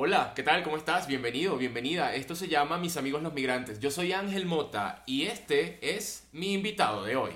Hola, 0.00 0.32
¿qué 0.36 0.44
tal? 0.44 0.62
¿Cómo 0.62 0.76
estás? 0.76 1.08
Bienvenido, 1.08 1.56
bienvenida. 1.56 2.14
Esto 2.14 2.36
se 2.36 2.46
llama 2.46 2.78
Mis 2.78 2.96
amigos 2.96 3.20
los 3.20 3.32
migrantes. 3.32 3.80
Yo 3.80 3.90
soy 3.90 4.12
Ángel 4.12 4.46
Mota 4.46 5.02
y 5.06 5.24
este 5.24 5.96
es 5.96 6.28
mi 6.30 6.52
invitado 6.52 7.02
de 7.02 7.16
hoy. 7.16 7.32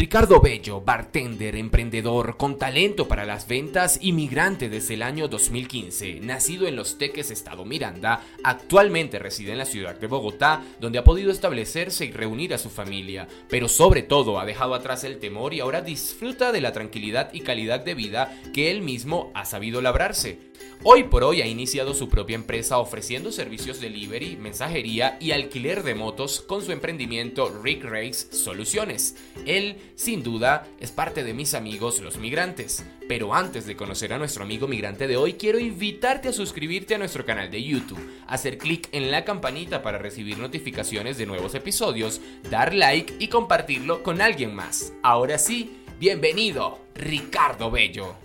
Ricardo 0.00 0.40
Bello, 0.40 0.80
bartender, 0.80 1.56
emprendedor, 1.56 2.38
con 2.38 2.56
talento 2.56 3.06
para 3.06 3.26
las 3.26 3.46
ventas, 3.46 3.98
inmigrante 4.00 4.70
desde 4.70 4.94
el 4.94 5.02
año 5.02 5.28
2015, 5.28 6.20
nacido 6.20 6.66
en 6.66 6.74
Los 6.74 6.96
Teques, 6.96 7.30
Estado 7.30 7.66
Miranda, 7.66 8.24
actualmente 8.42 9.18
reside 9.18 9.52
en 9.52 9.58
la 9.58 9.66
ciudad 9.66 10.00
de 10.00 10.06
Bogotá, 10.06 10.64
donde 10.80 10.98
ha 10.98 11.04
podido 11.04 11.30
establecerse 11.30 12.06
y 12.06 12.12
reunir 12.12 12.54
a 12.54 12.58
su 12.58 12.70
familia, 12.70 13.28
pero 13.50 13.68
sobre 13.68 14.02
todo 14.02 14.40
ha 14.40 14.46
dejado 14.46 14.74
atrás 14.74 15.04
el 15.04 15.18
temor 15.18 15.52
y 15.52 15.60
ahora 15.60 15.82
disfruta 15.82 16.50
de 16.50 16.62
la 16.62 16.72
tranquilidad 16.72 17.34
y 17.34 17.40
calidad 17.40 17.80
de 17.80 17.94
vida 17.94 18.34
que 18.54 18.70
él 18.70 18.80
mismo 18.80 19.30
ha 19.34 19.44
sabido 19.44 19.82
labrarse. 19.82 20.50
Hoy 20.82 21.04
por 21.04 21.24
hoy 21.24 21.42
ha 21.42 21.46
iniciado 21.46 21.92
su 21.92 22.08
propia 22.08 22.36
empresa 22.36 22.78
ofreciendo 22.78 23.32
servicios 23.32 23.80
delivery, 23.80 24.36
mensajería 24.36 25.18
y 25.20 25.32
alquiler 25.32 25.82
de 25.82 25.94
motos 25.94 26.40
con 26.40 26.62
su 26.62 26.72
emprendimiento 26.72 27.50
Rick 27.62 27.84
Race 27.84 28.34
Soluciones. 28.34 29.14
Él, 29.44 29.76
sin 29.94 30.22
duda, 30.22 30.66
es 30.80 30.90
parte 30.92 31.24
de 31.24 31.34
mis 31.34 31.54
amigos 31.54 32.00
los 32.00 32.18
migrantes. 32.18 32.84
Pero 33.08 33.34
antes 33.34 33.66
de 33.66 33.76
conocer 33.76 34.12
a 34.12 34.18
nuestro 34.18 34.44
amigo 34.44 34.68
migrante 34.68 35.06
de 35.06 35.16
hoy, 35.16 35.34
quiero 35.34 35.58
invitarte 35.58 36.28
a 36.28 36.32
suscribirte 36.32 36.94
a 36.94 36.98
nuestro 36.98 37.24
canal 37.24 37.50
de 37.50 37.62
YouTube, 37.62 38.22
hacer 38.26 38.58
clic 38.58 38.88
en 38.92 39.10
la 39.10 39.24
campanita 39.24 39.82
para 39.82 39.98
recibir 39.98 40.38
notificaciones 40.38 41.18
de 41.18 41.26
nuevos 41.26 41.54
episodios, 41.54 42.20
dar 42.50 42.74
like 42.74 43.14
y 43.18 43.28
compartirlo 43.28 44.02
con 44.02 44.20
alguien 44.20 44.54
más. 44.54 44.92
Ahora 45.02 45.38
sí, 45.38 45.84
bienvenido, 45.98 46.80
Ricardo 46.94 47.70
Bello. 47.70 48.16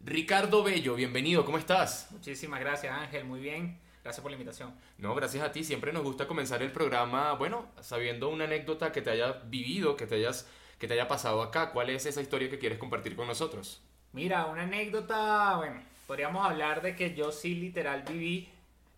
Ricardo 0.00 0.62
Bello, 0.62 0.94
bienvenido, 0.94 1.44
¿cómo 1.44 1.56
estás? 1.56 2.08
Muchísimas 2.10 2.60
gracias 2.60 2.92
Ángel, 2.92 3.24
muy 3.24 3.40
bien. 3.40 3.83
Gracias 4.04 4.20
por 4.20 4.30
la 4.30 4.36
invitación. 4.36 4.74
No, 4.98 5.14
gracias 5.14 5.42
a 5.42 5.50
ti. 5.50 5.64
Siempre 5.64 5.90
nos 5.90 6.02
gusta 6.02 6.26
comenzar 6.26 6.62
el 6.62 6.70
programa, 6.70 7.32
bueno, 7.32 7.68
sabiendo 7.80 8.28
una 8.28 8.44
anécdota 8.44 8.92
que 8.92 9.00
te 9.00 9.10
haya 9.10 9.32
vivido, 9.46 9.96
que 9.96 10.06
te, 10.06 10.16
hayas, 10.16 10.46
que 10.78 10.86
te 10.86 10.92
haya 10.92 11.08
pasado 11.08 11.42
acá. 11.42 11.72
¿Cuál 11.72 11.88
es 11.88 12.04
esa 12.04 12.20
historia 12.20 12.50
que 12.50 12.58
quieres 12.58 12.78
compartir 12.78 13.16
con 13.16 13.26
nosotros? 13.26 13.80
Mira, 14.12 14.44
una 14.44 14.64
anécdota, 14.64 15.56
bueno, 15.56 15.80
podríamos 16.06 16.44
hablar 16.44 16.82
de 16.82 16.94
que 16.94 17.14
yo 17.14 17.32
sí 17.32 17.54
literal 17.54 18.04
viví 18.06 18.46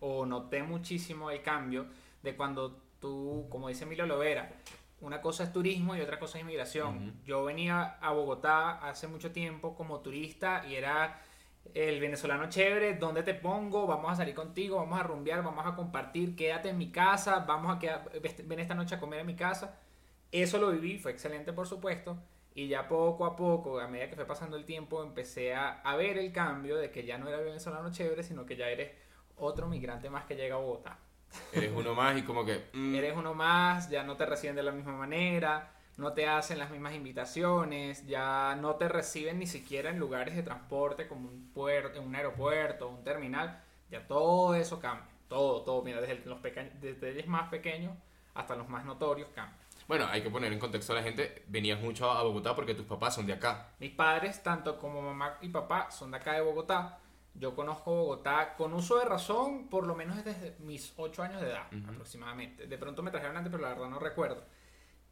o 0.01 0.27
noté 0.27 0.65
muchísimo 0.65 1.31
el 1.31 1.41
cambio 1.41 1.87
de 2.25 2.35
cuando 2.35 2.77
tú, 3.01 3.47
como 3.49 3.69
dice 3.69 3.87
Milo 3.87 4.07
Lovera, 4.07 4.51
una 5.01 5.21
cosa 5.21 5.45
es 5.45 5.53
turismo 5.53 5.95
y 5.95 6.01
otra 6.01 6.19
cosa 6.19 6.39
es 6.39 6.43
inmigración. 6.43 7.15
Yo 7.25 7.45
venía 7.45 7.97
a 8.01 8.11
Bogotá 8.11 8.73
hace 8.89 9.07
mucho 9.07 9.31
tiempo 9.31 9.77
como 9.77 10.01
turista 10.01 10.65
y 10.69 10.75
era 10.75 11.23
el 11.75 12.01
venezolano 12.01 12.49
chévere, 12.49 12.95
¿dónde 12.95 13.23
te 13.23 13.35
pongo? 13.35 13.87
Vamos 13.87 14.13
a 14.13 14.17
salir 14.17 14.35
contigo, 14.35 14.77
vamos 14.77 14.99
a 14.99 15.03
rumbear, 15.03 15.43
vamos 15.43 15.67
a 15.67 15.75
compartir, 15.75 16.37
quédate 16.37 16.71
en 16.71 16.79
mi 16.79 16.91
casa, 16.91 17.41
vamos 17.41 17.75
a 17.75 17.79
quedar, 17.79 18.11
ven 18.45 18.61
esta 18.61 18.75
noche 18.75 18.95
a 18.95 19.01
comer 19.01 19.21
en 19.21 19.27
mi 19.27 19.37
casa. 19.37 19.79
Eso 20.33 20.59
lo 20.59 20.71
viví, 20.71 20.99
fue 20.99 21.13
excelente 21.13 21.53
por 21.53 21.67
supuesto. 21.67 22.17
Y 22.55 22.69
ya 22.69 22.89
poco 22.89 23.27
a 23.27 23.37
poco, 23.37 23.79
a 23.81 23.87
medida 23.87 24.09
que 24.09 24.17
fue 24.17 24.25
pasando 24.25 24.57
el 24.57 24.65
tiempo, 24.65 25.03
empecé 25.03 25.55
a, 25.55 25.81
a 25.83 25.97
ver 25.97 26.17
el 26.17 26.33
cambio 26.33 26.77
de 26.77 26.91
que 26.91 27.05
ya 27.05 27.19
no 27.19 27.29
era 27.29 27.39
el 27.39 27.45
venezolano 27.45 27.93
chévere, 27.93 28.23
sino 28.23 28.47
que 28.47 28.57
ya 28.57 28.69
eres 28.69 28.93
otro 29.37 29.69
migrante 29.69 30.09
más 30.09 30.25
que 30.25 30.37
llega 30.37 30.55
a 30.55 30.59
Bogotá. 30.59 30.99
Eres 31.53 31.73
uno 31.75 31.95
más 31.95 32.17
y 32.17 32.23
como 32.23 32.45
que... 32.45 32.71
Mm. 32.73 32.95
Eres 32.95 33.17
uno 33.17 33.35
más, 33.35 33.91
ya 33.91 34.03
no 34.03 34.17
te 34.17 34.27
reciben 34.27 34.57
de 34.57 34.63
la 34.63 34.73
misma 34.73 34.97
manera, 34.97 35.76
no 35.97 36.13
te 36.13 36.27
hacen 36.29 36.59
las 36.59 36.71
mismas 36.71 36.95
invitaciones, 36.95 38.07
ya 38.07 38.57
no 38.61 38.77
te 38.77 38.89
reciben 38.89 39.39
ni 39.39 39.47
siquiera 39.47 39.91
en 39.91 39.99
lugares 39.99 40.37
de 40.37 40.43
transporte 40.43 41.09
como 41.09 41.29
un 41.29 41.51
puerto, 41.55 42.03
un 42.03 42.15
aeropuerto, 42.15 42.89
un 42.89 43.03
terminal. 43.03 43.63
Ya 43.91 44.07
todo 44.07 44.55
eso 44.55 44.79
cambia. 44.79 45.07
Todo, 45.29 45.63
todo. 45.63 45.83
Mira, 45.83 46.01
desde 46.01 46.25
los, 46.27 46.43
desde 46.43 47.15
los 47.15 47.27
más 47.27 47.49
pequeños 47.49 47.97
hasta 48.35 48.55
los 48.55 48.69
más 48.69 48.85
notorios 48.85 49.29
cambia. 49.35 49.57
Bueno, 49.89 50.07
hay 50.11 50.23
que 50.23 50.31
poner 50.31 50.53
en 50.53 50.59
contexto 50.59 50.93
a 50.93 50.97
la 50.97 51.03
gente, 51.03 51.45
venías 51.47 51.81
mucho 51.81 52.11
a 52.11 52.23
Bogotá 52.23 52.55
porque 52.55 52.75
tus 52.75 52.87
papás 52.87 53.15
son 53.15 53.27
de 53.27 53.35
acá. 53.35 53.69
Mis 53.79 53.93
padres, 53.93 54.43
tanto 54.43 54.79
como 54.79 55.01
mamá 55.01 55.39
y 55.41 55.49
papá, 55.49 55.91
son 55.91 56.11
de 56.11 56.17
acá 56.17 56.33
de 56.33 56.41
Bogotá. 56.41 56.99
Yo 57.35 57.55
conozco 57.55 57.95
Bogotá 57.95 58.55
con 58.57 58.75
uso 58.75 58.99
de 58.99 59.05
razón 59.05 59.69
por 59.69 59.87
lo 59.87 59.95
menos 59.95 60.25
desde 60.25 60.57
mis 60.59 60.93
8 60.97 61.23
años 61.23 61.41
de 61.41 61.51
edad 61.51 61.67
aproximadamente. 61.89 62.67
De 62.67 62.79
pronto 62.79 63.03
me 63.03 63.11
trajeron 63.11 63.37
antes, 63.37 63.51
pero 63.51 63.63
la 63.63 63.71
verdad 63.71 63.89
no 63.89 63.99
recuerdo. 64.01 64.43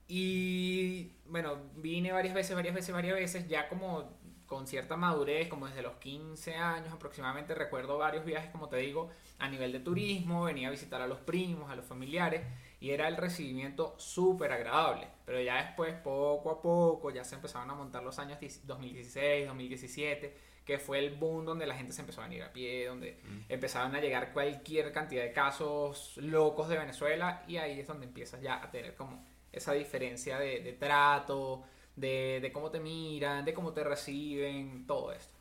Y 0.07 1.13
bueno, 1.27 1.57
vine 1.77 2.13
varias 2.13 2.35
veces, 2.35 2.55
varias 2.55 2.75
veces, 2.75 2.95
varias 2.95 3.15
veces, 3.15 3.49
ya 3.49 3.69
como 3.69 4.19
con 4.47 4.67
cierta 4.67 4.97
madurez, 4.97 5.49
como 5.49 5.67
desde 5.67 5.83
los 5.83 5.95
15 5.95 6.55
años 6.55 6.93
aproximadamente, 6.93 7.55
recuerdo 7.55 7.99
varios 7.99 8.25
viajes, 8.25 8.51
como 8.51 8.69
te 8.69 8.77
digo, 8.77 9.11
a 9.39 9.49
nivel 9.49 9.73
de 9.73 9.81
turismo, 9.81 10.45
venía 10.45 10.69
a 10.69 10.71
visitar 10.71 11.01
a 11.01 11.07
los 11.07 11.19
primos, 11.19 11.71
a 11.71 11.77
los 11.77 11.87
familiares, 11.87 12.43
y 12.79 12.91
era 12.91 13.09
el 13.09 13.17
recibimiento 13.17 13.95
súper 13.99 14.53
agradable. 14.53 15.09
Pero 15.25 15.41
ya 15.41 15.57
después, 15.65 15.95
poco 15.95 16.51
a 16.51 16.61
poco, 16.61 17.11
ya 17.11 17.25
se 17.25 17.37
empezaron 17.37 17.71
a 17.71 17.75
montar 17.75 18.03
los 18.03 18.19
años 18.19 18.39
2016, 18.41 19.47
2017 19.47 20.55
que 20.65 20.79
fue 20.79 20.99
el 20.99 21.15
boom 21.17 21.45
donde 21.45 21.67
la 21.67 21.75
gente 21.75 21.93
se 21.93 22.01
empezó 22.01 22.23
a 22.23 22.25
venir 22.25 22.43
a 22.43 22.53
pie, 22.53 22.87
donde 22.87 23.21
mm. 23.23 23.53
empezaban 23.53 23.95
a 23.95 24.01
llegar 24.01 24.33
cualquier 24.33 24.93
cantidad 24.93 25.23
de 25.23 25.33
casos 25.33 26.17
locos 26.17 26.69
de 26.69 26.79
Venezuela 26.79 27.45
y 27.47 27.59
ahí 27.59 27.81
es 27.81 27.87
donde 27.87 28.07
empiezas 28.07 28.41
ya 28.41 28.63
a 28.63 28.71
tener 28.71 28.95
como 28.95 29.23
esa 29.57 29.73
diferencia 29.73 30.39
de, 30.39 30.77
trato, 30.79 31.65
de, 31.97 32.51
cómo 32.53 32.71
te 32.71 32.81
miran, 32.81 33.45
de 33.45 33.55
cómo 33.55 33.73
te 33.73 33.85
reciben, 33.85 34.87
todo 34.87 35.13
esto. 35.13 35.33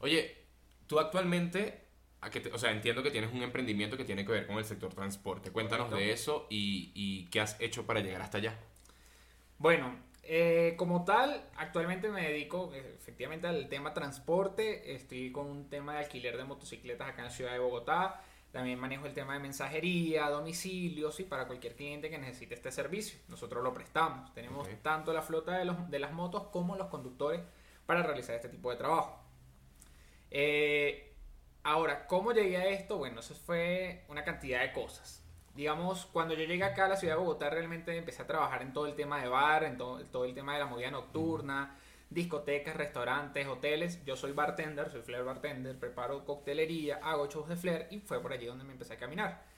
Oye, 0.00 0.36
tú 0.86 0.98
actualmente, 0.98 1.80
a 2.20 2.30
que 2.30 2.50
o 2.52 2.58
sea, 2.58 2.70
entiendo 2.70 3.02
que 3.02 3.10
tienes 3.10 3.32
un 3.32 3.42
emprendimiento 3.42 3.96
que 3.96 4.04
tiene 4.04 4.24
que 4.24 4.32
ver 4.32 4.46
con 4.46 4.58
el 4.58 4.64
sector 4.64 4.94
transporte. 4.94 5.50
Cuéntanos 5.50 5.90
de 5.90 6.12
eso 6.12 6.46
y, 6.50 6.92
y 6.94 7.26
qué 7.26 7.40
has 7.40 7.60
hecho 7.60 7.86
para 7.86 8.00
llegar 8.00 8.22
hasta 8.22 8.38
allá. 8.38 8.58
Bueno, 9.58 9.96
eh, 10.24 10.74
como 10.76 11.04
tal, 11.04 11.42
actualmente 11.56 12.08
me 12.08 12.22
dedico 12.28 12.72
efectivamente 12.74 13.46
al 13.48 13.68
tema 13.68 13.92
transporte. 13.92 14.94
Estoy 14.94 15.32
con 15.32 15.46
un 15.46 15.68
tema 15.68 15.94
de 15.94 15.98
alquiler 16.00 16.36
de 16.36 16.44
motocicletas 16.44 17.08
acá 17.08 17.22
en 17.22 17.24
la 17.26 17.30
ciudad 17.30 17.52
de 17.52 17.58
Bogotá. 17.58 18.22
También 18.52 18.78
manejo 18.78 19.06
el 19.06 19.14
tema 19.14 19.32
de 19.32 19.40
mensajería, 19.40 20.28
domicilios 20.28 21.18
y 21.20 21.24
para 21.24 21.46
cualquier 21.46 21.74
cliente 21.74 22.10
que 22.10 22.18
necesite 22.18 22.54
este 22.54 22.70
servicio. 22.70 23.18
Nosotros 23.28 23.64
lo 23.64 23.72
prestamos. 23.72 24.32
Tenemos 24.34 24.68
tanto 24.82 25.12
la 25.12 25.22
flota 25.22 25.56
de, 25.56 25.64
los, 25.64 25.90
de, 25.90 25.98
las 25.98 26.12
motos 26.12 26.44
como 26.48 26.76
los 26.76 26.88
conductores 26.88 27.40
para 27.86 28.02
realizar 28.02 28.36
este 28.36 28.50
tipo 28.50 28.70
de 28.70 28.76
trabajo. 28.76 29.18
Eh, 30.30 31.14
ahora, 31.62 32.06
¿cómo 32.06 32.32
llegué 32.32 32.58
a 32.58 32.68
esto? 32.68 32.98
Bueno, 32.98 33.20
eso 33.20 33.34
fue 33.34 34.04
una 34.08 34.22
cantidad 34.22 34.60
de 34.60 34.72
cosas 34.72 35.22
digamos, 35.54 36.06
cuando 36.06 36.34
yo 36.34 36.44
llegué 36.44 36.64
acá 36.64 36.86
a 36.86 36.88
la 36.88 36.96
ciudad 36.96 37.14
de 37.14 37.20
Bogotá, 37.20 37.50
realmente 37.50 37.96
empecé 37.96 38.22
a 38.22 38.26
trabajar 38.26 38.62
en 38.62 38.72
todo 38.72 38.86
el 38.86 38.94
tema 38.94 39.20
de 39.20 39.28
bar, 39.28 39.64
en 39.64 39.76
todo, 39.76 40.04
todo 40.06 40.24
el 40.24 40.34
tema 40.34 40.54
de 40.54 40.60
la 40.60 40.66
movida 40.66 40.90
nocturna, 40.90 41.76
discotecas, 42.12 42.76
restaurantes, 42.76 43.46
hoteles. 43.46 44.04
Yo 44.04 44.16
soy 44.16 44.32
bartender, 44.32 44.90
soy 44.90 45.02
flair 45.02 45.24
bartender, 45.24 45.78
preparo 45.78 46.24
coctelería, 46.24 47.00
hago 47.02 47.28
shows 47.28 47.48
de 47.48 47.56
flair 47.56 47.86
y 47.90 48.00
fue 48.00 48.20
por 48.20 48.32
allí 48.32 48.46
donde 48.46 48.64
me 48.64 48.72
empecé 48.72 48.94
a 48.94 48.98
caminar. 48.98 49.52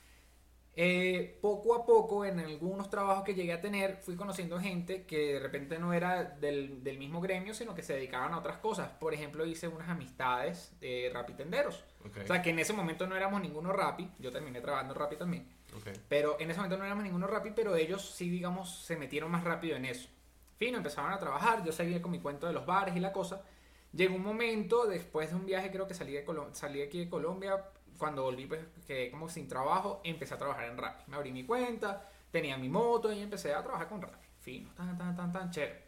Eh, 0.77 1.39
poco 1.41 1.77
a 1.77 1.87
poco, 1.87 2.25
en 2.25 2.41
algunos 2.41 2.91
trabajos 2.91 3.23
que 3.23 3.35
llegué 3.35 3.53
a 3.53 3.61
tener, 3.61 3.97
fui 3.99 4.17
conociendo 4.17 4.59
gente 4.59 5.05
que 5.05 5.35
de 5.35 5.39
repente 5.39 5.79
no 5.79 5.93
era 5.93 6.25
del, 6.25 6.83
del 6.83 6.99
mismo 6.99 7.21
gremio, 7.21 7.55
sino 7.55 7.75
que 7.75 7.83
se 7.83 7.95
dedicaban 7.95 8.33
a 8.33 8.39
otras 8.39 8.57
cosas. 8.59 8.91
Por 8.99 9.15
ejemplo, 9.15 9.47
hice 9.47 9.69
unas 9.69 9.89
amistades 9.89 10.73
de 10.81 11.11
rapitenderos. 11.15 11.85
O 12.05 12.27
sea, 12.27 12.43
que 12.43 12.51
en 12.51 12.59
ese 12.59 12.73
momento 12.73 13.07
no 13.07 13.17
éramos 13.17 13.41
ninguno 13.41 13.73
rapi. 13.73 14.11
Yo 14.19 14.33
terminé 14.33 14.61
trabajando 14.61 14.95
rapi 14.95 15.17
también. 15.17 15.49
Pero 16.09 16.37
en 16.41 16.51
ese 16.51 16.59
momento 16.59 16.77
no 16.77 16.85
éramos 16.85 17.05
ninguno 17.05 17.27
rápido, 17.27 17.55
pero 17.55 17.77
ellos 17.77 18.11
sí, 18.11 18.29
digamos, 18.29 18.85
se 18.85 18.97
metieron 18.97 19.31
más 19.31 19.45
rápido 19.45 19.77
en 19.77 19.85
eso. 19.85 20.09
Fino, 20.57 20.79
empezaban 20.79 21.13
a 21.13 21.19
trabajar, 21.19 21.65
yo 21.65 21.73
seguía 21.73 22.01
con 22.01 22.13
mi 22.13 22.21
cuento 22.21 22.47
de 22.47 22.53
los 22.53 22.65
bares 22.65 22.95
y 22.97 23.01
la 23.01 23.13
cosa. 23.13 23.43
Llegó 23.93 24.17
un 24.17 24.23
momento, 24.23 24.87
después 24.87 25.31
de 25.31 25.37
un 25.37 25.47
viaje, 25.47 25.71
creo 25.71 25.87
que 25.87 25.95
salí 25.95 26.13
de, 26.13 26.25
salí 26.53 26.83
aquí 26.83 26.99
de 26.99 27.09
Colombia, 27.09 27.65
cuando 27.99 28.23
volví, 28.23 28.47
pues 28.47 28.61
quedé 28.87 29.11
como 29.11 29.29
sin 29.29 29.49
trabajo, 29.49 30.01
empecé 30.05 30.35
a 30.35 30.39
trabajar 30.39 30.65
en 30.65 30.77
Rappi. 30.77 31.05
Me 31.11 31.17
abrí 31.17 31.33
mi 31.33 31.45
cuenta, 31.45 32.09
tenía 32.31 32.57
mi 32.57 32.69
moto 32.69 33.13
y 33.13 33.21
empecé 33.21 33.55
a 33.55 33.63
trabajar 33.63 33.89
con 33.89 34.03
Rappi. 34.03 34.27
Fino, 34.41 34.73
tan, 34.75 34.99
tan, 34.99 35.17
tan, 35.17 35.33
tan, 35.33 35.51
chévere. 35.51 35.85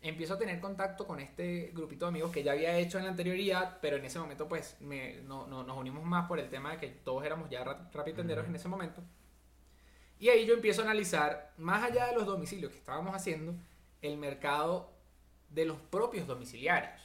Empiezo 0.00 0.34
a 0.34 0.38
tener 0.38 0.60
contacto 0.60 1.06
con 1.06 1.18
este 1.18 1.72
grupito 1.74 2.04
de 2.04 2.10
amigos 2.10 2.30
que 2.30 2.44
ya 2.44 2.52
había 2.52 2.78
hecho 2.78 2.98
en 2.98 3.04
la 3.04 3.10
anterioridad, 3.10 3.78
pero 3.82 3.96
en 3.96 4.04
ese 4.04 4.20
momento 4.20 4.46
pues 4.46 4.76
me, 4.80 5.16
no, 5.22 5.48
no, 5.48 5.64
nos 5.64 5.76
unimos 5.76 6.04
más 6.04 6.28
por 6.28 6.38
el 6.38 6.48
tema 6.48 6.70
de 6.70 6.78
que 6.78 6.86
todos 6.88 7.24
éramos 7.24 7.50
ya 7.50 7.64
Rappi 7.64 8.12
tenderos 8.12 8.46
en 8.46 8.54
ese 8.54 8.68
momento. 8.68 9.02
Y 10.20 10.28
ahí 10.28 10.46
yo 10.46 10.54
empiezo 10.54 10.82
a 10.82 10.84
analizar, 10.84 11.52
más 11.58 11.82
allá 11.82 12.06
de 12.06 12.14
los 12.14 12.26
domicilios 12.26 12.72
que 12.72 12.78
estábamos 12.78 13.14
haciendo, 13.14 13.54
el 14.02 14.16
mercado 14.16 14.92
de 15.50 15.64
los 15.64 15.78
propios 15.78 16.26
domiciliarios. 16.26 17.00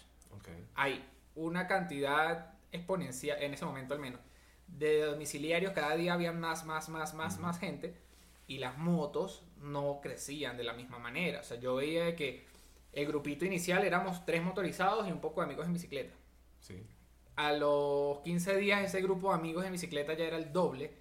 Hay 0.76 1.06
una 1.36 1.68
cantidad 1.68 2.54
exponencial, 2.72 3.42
en 3.42 3.54
ese 3.54 3.66
momento 3.66 3.94
al 3.94 4.00
menos, 4.00 4.20
de 4.68 5.02
domiciliarios, 5.04 5.74
cada 5.74 5.96
día 5.96 6.14
había 6.14 6.32
más, 6.32 6.66
más, 6.66 6.90
más, 6.90 7.14
más, 7.14 7.40
más 7.40 7.60
gente, 7.60 7.96
y 8.48 8.58
las 8.58 8.78
motos 8.78 9.44
no 9.58 10.00
crecían 10.02 10.58
de 10.58 10.64
la 10.64 10.74
misma 10.74 11.00
manera. 11.00 11.40
O 11.42 11.44
sea, 11.44 11.60
yo 11.60 11.76
veía 11.76 12.16
que 12.16 12.46
el 12.92 13.08
grupito 13.08 13.46
inicial 13.46 13.84
éramos 13.86 14.26
tres 14.26 14.44
motorizados 14.44 15.08
y 15.08 15.12
un 15.12 15.22
poco 15.22 15.42
de 15.42 15.46
amigos 15.46 15.66
en 15.66 15.74
bicicleta. 15.74 16.14
Sí. 16.60 16.82
a 17.36 17.52
los 17.52 18.20
15 18.20 18.56
días 18.58 18.82
ese 18.84 19.02
grupo 19.02 19.30
de 19.30 19.36
amigos 19.36 19.66
en 19.66 19.74
bicicleta 19.74 20.14
ya 20.14 20.26
era 20.26 20.38
el 20.38 20.54
doble 20.54 20.94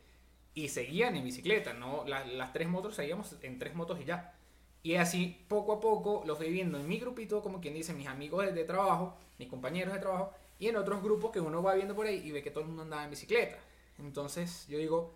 y 0.55 0.69
seguían 0.69 1.15
en 1.15 1.25
bicicleta, 1.25 1.73
¿no? 1.73 2.05
Las, 2.07 2.27
las 2.33 2.53
tres 2.53 2.69
motos 2.69 2.97
seguíamos 2.97 3.37
en 3.43 3.59
tres 3.59 3.75
motos 3.75 4.01
y 4.01 4.05
ya. 4.05 4.35
Y 4.83 4.97
así, 4.97 5.45
poco 5.49 5.75
a 5.75 5.81
poco, 5.81 6.23
los 6.27 6.37
fui 6.39 6.51
viendo 6.51 6.79
en 6.79 6.89
mi 6.89 6.99
grupito, 6.99 7.41
como 7.41 7.61
quien 7.61 7.75
dice, 7.75 7.93
mis 7.93 8.09
amigos 8.09 8.53
de, 8.53 8.65
trabajo, 8.65 9.17
mis 9.39 9.49
compañeros 9.49 9.95
de 9.95 10.01
trabajo, 10.01 10.33
y 10.59 10.69
en 10.69 10.77
otros 10.77 11.03
grupos 11.03 11.31
que 11.31 11.41
uno 11.41 11.63
va 11.63 11.75
viendo 11.75 11.95
por 11.95 12.07
ahí 12.07 12.17
y 12.25 12.33
ve 12.33 12.43
que 12.43 12.51
todo 12.51 12.61
el 12.63 12.67
mundo 12.69 12.83
andaba 12.83 13.05
en 13.05 13.11
bicicleta. 13.11 13.59
Entonces 13.99 14.67
yo 14.69 14.79
digo, 14.79 15.15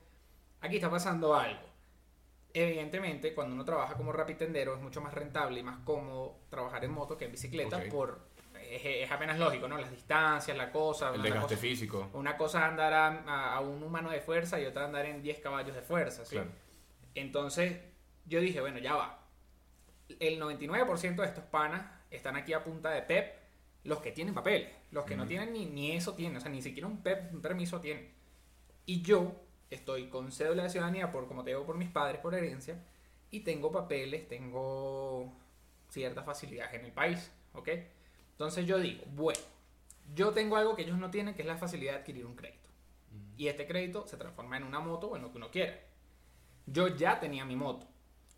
aquí 0.60 0.76
está 0.76 0.90
pasando 0.90 1.34
algo. 1.34 1.62
Evidentemente, 2.54 3.34
cuando 3.34 3.54
uno 3.54 3.64
trabaja 3.64 3.94
como 3.94 4.12
rapitendero 4.12 4.74
es 4.76 4.80
mucho 4.80 5.00
más 5.00 5.12
rentable 5.12 5.60
y 5.60 5.62
más 5.62 5.78
cómodo 5.84 6.36
trabajar 6.48 6.84
en 6.84 6.92
moto 6.92 7.16
que 7.18 7.26
en 7.26 7.32
bicicleta 7.32 7.76
Ok. 7.76 7.88
por 7.90 8.20
es, 8.70 8.82
es 8.84 9.10
apenas 9.12 9.38
lógico, 9.38 9.68
¿no? 9.68 9.76
Las 9.78 9.90
distancias, 9.90 10.56
la 10.56 10.72
cosa. 10.72 11.14
El 11.14 11.22
desgaste 11.22 11.54
cosa- 11.54 11.60
físico. 11.60 12.08
Una 12.14 12.36
cosa 12.36 12.58
es 12.60 12.64
andar 12.64 12.92
a, 12.94 13.06
a- 13.26 13.56
a 13.56 13.60
un 13.60 13.82
humano 13.82 14.10
de 14.10 14.20
fuerza 14.20 14.58
y 14.60 14.64
otra 14.64 14.86
andar 14.86 15.04
en 15.06 15.22
10 15.22 15.38
caballos 15.40 15.74
de 15.76 15.82
fuerza, 15.82 16.24
¿sí? 16.24 16.36
Claro. 16.36 16.50
Entonces 17.14 17.78
yo 18.24 18.40
dije, 18.40 18.60
bueno, 18.60 18.78
ya 18.78 18.94
va. 18.94 19.22
El 20.20 20.40
99% 20.40 21.16
de 21.16 21.26
estos 21.26 21.44
panas 21.44 21.90
están 22.10 22.36
aquí 22.36 22.52
a 22.52 22.62
punta 22.62 22.90
de 22.90 23.02
PEP, 23.02 23.34
los 23.84 24.00
que 24.00 24.12
tienen 24.12 24.34
papeles. 24.34 24.70
Los 24.90 25.04
que 25.04 25.16
no 25.16 25.26
tienen 25.26 25.52
ni, 25.52 25.66
ni 25.66 25.92
eso 25.92 26.14
tienen, 26.14 26.36
o 26.36 26.40
sea, 26.40 26.50
ni 26.50 26.62
siquiera 26.62 26.86
un 26.86 27.02
PEP, 27.02 27.34
un 27.34 27.40
permiso 27.40 27.80
tienen. 27.80 28.10
Y 28.84 29.02
yo 29.02 29.34
estoy 29.70 30.08
con 30.08 30.30
cédula 30.30 30.64
de 30.64 30.70
ciudadanía, 30.70 31.10
por 31.10 31.26
como 31.26 31.42
te 31.42 31.50
digo, 31.50 31.66
por 31.66 31.76
mis 31.76 31.90
padres, 31.90 32.20
por 32.20 32.34
herencia, 32.34 32.82
y 33.30 33.40
tengo 33.40 33.72
papeles, 33.72 34.28
tengo 34.28 35.32
ciertas 35.88 36.24
facilidades 36.24 36.74
en 36.74 36.84
el 36.84 36.92
país, 36.92 37.30
¿ok? 37.52 37.68
Entonces 38.32 38.66
yo 38.66 38.78
digo, 38.78 39.04
bueno, 39.14 39.40
yo 40.14 40.32
tengo 40.32 40.56
algo 40.56 40.76
que 40.76 40.82
ellos 40.82 40.98
no 40.98 41.10
tienen, 41.10 41.34
que 41.34 41.42
es 41.42 41.48
la 41.48 41.56
facilidad 41.56 41.94
de 41.94 41.98
adquirir 42.00 42.26
un 42.26 42.36
crédito. 42.36 42.68
Y 43.36 43.48
este 43.48 43.66
crédito 43.66 44.06
se 44.06 44.16
transforma 44.16 44.56
en 44.56 44.64
una 44.64 44.80
moto 44.80 45.08
o 45.08 45.16
en 45.16 45.22
lo 45.22 45.30
que 45.30 45.38
uno 45.38 45.50
quiera. 45.50 45.78
Yo 46.66 46.88
ya 46.88 47.18
tenía 47.18 47.44
mi 47.44 47.56
moto. 47.56 47.86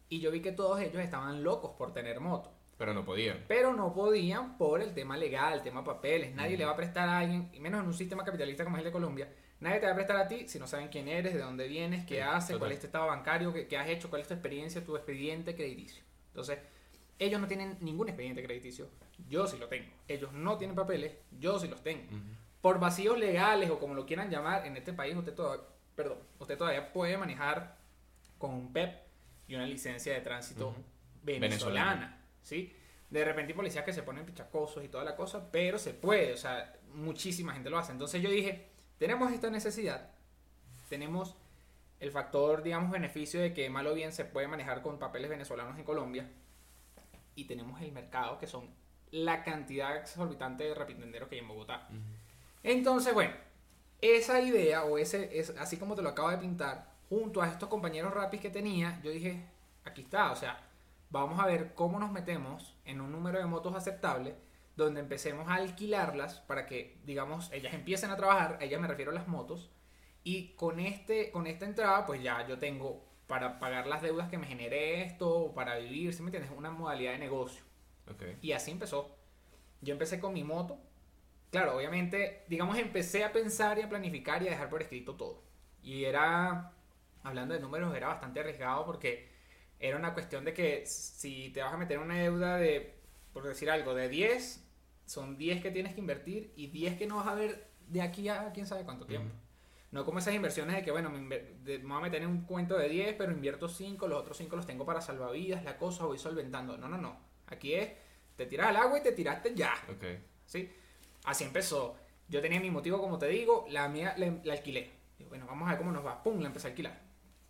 Y 0.09 0.21
yo 0.21 0.31
vi 0.31 0.41
que 0.41 0.53
todos 0.53 0.81
ellos 0.81 1.03
estaban 1.03 1.43
locos 1.43 1.73
por 1.77 1.93
tener 1.93 2.21
moto. 2.21 2.51
Pero 2.79 2.95
no 2.95 3.05
podían. 3.05 3.45
Pero 3.49 3.73
no 3.75 3.93
podían 3.93 4.57
por 4.57 4.81
el 4.81 4.95
tema 4.95 5.17
legal, 5.17 5.55
el 5.55 5.63
tema 5.63 5.83
papeles. 5.85 6.35
Nadie 6.35 6.57
le 6.57 6.65
va 6.65 6.73
a 6.73 6.77
prestar 6.77 7.09
a 7.09 7.19
alguien, 7.19 7.51
y 7.53 7.61
menos 7.61 7.81
en 7.81 7.87
un 7.89 7.95
sistema 7.95 8.25
capitalista 8.25 8.65
como 8.65 8.77
es 8.77 8.81
el 8.81 8.87
de 8.87 8.93
Colombia, 8.93 9.29
nadie 9.61 9.81
te 9.81 9.87
va 9.87 9.93
a 9.93 9.97
prestar 9.97 10.17
a 10.17 10.29
ti 10.29 10.49
si 10.49 10.59
no 10.61 10.67
saben 10.69 10.89
quién 10.89 11.09
eres, 11.09 11.35
de 11.35 11.41
dónde 11.41 11.67
vienes, 11.67 12.07
qué 12.07 12.17
Sí, 12.17 12.21
haces, 12.21 12.47
total. 12.51 12.59
cuál 12.61 12.73
es 12.73 12.81
tu 12.81 12.87
estado 12.87 13.07
bancario, 13.09 13.53
qué, 13.53 13.67
qué 13.67 13.77
has 13.77 13.89
hecho, 13.89 14.09
cuál 14.09 14.23
es 14.23 14.29
tu 14.29 14.35
experiencia, 14.35 14.85
tu 14.85 14.97
expediente 14.97 15.57
crediticio. 15.57 16.05
Entonces, 16.29 16.59
ellos 17.19 17.41
no 17.41 17.49
tienen 17.49 17.77
ningún 17.81 18.09
expediente 18.09 18.45
crediticio. 18.45 18.87
Yo 19.29 19.49
sí 19.49 19.59
lo 19.59 19.67
tengo. 19.67 19.91
Ellos 20.07 20.33
no 20.33 20.57
tienen 20.57 20.77
papeles, 20.77 21.13
yo 21.41 21.59
sí 21.59 21.67
los 21.67 21.83
tengo. 21.83 22.05
Por 22.61 22.79
vacíos 22.79 23.19
legales 23.19 23.71
o 23.71 23.81
como 23.81 23.95
lo 23.95 24.07
quieran 24.07 24.31
llamar, 24.31 24.65
en 24.67 24.77
este 24.77 24.93
país 24.93 25.17
usted 25.17 25.35
todavía, 25.35 25.65
perdón, 25.97 26.19
usted 26.39 26.57
todavía 26.57 26.93
puede 26.93 27.19
manejar 27.19 27.77
con 28.39 28.55
un 28.55 28.73
PEP 28.73 29.08
y 29.49 29.55
una 29.55 29.67
licencia 29.67 30.13
de 30.13 30.21
tránsito 30.21 30.75
venezolana, 31.23 31.41
Venezolana. 31.41 32.25
¿sí? 32.43 32.73
De 33.11 33.25
repente 33.25 33.53
hay 33.53 33.57
policías 33.57 33.85
que 33.85 33.93
se 33.93 34.03
ponen 34.03 34.27
pichacosos 34.27 34.85
y 34.85 34.89
toda 34.89 35.03
la 35.03 35.17
cosa, 35.17 35.51
pero 35.51 35.79
se 35.79 35.95
puede, 35.95 36.35
o 36.35 36.37
sea, 36.37 36.77
muchísima 36.93 37.55
gente 37.55 37.71
lo 37.71 37.79
hace. 37.79 37.93
Entonces 37.93 38.23
yo 38.23 38.31
dije, 38.31 38.67
tenemos 38.99 39.33
esta 39.33 39.51
necesidad, 39.51 40.11
tenemos 40.89 41.35
el 42.01 42.11
factor, 42.11 42.63
digamos, 42.63 42.91
beneficio 42.91 43.41
de 43.41 43.53
que 43.55 43.71
mal 43.71 43.87
o 43.87 43.95
bien 43.95 44.13
se 44.13 44.25
puede 44.25 44.47
manejar 44.47 44.83
con 44.83 44.99
papeles 44.99 45.31
venezolanos 45.31 45.79
en 45.79 45.85
Colombia 45.85 46.29
y 47.35 47.45
tenemos 47.45 47.81
el 47.81 47.93
mercado 47.93 48.39
que 48.39 48.47
son 48.47 48.69
la 49.11 49.43
cantidad 49.43 49.97
exorbitante 49.97 50.65
de 50.65 50.75
rapitenderos 50.75 51.29
que 51.29 51.37
hay 51.37 51.41
en 51.41 51.49
Bogotá. 51.49 51.89
Entonces, 52.63 53.15
bueno, 53.15 53.33
esa 54.01 54.41
idea 54.41 54.85
o 54.85 54.99
ese, 54.99 55.39
es, 55.39 55.51
así 55.59 55.77
como 55.77 55.95
te 55.95 56.03
lo 56.03 56.11
acabo 56.11 56.31
de 56.31 56.39
pintar, 56.39 56.98
junto 57.09 57.43
a 57.43 57.49
estos 57.49 57.69
compañeros 57.69 58.13
rapis 58.13 58.41
que 58.41 58.51
tenía, 58.51 59.01
yo 59.03 59.11
dije, 59.11 59.45
aquí 59.85 60.03
está, 60.03 60.33
o 60.33 60.37
sea, 60.37 60.61
vamos 61.11 61.41
a 61.41 61.47
ver 61.47 61.75
cómo 61.75 61.99
nos 61.99 62.13
metemos 62.13 62.77
en 62.85 63.01
un 63.01 63.13
número 63.13 63.39
de 63.39 63.47
motos 63.47 63.75
aceptable 63.75 64.37
donde 64.77 65.01
empecemos 65.01 65.49
a 65.49 65.55
alquilarlas 65.55 66.41
para 66.41 66.67
que, 66.67 66.99
digamos, 67.05 67.51
ellas 67.53 67.75
empiecen 67.75 68.11
a 68.11 68.17
trabajar, 68.17 68.59
a 68.61 68.65
ellas 68.65 68.81
me 68.81 68.87
refiero 68.87 69.11
a 69.11 69.15
las 69.15 69.27
motos, 69.27 69.71
y 70.23 70.55
con, 70.55 70.79
este, 70.79 71.31
con 71.31 71.47
esta 71.47 71.65
entrada, 71.65 72.07
pues 72.07 72.23
ya 72.23 72.47
yo 72.47 72.59
tengo 72.59 73.05
para 73.27 73.59
pagar 73.59 73.87
las 73.87 74.03
deudas 74.03 74.29
que 74.29 74.39
me 74.39 74.47
genere 74.47 75.03
esto, 75.03 75.53
para 75.55 75.77
vivir, 75.77 76.15
¿sí 76.15 76.23
me 76.23 76.29
entiendes? 76.29 76.53
Una 76.57 76.71
modalidad 76.71 77.13
de 77.13 77.19
negocio. 77.19 77.63
Y 78.41 78.53
así 78.53 78.71
empezó. 78.71 79.17
Yo 79.81 79.93
empecé 79.93 80.19
con 80.19 80.33
mi 80.33 80.45
moto. 80.45 80.79
Claro, 81.51 81.77
obviamente, 81.77 82.45
digamos, 82.49 82.79
empecé 82.79 83.25
a 83.25 83.33
pensar 83.33 83.79
y 83.79 83.83
a 83.83 83.89
planificar 83.89 84.43
y 84.43 84.49
a 84.49 84.51
dejar 84.51 84.71
por 84.71 84.83
escrito 84.83 85.15
todo. 85.15 85.43
Y 85.83 86.05
era, 86.05 86.73
hablando 87.23 87.55
de 87.55 87.61
números, 87.61 87.95
era 87.97 88.09
bastante 88.09 88.41
arriesgado 88.41 88.85
porque 88.87 89.29
era 89.79 89.97
una 89.97 90.15
cuestión 90.15 90.45
de 90.45 90.55
que 90.55 90.85
si 90.87 91.51
te 91.51 91.63
vas 91.63 91.73
a 91.73 91.77
meter 91.77 91.99
una 91.99 92.19
deuda 92.19 92.57
de, 92.57 92.95
por 93.33 93.45
decir 93.45 93.71
algo, 93.71 93.95
de 93.95 94.09
10, 94.09 94.65
son 95.07 95.39
10 95.39 95.63
que 95.63 95.71
tienes 95.71 95.95
que 95.95 96.01
invertir 96.01 96.53
y 96.57 96.69
10 96.69 96.97
que 96.99 97.07
no 97.07 97.17
vas 97.17 97.27
a 97.29 97.35
ver 97.35 97.69
de 97.87 98.03
aquí 98.03 98.29
a 98.29 98.51
quién 98.53 98.67
sabe 98.67 98.85
cuánto 98.85 99.07
tiempo. 99.07 99.33
No 99.91 100.05
como 100.05 100.19
esas 100.19 100.35
inversiones 100.35 100.77
de 100.77 100.83
que, 100.83 100.91
bueno, 100.91 101.09
me, 101.11 101.39
de- 101.39 101.79
me 101.79 101.89
voy 101.89 101.97
a 101.99 102.01
meter 102.01 102.23
en 102.23 102.29
un 102.29 102.43
cuento 102.43 102.77
de 102.77 102.89
10, 102.91 103.15
pero 103.17 103.33
invierto 103.33 103.69
5, 103.69 104.07
los 104.07 104.21
otros 104.21 104.37
5 104.37 104.55
los 104.57 104.67
tengo 104.67 104.85
para 104.85 105.01
salvavidas, 105.01 105.65
la 105.65 105.79
cosa, 105.79 106.05
voy 106.05 106.19
solventando. 106.19 106.77
No, 106.77 106.89
no, 106.89 106.99
no. 106.99 107.17
Aquí 107.47 107.73
es, 107.75 107.93
te 108.37 108.45
tiras 108.45 108.67
al 108.69 108.77
agua 108.77 108.99
y 108.99 109.03
te 109.03 109.13
tiraste 109.13 109.55
ya. 109.55 109.73
Ok. 109.91 110.05
¿sí? 110.45 110.71
Así 111.25 111.45
empezó. 111.45 111.97
Yo 112.29 112.43
tenía 112.43 112.61
mi 112.61 112.71
motivo, 112.71 113.01
como 113.01 113.19
te 113.19 113.29
digo, 113.29 113.65
la 113.71 113.89
mía 113.89 114.15
la, 114.19 114.31
la 114.45 114.53
alquilé. 114.53 114.91
Digo, 115.17 115.31
bueno, 115.31 115.47
vamos 115.47 115.67
a 115.67 115.71
ver 115.71 115.79
cómo 115.79 115.91
nos 115.93 116.05
va. 116.05 116.23
Pum, 116.23 116.39
la 116.41 116.49
empecé 116.49 116.67
a 116.67 116.71
alquilar. 116.71 117.01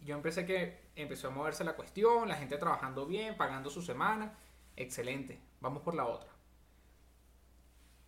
Yo 0.09 0.15
empecé 0.15 0.47
que 0.47 0.79
empezó 0.97 1.29
a 1.29 1.31
moverse 1.31 1.65
la 1.65 1.77
cuestión, 1.77 2.31
la 2.31 2.37
gente 2.37 2.57
trabajando 2.57 3.05
bien, 3.05 3.37
pagando 3.37 3.69
su 3.69 3.83
semana. 3.83 4.33
Excelente. 4.75 5.39
Vamos 5.61 5.83
por 5.83 5.95
la 5.95 6.07
otra. 6.07 6.31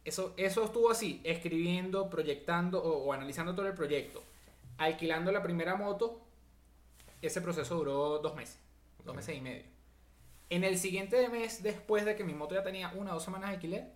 Eso, 0.02 0.32
eso 0.38 0.64
estuvo 0.64 0.91
así, 0.91 1.20
escribiendo, 1.25 2.08
proyectando 2.08 2.82
o, 2.82 3.05
o 3.05 3.12
analizando 3.12 3.55
todo 3.55 3.67
el 3.67 3.75
proyecto. 3.75 4.23
Alquilando 4.79 5.31
la 5.31 5.43
primera 5.43 5.76
moto, 5.76 6.23
ese 7.20 7.43
proceso 7.43 7.75
duró 7.75 8.19
dos 8.19 8.35
meses, 8.35 8.58
dos 9.05 9.14
meses 9.14 9.37
y 9.37 9.43
medio. 9.43 9.64
En 10.49 10.64
el 10.64 10.79
siguiente 10.79 11.29
mes, 11.29 11.62
después 11.62 12.06
de 12.06 12.17
que 12.17 12.25
mi 12.25 12.32
moto 12.32 12.55
ya 12.55 12.62
tenía 12.62 12.94
una 12.97 13.11
o 13.11 13.14
dos 13.17 13.25
semanas 13.25 13.50
de 13.50 13.56
alquiler, 13.56 13.93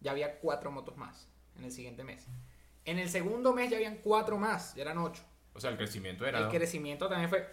ya 0.00 0.10
había 0.10 0.40
cuatro 0.40 0.72
motos 0.72 0.96
más 0.96 1.28
en 1.56 1.62
el 1.62 1.70
siguiente 1.70 2.02
mes. 2.02 2.26
En 2.84 2.98
el 2.98 3.08
segundo 3.08 3.52
mes 3.52 3.70
ya 3.70 3.76
habían 3.76 3.98
cuatro 3.98 4.38
más, 4.38 4.74
ya 4.74 4.82
eran 4.82 4.98
ocho. 4.98 5.22
O 5.54 5.60
sea, 5.60 5.70
el 5.70 5.76
crecimiento 5.76 6.26
era. 6.26 6.38
El 6.40 6.48
crecimiento 6.48 7.08
también 7.08 7.30
fue, 7.30 7.48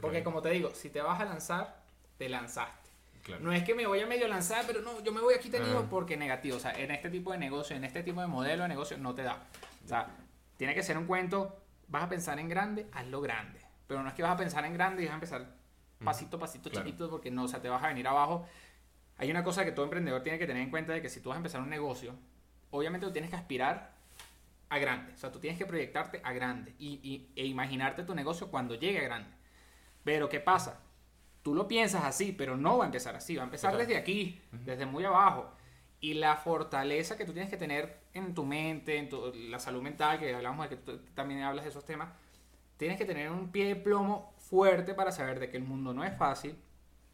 porque 0.00 0.22
como 0.22 0.40
te 0.42 0.50
digo, 0.50 0.74
si 0.74 0.90
te 0.90 1.00
vas 1.02 1.20
a 1.20 1.24
lanzar, 1.24 1.82
te 2.18 2.28
lanzaste. 2.28 2.90
Claro. 3.22 3.42
No 3.44 3.52
es 3.52 3.62
que 3.62 3.74
me 3.74 3.86
voy 3.86 4.00
a 4.00 4.06
medio 4.06 4.26
lanzar, 4.26 4.64
pero 4.66 4.80
no, 4.80 5.00
yo 5.04 5.12
me 5.12 5.20
voy 5.20 5.34
aquí 5.34 5.48
tenido 5.48 5.78
Ajá. 5.78 5.88
porque 5.88 6.16
negativo. 6.16 6.56
O 6.56 6.60
sea, 6.60 6.72
en 6.72 6.90
este 6.90 7.08
tipo 7.08 7.30
de 7.30 7.38
negocio, 7.38 7.76
en 7.76 7.84
este 7.84 8.02
tipo 8.02 8.20
de 8.20 8.26
modelo 8.26 8.64
de 8.64 8.68
negocio, 8.68 8.98
no 8.98 9.14
te 9.14 9.22
da. 9.22 9.44
O 9.84 9.88
sea, 9.88 10.08
tiene 10.56 10.74
que 10.74 10.82
ser 10.82 10.98
un 10.98 11.06
cuento, 11.06 11.62
vas 11.88 12.02
a 12.04 12.08
pensar 12.08 12.38
en 12.40 12.48
grande, 12.48 12.88
hazlo 12.92 13.20
grande. 13.20 13.60
Pero 13.86 14.02
no 14.02 14.08
es 14.08 14.14
que 14.14 14.22
vas 14.22 14.32
a 14.32 14.36
pensar 14.36 14.64
en 14.64 14.72
grande 14.74 15.02
y 15.02 15.06
vas 15.06 15.12
a 15.12 15.14
empezar 15.16 15.46
pasito, 16.02 16.38
pasito, 16.38 16.68
Claro. 16.70 16.84
chiquito, 16.86 17.10
porque 17.10 17.30
no, 17.30 17.44
o 17.44 17.48
sea, 17.48 17.60
te 17.62 17.68
vas 17.68 17.82
a 17.84 17.88
venir 17.88 18.08
abajo. 18.08 18.44
Hay 19.18 19.30
una 19.30 19.44
cosa 19.44 19.64
que 19.64 19.70
todo 19.70 19.84
emprendedor 19.84 20.22
tiene 20.24 20.38
que 20.38 20.46
tener 20.46 20.62
en 20.62 20.70
cuenta 20.70 20.92
de 20.92 21.00
que 21.00 21.08
si 21.08 21.20
tú 21.20 21.28
vas 21.28 21.36
a 21.36 21.38
empezar 21.38 21.60
un 21.60 21.68
negocio, 21.70 22.14
obviamente 22.70 23.06
tú 23.06 23.12
tienes 23.12 23.30
que 23.30 23.36
aspirar 23.36 23.92
a 24.72 24.78
grande. 24.78 25.12
O 25.12 25.16
sea, 25.18 25.30
tú 25.30 25.38
tienes 25.38 25.58
que 25.58 25.66
proyectarte 25.66 26.20
a 26.24 26.32
grande 26.32 26.74
y, 26.78 27.00
y- 27.02 27.28
e 27.36 27.46
imaginarte 27.46 28.04
tu 28.04 28.14
negocio 28.14 28.50
cuando 28.50 28.74
llegue 28.74 29.00
a 29.00 29.02
grande. 29.04 29.30
Pero 30.04 30.28
¿qué 30.28 30.40
pasa? 30.40 30.80
Tú 31.42 31.54
lo 31.54 31.68
piensas 31.68 32.04
así, 32.04 32.32
pero 32.32 32.56
no 32.56 32.78
va 32.78 32.84
a 32.84 32.86
empezar 32.86 33.14
así. 33.16 33.36
Va 33.36 33.42
a 33.42 33.44
empezar 33.44 33.72
Total. 33.72 33.86
desde 33.86 34.00
aquí, 34.00 34.40
desde 34.50 34.86
muy 34.86 35.04
abajo. 35.04 35.50
Y 36.00 36.14
la 36.14 36.36
fortaleza 36.36 37.16
que 37.16 37.24
tú 37.24 37.32
tienes 37.32 37.50
que 37.50 37.56
tener 37.56 38.00
en 38.14 38.34
tu 38.34 38.44
mente, 38.44 38.96
en 38.96 39.08
tu- 39.08 39.32
la 39.34 39.58
salud 39.58 39.82
mental, 39.82 40.18
que 40.18 40.34
hablamos 40.34 40.68
de 40.68 40.76
que 40.76 40.82
tú 40.82 40.98
también 41.14 41.42
hablas 41.42 41.64
de 41.64 41.70
esos 41.70 41.84
temas, 41.84 42.08
tienes 42.76 42.96
que 42.98 43.04
tener 43.04 43.30
un 43.30 43.52
pie 43.52 43.66
de 43.66 43.76
plomo 43.76 44.34
fuerte 44.38 44.94
para 44.94 45.12
saber 45.12 45.38
de 45.38 45.50
que 45.50 45.56
el 45.58 45.64
mundo 45.64 45.92
no 45.94 46.02
es 46.02 46.16
fácil, 46.16 46.56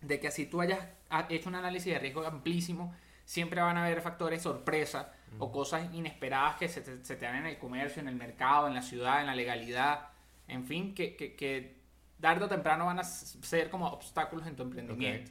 de 0.01 0.21
que 0.21 0.29
así 0.29 0.47
tú 0.47 0.61
hayas 0.61 0.81
ha- 1.11 1.27
hecho 1.29 1.49
un 1.49 1.57
análisis 1.57 1.93
de 1.93 1.99
riesgo 1.99 2.25
amplísimo, 2.25 2.95
siempre 3.29 3.61
van 3.61 3.77
a 3.77 3.85
haber 3.85 4.01
factores 4.01 4.41
sorpresa 4.43 5.13
o 5.39 5.53
cosas 5.53 5.93
inesperadas 5.93 6.57
que 6.57 6.67
se 6.67 6.81
te, 6.81 7.05
se 7.05 7.15
te 7.17 7.27
dan 7.27 7.37
en 7.37 7.47
el 7.47 7.59
comercio, 7.59 8.01
en 8.01 8.09
el 8.09 8.15
mercado, 8.17 8.67
en 8.69 8.73
la 8.75 8.81
ciudad, 8.81 9.21
en 9.21 9.27
la 9.27 9.35
legalidad, 9.35 10.09
en 10.47 10.65
fin, 10.65 10.95
que, 10.95 11.15
que, 11.15 11.37
que 11.37 11.77
tarde 12.19 12.47
o 12.47 12.49
temprano 12.49 12.87
van 12.87 12.99
a 13.01 13.05
ser 13.05 13.69
como 13.69 13.87
obstáculos 13.89 14.47
en 14.47 14.57
tu 14.57 14.63
emprendimiento. 14.63 15.31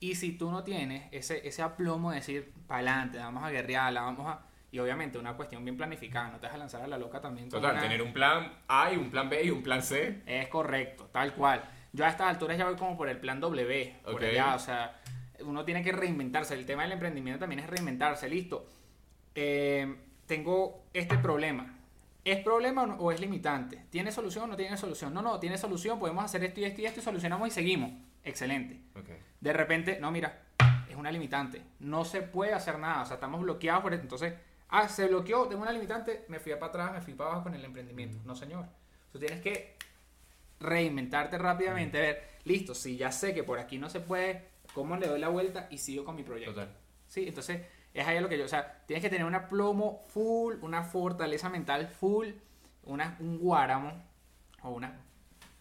Y 0.00 0.14
si 0.14 0.32
tú 0.38 0.50
no 0.50 0.64
tienes 0.64 1.06
ese, 1.12 1.46
ese 1.46 1.60
aplomo 1.60 2.10
de 2.12 2.16
decir, 2.16 2.50
para 2.66 2.78
adelante, 2.78 3.18
vamos 3.18 3.44
a 3.44 3.50
guerrearla, 3.50 4.00
vamos 4.00 4.26
a... 4.26 4.40
Y 4.72 4.78
obviamente 4.78 5.18
una 5.18 5.34
cuestión 5.34 5.62
bien 5.64 5.76
planificada, 5.76 6.30
no 6.30 6.38
te 6.40 6.46
vas 6.46 6.54
a 6.54 6.58
lanzar 6.58 6.82
a 6.82 6.86
la 6.86 6.96
loca 6.96 7.20
también. 7.20 7.50
Total, 7.50 7.72
una- 7.72 7.80
tener 7.82 8.00
un 8.00 8.14
plan 8.14 8.54
A 8.68 8.90
y 8.90 8.96
un 8.96 9.10
plan 9.10 9.28
B 9.28 9.44
y 9.44 9.50
un 9.50 9.62
plan 9.62 9.82
C. 9.82 10.22
es 10.24 10.48
correcto, 10.48 11.10
tal 11.12 11.34
cual. 11.34 11.62
Yo 11.92 12.06
a 12.06 12.08
estas 12.08 12.28
alturas 12.28 12.56
ya 12.56 12.64
voy 12.64 12.76
como 12.76 12.96
por 12.96 13.10
el 13.10 13.18
plan 13.18 13.38
W, 13.38 13.96
por 14.02 14.14
Ok. 14.14 14.22
allá, 14.22 14.54
o 14.54 14.58
sea, 14.58 14.98
uno 15.40 15.64
tiene 15.64 15.82
que 15.82 15.92
reinventarse. 15.92 16.54
El 16.54 16.66
tema 16.66 16.82
del 16.82 16.92
emprendimiento 16.92 17.40
también 17.40 17.60
es 17.60 17.66
reinventarse, 17.68 18.28
listo. 18.28 18.66
Eh, 19.34 19.96
tengo 20.26 20.84
este 20.92 21.18
problema. 21.18 21.78
¿Es 22.24 22.42
problema 22.42 22.96
o 22.98 23.12
es 23.12 23.20
limitante? 23.20 23.84
¿Tiene 23.90 24.10
solución 24.10 24.44
o 24.44 24.46
no 24.46 24.56
tiene 24.56 24.76
solución? 24.76 25.12
No, 25.12 25.20
no, 25.20 25.38
tiene 25.38 25.58
solución, 25.58 25.98
podemos 25.98 26.24
hacer 26.24 26.42
esto 26.44 26.60
y 26.60 26.64
esto 26.64 26.80
y 26.80 26.86
esto 26.86 27.00
y 27.00 27.02
solucionamos 27.02 27.48
y 27.48 27.50
seguimos. 27.50 27.90
Excelente. 28.22 28.80
De 29.40 29.52
repente, 29.52 29.98
no, 30.00 30.10
mira, 30.10 30.40
es 30.88 30.96
una 30.96 31.12
limitante. 31.12 31.62
No 31.80 32.06
se 32.06 32.22
puede 32.22 32.54
hacer 32.54 32.78
nada, 32.78 33.02
o 33.02 33.06
sea, 33.06 33.14
estamos 33.16 33.42
bloqueados 33.42 33.82
por 33.82 33.92
esto. 33.92 34.04
Entonces, 34.04 34.32
ah, 34.70 34.88
se 34.88 35.06
bloqueó, 35.06 35.46
tengo 35.48 35.62
una 35.62 35.72
limitante, 35.72 36.24
me 36.28 36.40
fui 36.40 36.52
para 36.54 36.66
atrás, 36.66 36.92
me 36.92 37.02
fui 37.02 37.12
para 37.12 37.30
abajo 37.30 37.44
con 37.44 37.54
el 37.54 37.64
emprendimiento. 37.64 38.16
No, 38.24 38.34
señor. 38.34 38.64
Tú 39.12 39.18
tienes 39.18 39.42
que 39.42 39.76
reinventarte 40.60 41.36
rápidamente, 41.36 42.00
ver, 42.00 42.22
listo, 42.44 42.74
si 42.74 42.96
ya 42.96 43.12
sé 43.12 43.34
que 43.34 43.44
por 43.44 43.58
aquí 43.58 43.78
no 43.78 43.90
se 43.90 44.00
puede, 44.00 44.48
¿cómo 44.74 44.96
le 44.96 45.06
doy 45.06 45.20
la 45.20 45.28
vuelta 45.28 45.68
y 45.70 45.78
sigo 45.78 46.04
con 46.04 46.16
mi 46.16 46.22
proyecto? 46.22 46.52
Total. 46.52 46.76
Sí, 47.06 47.24
entonces 47.26 47.62
es 47.94 48.06
ahí 48.06 48.20
lo 48.20 48.28
que 48.28 48.36
yo, 48.36 48.44
o 48.44 48.48
sea, 48.48 48.82
tienes 48.86 49.02
que 49.02 49.08
tener 49.08 49.24
una 49.24 49.48
plomo 49.48 50.00
full, 50.08 50.56
una 50.60 50.82
fortaleza 50.82 51.48
mental 51.48 51.86
full, 51.88 52.28
una, 52.82 53.16
un 53.20 53.38
guáramo 53.38 53.92
o 54.62 54.70
unas 54.70 54.92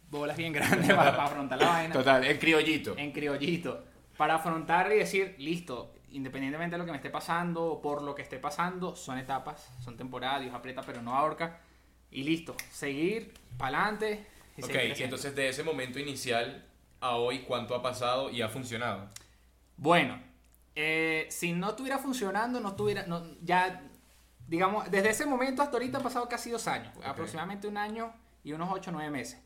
bolas 0.10 0.36
bien 0.36 0.52
grandes 0.52 0.88
para, 0.94 1.24
afrontar 1.24 1.60
la 1.60 1.68
vaina. 1.68 1.94
Total, 1.94 2.24
en 2.26 2.38
criollito. 2.38 2.98
En 2.98 3.12
criollito. 3.12 3.84
Para 4.18 4.36
afrontar 4.36 4.92
y 4.92 4.98
decir, 4.98 5.36
listo, 5.38 5.94
independientemente 6.12 6.76
de 6.76 6.80
lo 6.80 6.86
que 6.86 6.92
me 6.92 6.98
esté 6.98 7.10
pasando 7.10 7.66
o 7.66 7.82
por 7.82 8.02
lo 8.02 8.16
que 8.16 8.24
esté 8.24 8.40
pasando, 8.40 8.96
son 8.96 9.18
etapas, 9.18 9.70
son 9.80 9.96
temporadas, 9.96 10.42
Dios 10.42 10.54
aprieta 10.54 10.82
pero 10.82 11.02
no 11.02 11.16
ahorca. 11.16 11.60
Y 12.12 12.24
listo, 12.24 12.56
seguir 12.72 13.34
para 13.58 13.80
adelante. 13.80 14.26
Ok, 14.62 14.76
y 14.98 15.04
entonces 15.04 15.36
de 15.36 15.50
ese 15.50 15.64
momento 15.64 16.00
inicial 16.00 16.64
a 17.04 17.18
hoy, 17.18 17.40
¿cuánto 17.40 17.76
ha 17.76 17.82
pasado 17.82 18.32
y 18.32 18.42
ha 18.42 18.48
funcionado? 18.48 19.10
Bueno, 19.76 20.18
eh, 20.74 21.28
si 21.30 21.52
no 21.52 21.72
estuviera 21.72 22.00
funcionando, 22.00 22.62
no 22.62 22.70
estuviera, 22.70 23.06
no, 23.06 23.22
ya, 23.42 23.84
digamos, 24.48 24.90
desde 24.90 25.10
ese 25.10 25.26
momento 25.26 25.62
hasta 25.62 25.74
ahorita 25.74 25.98
han 25.98 26.04
pasado 26.04 26.30
casi 26.30 26.50
dos 26.50 26.66
años, 26.68 26.94
aproximadamente 27.04 27.68
un 27.68 27.78
año 27.78 28.14
y 28.44 28.54
unos 28.54 28.70
ocho 28.72 28.90
o 28.90 28.94
nueve 28.94 29.12
meses. 29.12 29.38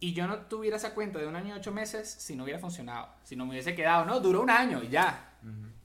Y 0.00 0.14
yo 0.14 0.26
no 0.26 0.38
tuviera 0.46 0.78
esa 0.78 0.94
cuenta 0.94 1.18
de 1.18 1.26
un 1.26 1.36
año 1.36 1.54
y 1.54 1.58
ocho 1.58 1.72
meses 1.72 2.08
si 2.08 2.34
no 2.34 2.44
hubiera 2.44 2.58
funcionado, 2.58 3.08
si 3.22 3.36
no 3.36 3.44
me 3.44 3.50
hubiese 3.52 3.74
quedado, 3.74 4.06
no, 4.06 4.18
duró 4.20 4.40
un 4.40 4.50
año 4.50 4.82
y 4.82 4.88
ya. 4.88 5.34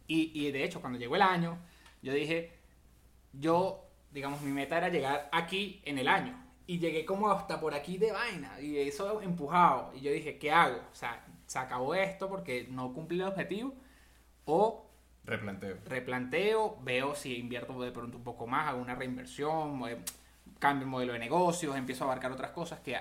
y, 0.08 0.32
y 0.34 0.52
de 0.52 0.64
hecho, 0.64 0.80
cuando 0.80 0.98
llegó 0.98 1.18
el 1.18 1.22
año, 1.22 1.58
yo 2.02 2.14
dije, 2.14 2.58
yo, 3.34 3.90
digamos, 4.12 4.40
mi 4.42 4.52
meta 4.52 4.78
era 4.78 4.88
llegar 4.88 5.28
aquí 5.34 5.82
en 5.84 5.98
el 5.98 6.08
año. 6.08 6.43
Y 6.66 6.80
llegué 6.80 7.06
como 7.06 7.30
hasta 7.30 7.60
por 7.60 7.74
aquí 7.74 7.98
de 7.98 8.12
vaina. 8.12 8.60
Y 8.62 8.78
eso 8.78 9.22
empujado. 9.22 9.92
Y 9.96 10.02
yo 10.02 10.12
dije, 10.12 10.38
¿qué 10.38 10.52
hago? 10.52 10.78
O 10.92 10.96
sea, 10.96 11.26
se 11.46 11.60
acabó 11.60 11.94
esto 11.94 12.30
porque 12.30 12.68
no 12.70 12.94
cumplí 12.94 13.20
el 13.20 13.28
objetivo 13.28 13.74
o 14.46 14.90
replanteo. 15.24 15.78
Replanteo, 15.86 16.78
veo 16.82 17.16
si 17.16 17.38
invierto 17.38 17.80
de 17.82 17.92
pronto 17.92 18.18
un 18.18 18.24
poco 18.24 18.48
más, 18.48 18.70
hago 18.70 18.82
una 18.82 18.96
reinversión, 18.96 19.82
cambio 20.60 20.86
el 20.86 20.90
modelo 20.90 21.14
de 21.14 21.20
negocios, 21.20 21.76
empiezo 21.76 22.04
a 22.04 22.08
abarcar 22.08 22.32
otras 22.32 22.52
cosas 22.52 22.80
que 22.80 22.98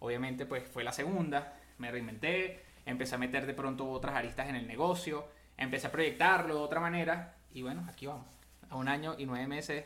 obviamente 0.00 0.46
pues 0.46 0.68
fue 0.68 0.84
la 0.84 0.92
segunda, 0.92 1.54
me 1.78 1.90
reinventé, 1.90 2.62
empecé 2.84 3.14
a 3.14 3.18
meter 3.18 3.46
de 3.46 3.54
pronto 3.54 3.88
otras 3.90 4.14
aristas 4.14 4.48
en 4.48 4.56
el 4.56 4.66
negocio, 4.66 5.26
empecé 5.56 5.86
a 5.88 5.92
proyectarlo 5.92 6.54
de 6.54 6.60
otra 6.60 6.80
manera 6.80 7.36
y 7.52 7.62
bueno, 7.62 7.86
aquí 7.88 8.06
vamos, 8.06 8.26
a 8.68 8.76
un 8.76 8.88
año 8.88 9.14
y 9.18 9.26
nueve 9.26 9.46
meses. 9.46 9.84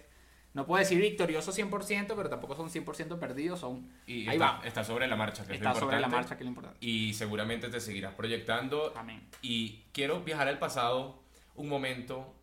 No 0.52 0.66
puedo 0.66 0.80
decir 0.80 1.00
victorioso 1.00 1.52
100%, 1.52 2.14
pero 2.16 2.28
tampoco 2.28 2.57
son 2.57 2.69
100% 2.69 3.19
perdidos, 3.19 3.61
son... 3.61 3.88
Y 4.07 4.26
ahí 4.28 4.35
está, 4.35 4.59
va. 4.59 4.66
está 4.66 4.83
sobre 4.83 5.07
la 5.07 5.14
marcha, 5.14 5.47
que 5.47 5.54
está 5.54 5.75
sobre 5.75 6.00
la 6.00 6.09
marcha, 6.09 6.37
que 6.37 6.42
es 6.42 6.47
lo 6.47 6.50
importante. 6.50 6.85
Y 6.85 7.14
seguramente 7.14 7.69
te 7.69 7.80
seguirás 7.80 8.14
proyectando. 8.14 8.92
Amén. 8.97 9.23
Y 9.42 9.85
quiero 9.92 10.23
viajar 10.23 10.49
al 10.49 10.59
pasado 10.59 11.23
un 11.54 11.69
momento, 11.69 12.35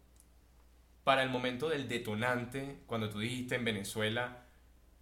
para 1.03 1.21
el 1.21 1.29
momento 1.29 1.67
del 1.67 1.89
detonante, 1.89 2.77
cuando 2.85 3.09
tú 3.09 3.19
dijiste 3.19 3.55
en 3.55 3.65
Venezuela 3.65 4.45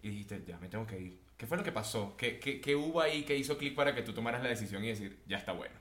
y 0.02 0.08
dijiste, 0.08 0.42
ya 0.46 0.58
me 0.58 0.68
tengo 0.68 0.86
que 0.86 0.98
ir. 0.98 1.20
¿Qué 1.36 1.46
fue 1.46 1.58
lo 1.58 1.64
que 1.64 1.72
pasó? 1.72 2.16
¿Qué, 2.16 2.40
qué, 2.40 2.60
qué 2.60 2.74
hubo 2.74 3.00
ahí 3.00 3.22
que 3.22 3.36
hizo 3.36 3.56
clic 3.56 3.74
para 3.74 3.94
que 3.94 4.02
tú 4.02 4.12
tomaras 4.12 4.42
la 4.42 4.48
decisión 4.48 4.82
y 4.84 4.88
decir, 4.88 5.22
ya 5.26 5.36
está 5.36 5.52
bueno? 5.52 5.74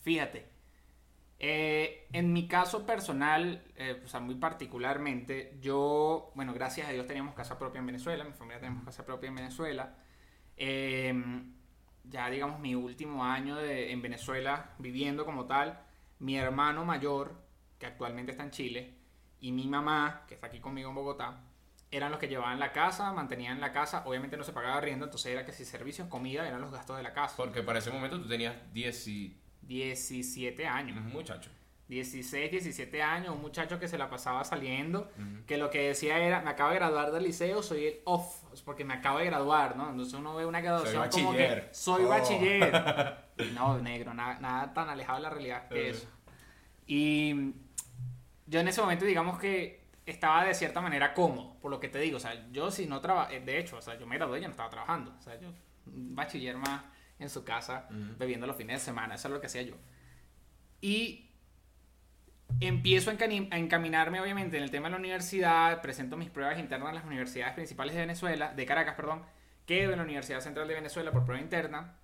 Fíjate, 0.00 0.46
eh, 1.40 2.08
en 2.12 2.32
mi 2.32 2.48
caso 2.48 2.84
personal, 2.84 3.62
eh, 3.76 4.02
o 4.04 4.08
sea, 4.08 4.18
muy 4.18 4.34
particularmente, 4.34 5.56
yo, 5.60 6.32
bueno, 6.34 6.52
gracias 6.52 6.88
a 6.88 6.92
Dios 6.92 7.06
teníamos 7.06 7.34
casa 7.34 7.58
propia 7.58 7.78
en 7.78 7.86
Venezuela, 7.86 8.24
mi 8.24 8.32
familia 8.32 8.60
tenemos 8.60 8.84
casa 8.84 9.04
propia 9.04 9.28
en 9.28 9.36
Venezuela. 9.36 9.94
Em, 10.56 11.54
ya 12.04 12.28
digamos 12.30 12.58
mi 12.58 12.74
último 12.74 13.24
año 13.24 13.54
de, 13.56 13.92
en 13.92 14.02
Venezuela 14.02 14.74
viviendo 14.78 15.24
como 15.24 15.46
tal, 15.46 15.80
mi 16.18 16.36
hermano 16.36 16.84
mayor, 16.84 17.40
que 17.78 17.86
actualmente 17.86 18.32
está 18.32 18.42
en 18.42 18.50
Chile, 18.50 18.94
y 19.40 19.52
mi 19.52 19.68
mamá, 19.68 20.24
que 20.26 20.34
está 20.34 20.48
aquí 20.48 20.58
conmigo 20.58 20.88
en 20.88 20.96
Bogotá, 20.96 21.44
eran 21.92 22.10
los 22.10 22.18
que 22.18 22.26
llevaban 22.26 22.58
la 22.58 22.72
casa, 22.72 23.12
mantenían 23.12 23.60
la 23.60 23.72
casa, 23.72 24.02
obviamente 24.06 24.36
no 24.36 24.42
se 24.42 24.52
pagaba 24.52 24.80
riendo, 24.80 25.04
entonces 25.04 25.32
era 25.32 25.44
que 25.44 25.52
si 25.52 25.64
servicios, 25.64 26.08
comida, 26.08 26.46
eran 26.48 26.60
los 26.60 26.72
gastos 26.72 26.96
de 26.96 27.04
la 27.04 27.12
casa. 27.12 27.36
Porque 27.36 27.62
para 27.62 27.78
ese 27.78 27.92
momento 27.92 28.20
tú 28.20 28.28
tenías 28.28 28.56
10 28.72 29.08
y 29.08 29.40
17 29.68 30.66
años. 30.66 30.96
Un 30.96 31.12
muchacho. 31.12 31.50
16, 31.88 32.50
17 32.50 33.02
años, 33.02 33.34
un 33.34 33.40
muchacho 33.40 33.78
que 33.78 33.88
se 33.88 33.96
la 33.96 34.10
pasaba 34.10 34.44
saliendo, 34.44 35.10
que 35.46 35.56
lo 35.56 35.70
que 35.70 35.88
decía 35.88 36.18
era, 36.18 36.42
me 36.42 36.50
acabo 36.50 36.70
de 36.70 36.76
graduar 36.76 37.12
del 37.12 37.22
liceo, 37.22 37.62
soy 37.62 37.86
el 37.86 38.00
off, 38.04 38.42
porque 38.66 38.84
me 38.84 38.92
acabo 38.92 39.20
de 39.20 39.24
graduar, 39.24 39.74
¿no? 39.74 39.88
Entonces 39.88 40.12
uno 40.12 40.34
ve 40.36 40.44
una 40.44 40.60
graduación 40.60 41.08
como 41.08 41.32
que 41.32 41.68
soy 41.72 42.04
oh. 42.04 42.08
bachiller. 42.08 42.72
no, 43.54 43.78
negro, 43.78 44.12
nada, 44.12 44.38
nada, 44.38 44.74
tan 44.74 44.90
alejado 44.90 45.16
de 45.16 45.22
la 45.22 45.30
realidad 45.30 45.68
que 45.68 45.88
eso. 45.88 46.06
Y 46.86 47.54
yo 48.46 48.60
en 48.60 48.68
ese 48.68 48.82
momento, 48.82 49.06
digamos 49.06 49.38
que 49.38 49.88
estaba 50.04 50.44
de 50.44 50.52
cierta 50.52 50.82
manera 50.82 51.14
cómodo, 51.14 51.56
por 51.58 51.70
lo 51.70 51.80
que 51.80 51.88
te 51.88 51.98
digo, 52.00 52.18
o 52.18 52.20
sea, 52.20 52.50
yo 52.52 52.70
si 52.70 52.84
no 52.84 53.00
trabajo, 53.00 53.32
de 53.32 53.58
hecho, 53.58 53.78
o 53.78 53.82
sea, 53.82 53.98
yo 53.98 54.06
me 54.06 54.16
gradué 54.16 54.38
y 54.38 54.42
ya 54.42 54.48
no 54.48 54.52
estaba 54.52 54.68
trabajando, 54.68 55.14
o 55.18 55.22
sea, 55.22 55.40
yo, 55.40 55.48
un 55.86 56.14
bachiller 56.14 56.58
más 56.58 56.82
en 57.18 57.30
su 57.30 57.44
casa, 57.44 57.88
bebiendo 58.18 58.46
los 58.46 58.56
fines 58.56 58.80
de 58.80 58.84
semana. 58.84 59.14
Eso 59.14 59.28
es 59.28 59.34
lo 59.34 59.40
que 59.40 59.46
hacía 59.46 59.62
yo. 59.62 59.74
Y 60.80 61.30
empiezo 62.60 63.10
a 63.10 63.14
encaminarme, 63.14 64.20
obviamente, 64.20 64.56
en 64.56 64.62
el 64.62 64.70
tema 64.70 64.88
de 64.88 64.92
la 64.92 64.98
universidad. 64.98 65.80
Presento 65.82 66.16
mis 66.16 66.30
pruebas 66.30 66.58
internas 66.58 66.90
en 66.90 66.94
las 66.96 67.04
universidades 67.04 67.54
principales 67.54 67.94
de 67.94 68.00
Venezuela, 68.00 68.52
de 68.54 68.66
Caracas, 68.66 68.94
perdón. 68.94 69.22
Quedo 69.66 69.92
en 69.92 69.98
la 69.98 70.04
Universidad 70.04 70.40
Central 70.40 70.66
de 70.68 70.74
Venezuela 70.74 71.12
por 71.12 71.24
prueba 71.24 71.42
interna. 71.42 71.94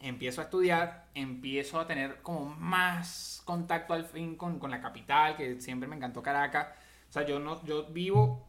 Empiezo 0.00 0.40
a 0.40 0.44
estudiar, 0.44 1.06
empiezo 1.14 1.78
a 1.80 1.86
tener 1.86 2.20
como 2.22 2.46
más 2.46 3.42
contacto 3.44 3.94
al 3.94 4.04
fin 4.04 4.36
con, 4.36 4.58
con 4.58 4.70
la 4.70 4.80
capital, 4.80 5.36
que 5.36 5.60
siempre 5.60 5.88
me 5.88 5.96
encantó 5.96 6.22
Caracas. 6.22 6.68
O 7.08 7.12
sea, 7.12 7.24
yo, 7.24 7.38
no, 7.38 7.64
yo 7.64 7.86
vivo 7.86 8.46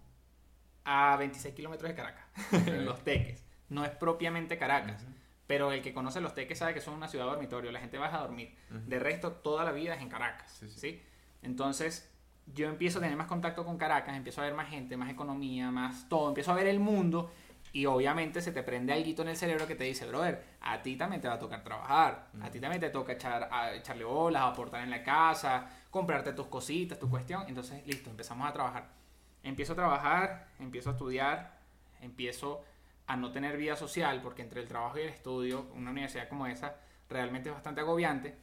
a 0.84 1.15
26 1.17 1.53
kilómetros 1.53 1.89
de 1.89 1.95
Caracas, 1.95 2.25
en 2.67 2.86
Los 2.86 3.03
Teques. 3.03 3.43
No 3.69 3.86
es 3.86 3.91
propiamente 3.91 4.57
Caracas. 4.57 5.05
Pero 5.47 5.71
el 5.71 5.81
que 5.81 5.93
conoce 5.93 6.21
los 6.21 6.33
teques 6.33 6.57
sabe 6.57 6.73
que 6.73 6.81
son 6.81 6.95
una 6.95 7.07
ciudad 7.07 7.25
dormitorio, 7.25 7.71
la 7.71 7.79
gente 7.79 7.97
va 7.97 8.13
a 8.13 8.21
dormir. 8.21 8.55
De 8.69 8.99
resto, 8.99 9.31
toda 9.31 9.63
la 9.63 9.71
vida 9.71 9.95
es 9.95 10.01
en 10.01 10.09
Caracas. 10.09 10.63
Sí, 10.75 11.01
Entonces, 11.43 12.11
yo 12.53 12.67
empiezo 12.67 12.99
a 12.99 13.01
tener 13.01 13.17
más 13.17 13.27
contacto 13.27 13.63
con 13.63 13.77
Caracas, 13.77 14.15
empiezo 14.15 14.41
a 14.41 14.45
ver 14.45 14.53
más 14.53 14.69
gente, 14.69 14.97
más 14.97 15.09
economía, 15.09 15.71
más 15.71 16.09
todo, 16.09 16.29
empiezo 16.29 16.51
a 16.51 16.55
ver 16.55 16.67
el 16.67 16.79
mundo 16.79 17.31
y 17.75 17.87
obviamente 17.87 18.41
se 18.41 18.53
te 18.53 18.63
prende 18.63 18.93
algo 18.93 19.21
en 19.21 19.27
el 19.27 19.35
cerebro 19.35 19.67
que 19.67 19.75
te 19.75 19.83
dice, 19.83 20.07
brother, 20.07 20.41
a 20.61 20.81
ti 20.81 20.95
también 20.95 21.21
te 21.21 21.27
va 21.27 21.33
a 21.33 21.39
tocar 21.39 21.61
trabajar, 21.61 22.29
a 22.41 22.49
ti 22.49 22.61
también 22.61 22.79
te 22.79 22.89
toca 22.89 23.11
echar, 23.11 23.49
a, 23.51 23.73
echarle 23.73 24.05
bolas, 24.05 24.43
aportar 24.43 24.81
en 24.81 24.89
la 24.89 25.03
casa, 25.03 25.67
comprarte 25.89 26.31
tus 26.31 26.47
cositas, 26.47 26.97
tu 26.97 27.09
cuestión. 27.09 27.43
Entonces, 27.49 27.85
listo, 27.85 28.09
empezamos 28.09 28.47
a 28.47 28.53
trabajar. 28.53 28.87
Empiezo 29.43 29.73
a 29.73 29.75
trabajar, 29.75 30.47
empiezo 30.57 30.91
a 30.91 30.93
estudiar, 30.93 31.59
empiezo 31.99 32.63
a 33.07 33.15
no 33.15 33.31
tener 33.31 33.57
vida 33.57 33.75
social, 33.75 34.21
porque 34.21 34.41
entre 34.41 34.62
el 34.62 34.67
trabajo 34.67 34.97
y 34.97 35.03
el 35.03 35.09
estudio, 35.09 35.67
una 35.75 35.91
universidad 35.91 36.27
como 36.27 36.47
esa 36.47 36.75
realmente 37.09 37.50
es 37.50 37.55
bastante 37.55 37.81
agobiante. 37.81 38.38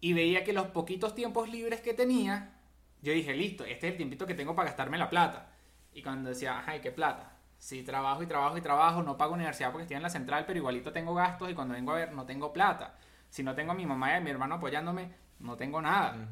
Y 0.00 0.12
veía 0.12 0.44
que 0.44 0.52
los 0.52 0.68
poquitos 0.68 1.14
tiempos 1.14 1.48
libres 1.48 1.80
que 1.80 1.94
tenía, 1.94 2.58
yo 3.02 3.12
dije, 3.12 3.34
listo, 3.34 3.64
este 3.64 3.88
es 3.88 3.92
el 3.92 3.96
tiempito 3.96 4.26
que 4.26 4.34
tengo 4.34 4.54
para 4.54 4.68
gastarme 4.68 4.98
la 4.98 5.10
plata. 5.10 5.52
Y 5.92 6.02
cuando 6.02 6.30
decía, 6.30 6.58
ajá, 6.58 6.80
qué 6.80 6.92
plata? 6.92 7.36
Si 7.58 7.82
trabajo 7.82 8.22
y 8.22 8.26
trabajo 8.26 8.56
y 8.56 8.62
trabajo, 8.62 9.02
no 9.02 9.18
pago 9.18 9.34
universidad 9.34 9.70
porque 9.70 9.82
estoy 9.82 9.96
en 9.96 10.02
la 10.02 10.10
central, 10.10 10.44
pero 10.46 10.58
igualito 10.58 10.92
tengo 10.92 11.14
gastos 11.14 11.50
y 11.50 11.54
cuando 11.54 11.74
vengo 11.74 11.92
a 11.92 11.96
ver 11.96 12.12
no 12.12 12.24
tengo 12.24 12.52
plata. 12.52 12.96
Si 13.28 13.42
no 13.42 13.54
tengo 13.54 13.72
a 13.72 13.74
mi 13.74 13.84
mamá 13.84 14.12
y 14.12 14.14
a 14.14 14.20
mi 14.20 14.30
hermano 14.30 14.54
apoyándome, 14.54 15.10
no 15.40 15.56
tengo 15.56 15.82
nada. 15.82 16.28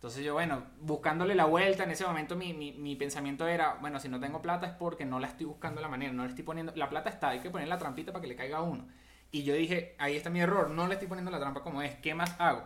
Entonces 0.00 0.24
yo, 0.24 0.32
bueno, 0.32 0.62
buscándole 0.80 1.34
la 1.34 1.44
vuelta, 1.44 1.84
en 1.84 1.90
ese 1.90 2.06
momento 2.06 2.34
mi, 2.34 2.54
mi, 2.54 2.72
mi, 2.72 2.96
pensamiento 2.96 3.46
era, 3.46 3.74
bueno, 3.82 4.00
si 4.00 4.08
no 4.08 4.18
tengo 4.18 4.40
plata 4.40 4.66
es 4.66 4.72
porque 4.72 5.04
no 5.04 5.20
la 5.20 5.26
estoy 5.26 5.44
buscando 5.44 5.82
la 5.82 5.88
manera, 5.88 6.10
no 6.10 6.22
le 6.22 6.30
estoy 6.30 6.42
poniendo, 6.42 6.72
la 6.74 6.88
plata 6.88 7.10
está, 7.10 7.28
hay 7.28 7.40
que 7.40 7.50
poner 7.50 7.68
la 7.68 7.76
trampita 7.76 8.10
para 8.10 8.22
que 8.22 8.28
le 8.28 8.34
caiga 8.34 8.56
a 8.56 8.62
uno. 8.62 8.88
Y 9.30 9.42
yo 9.42 9.52
dije, 9.52 9.96
ahí 9.98 10.16
está 10.16 10.30
mi 10.30 10.40
error, 10.40 10.70
no 10.70 10.86
le 10.86 10.94
estoy 10.94 11.06
poniendo 11.06 11.30
la 11.30 11.38
trampa 11.38 11.60
como 11.60 11.82
es, 11.82 11.96
¿qué 11.96 12.14
más 12.14 12.34
hago? 12.38 12.62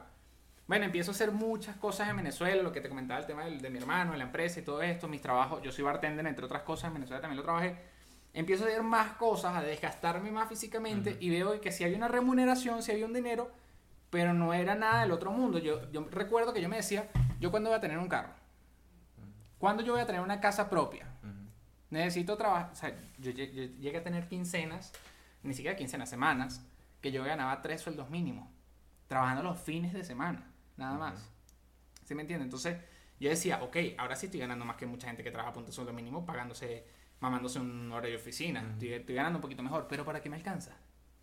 Bueno, 0.69 0.85
empiezo 0.85 1.11
a 1.11 1.15
hacer 1.15 1.33
muchas 1.33 1.75
cosas 1.75 2.09
en 2.09 2.19
Venezuela, 2.19 2.63
lo 2.63 2.71
que 2.71 2.81
te 2.81 2.89
comentaba, 2.89 3.19
el 3.19 3.27
tema 3.27 3.47
de, 3.47 3.59
de 3.59 3.69
mi 3.69 3.79
hermano, 3.79 4.13
de 4.13 4.19
la 4.19 4.25
empresa 4.25 4.61
y 4.61 4.63
todo 4.63 4.81
esto, 4.81 5.09
mis 5.09 5.21
trabajos, 5.21 5.61
yo 5.61 5.73
soy 5.73 5.83
bartender, 5.83 6.25
entre 6.29 6.45
otras 6.45 6.63
cosas, 6.63 6.87
en 6.87 6.95
Venezuela 6.95 7.21
también 7.21 7.39
lo 7.39 7.43
trabajé. 7.43 7.77
Empiezo 8.33 8.63
a 8.63 8.69
hacer 8.69 8.85
más 8.85 9.15
cosas, 9.15 9.57
a 9.57 9.61
desgastarme 9.61 10.31
más 10.31 10.49
físicamente 10.49 11.17
y 11.19 11.31
veo 11.31 11.61
que 11.61 11.73
si 11.73 11.83
había 11.83 11.97
una 11.97 12.07
remuneración, 12.07 12.81
si 12.81 12.93
había 12.93 13.07
un 13.07 13.13
dinero, 13.13 13.51
pero 14.11 14.33
no 14.33 14.55
era 14.55 14.77
nada 14.77 15.01
del 15.01 15.11
otro 15.11 15.33
mundo. 15.33 15.59
Yo, 15.59 15.91
yo 15.91 16.07
recuerdo 16.13 16.53
que 16.53 16.63
yo 16.63 16.69
me 16.69 16.77
decía, 16.77 17.11
¿yo 17.45 17.51
cuándo 17.51 17.69
voy 17.69 17.77
a 17.77 17.81
tener 17.83 17.99
un 17.99 18.09
carro? 18.09 18.33
¿cuándo 19.59 19.83
yo 19.83 19.93
voy 19.93 20.01
a 20.01 20.07
tener 20.07 20.23
una 20.23 20.41
casa 20.41 20.71
propia? 20.71 21.07
Necesito 21.91 22.39
trabajar, 22.39 22.71
o 22.73 22.75
sea, 22.75 22.97
yo, 23.19 23.31
yo, 23.33 23.45
llegué 23.45 23.99
a 23.99 24.03
tener 24.03 24.27
quincenas, 24.29 24.95
ni 25.43 25.53
siquiera 25.53 25.77
quincenas, 25.77 26.09
semanas, 26.09 26.67
que 27.03 27.13
yo 27.13 27.23
ganaba 27.23 27.61
tres 27.61 27.83
sueldos 27.83 28.09
mínimos, 28.09 28.49
trabajando 29.09 29.43
los 29.43 29.61
fines 29.61 29.93
de 29.93 30.05
semana, 30.05 30.51
nada 30.79 30.97
más. 30.97 31.31
¿Sí 32.05 32.15
me 32.15 32.23
entiendes? 32.23 32.47
Entonces, 32.47 32.79
yo 33.21 33.29
decía, 33.29 33.63
ok, 33.63 33.77
ahora 33.99 34.17
sí 34.17 34.27
estoy 34.27 34.41
ganando 34.41 34.65
más 34.65 34.77
que 34.77 34.87
mucha 34.87 35.07
gente 35.07 35.23
que 35.23 35.31
trabaja 35.31 35.51
a 35.51 35.53
punto 35.53 35.69
de 35.69 35.75
sueldo 35.75 35.93
mínimo, 35.93 36.25
pagándose, 36.25 36.87
mamándose 37.21 37.61
un 37.61 37.93
horario 37.93 38.17
de 38.17 38.23
oficina. 38.23 38.65
estoy, 38.81 39.15
ganando 39.15 39.37
un 39.37 39.43
poquito 39.43 39.63
mejor, 39.63 39.87
pero 39.87 40.03
¿para 40.07 40.23
qué 40.23 40.31
me 40.31 40.37
alcanza? 40.37 40.73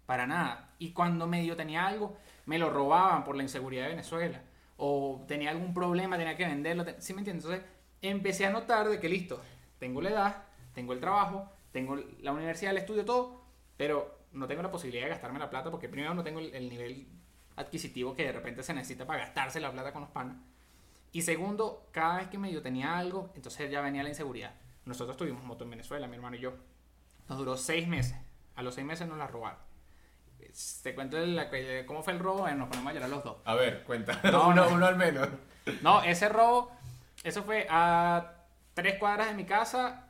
Para 0.06 0.28
nada. 0.28 0.76
Y 0.78 0.94
cuando 0.94 1.26
medio 1.26 1.56
tenía 1.56 1.88
algo, 1.88 2.16
me 2.46 2.60
lo 2.60 2.70
robaban 2.70 3.24
por 3.24 3.36
la 3.36 3.44
inseguridad 3.44 3.84
de 3.84 3.90
Venezuela. 3.90 4.42
O 4.84 5.24
tenía 5.28 5.52
algún 5.52 5.76
problema, 5.76 6.18
tenía 6.18 6.36
que 6.36 6.46
venderlo. 6.46 6.84
¿Sí 6.98 7.14
me 7.14 7.20
entiendes? 7.20 7.46
Entonces, 7.46 7.70
empecé 8.02 8.48
a 8.48 8.50
notar 8.50 8.90
de 8.90 9.00
que 9.00 9.08
listo, 9.08 9.40
tengo 9.78 10.02
la 10.02 10.10
edad, 10.10 10.44
tengo 10.74 10.94
el 10.94 11.00
trabajo, 11.00 11.52
tengo 11.72 11.98
la 12.22 12.32
universidad, 12.32 12.72
el 12.72 12.80
estudio, 12.80 13.06
todo, 13.06 13.42
pero 13.78 14.20
no 14.34 14.48
tengo 14.48 14.64
la 14.64 14.72
posibilidad 14.72 15.04
de 15.04 15.12
gastarme 15.12 15.38
la 15.38 15.50
plata 15.50 15.70
porque 15.70 15.88
primero 15.88 16.14
no 16.14 16.24
tengo 16.24 16.40
el, 16.40 16.70
nivel 16.70 17.08
adquisitivo 17.58 18.16
que 18.16 18.24
de 18.24 18.32
repente 18.32 18.64
se 18.64 18.74
necesita 18.74 19.06
para 19.06 19.20
gastarse 19.20 19.60
la 19.60 19.72
plata 19.72 19.94
con 19.94 20.02
los 20.02 20.10
panas. 20.10 20.38
Y 21.12 21.22
segundo, 21.22 21.88
cada 21.92 22.18
vez 22.18 22.30
que 22.30 22.38
medio 22.38 22.62
tenía 22.62 22.98
algo, 22.98 23.30
entonces 23.36 23.70
ya 23.70 23.82
venía 23.82 24.02
la 24.02 24.10
inseguridad. 24.10 24.56
Nosotros 24.86 25.16
tuvimos 25.16 25.44
moto 25.44 25.64
en 25.64 25.70
Venezuela, 25.70 26.08
mi 26.08 26.16
hermano 26.16 26.38
y 26.38 26.40
yo. 26.40 26.54
Nos 27.30 27.38
duró 27.38 27.56
seis 27.58 27.88
meses. 27.88 28.16
A 28.56 28.64
los 28.64 28.76
seis 28.76 28.88
meses 28.88 29.08
nos 29.08 29.18
la 29.18 29.28
robaron. 29.28 29.60
Te 30.84 30.96
cuento 30.96 31.18
cómo 31.86 32.04
fue 32.04 32.14
el 32.14 32.20
robo, 32.20 32.48
nos 32.50 32.70
ponemos 32.70 32.92
a 32.92 32.94
llorar 32.94 33.10
los 33.10 33.24
dos. 33.24 33.38
A 33.46 33.56
ver, 33.56 33.84
cuenta. 33.84 34.20
uno, 34.48 34.68
uno 34.70 34.86
al 34.86 34.96
menos. 34.96 35.28
No, 35.82 36.04
ese 36.04 36.30
robo, 36.30 36.72
eso 37.24 37.44
fue 37.44 37.68
a 37.70 38.34
tres 38.74 38.98
cuadras 38.98 39.28
de 39.28 39.34
mi 39.34 39.46
casa, 39.46 40.08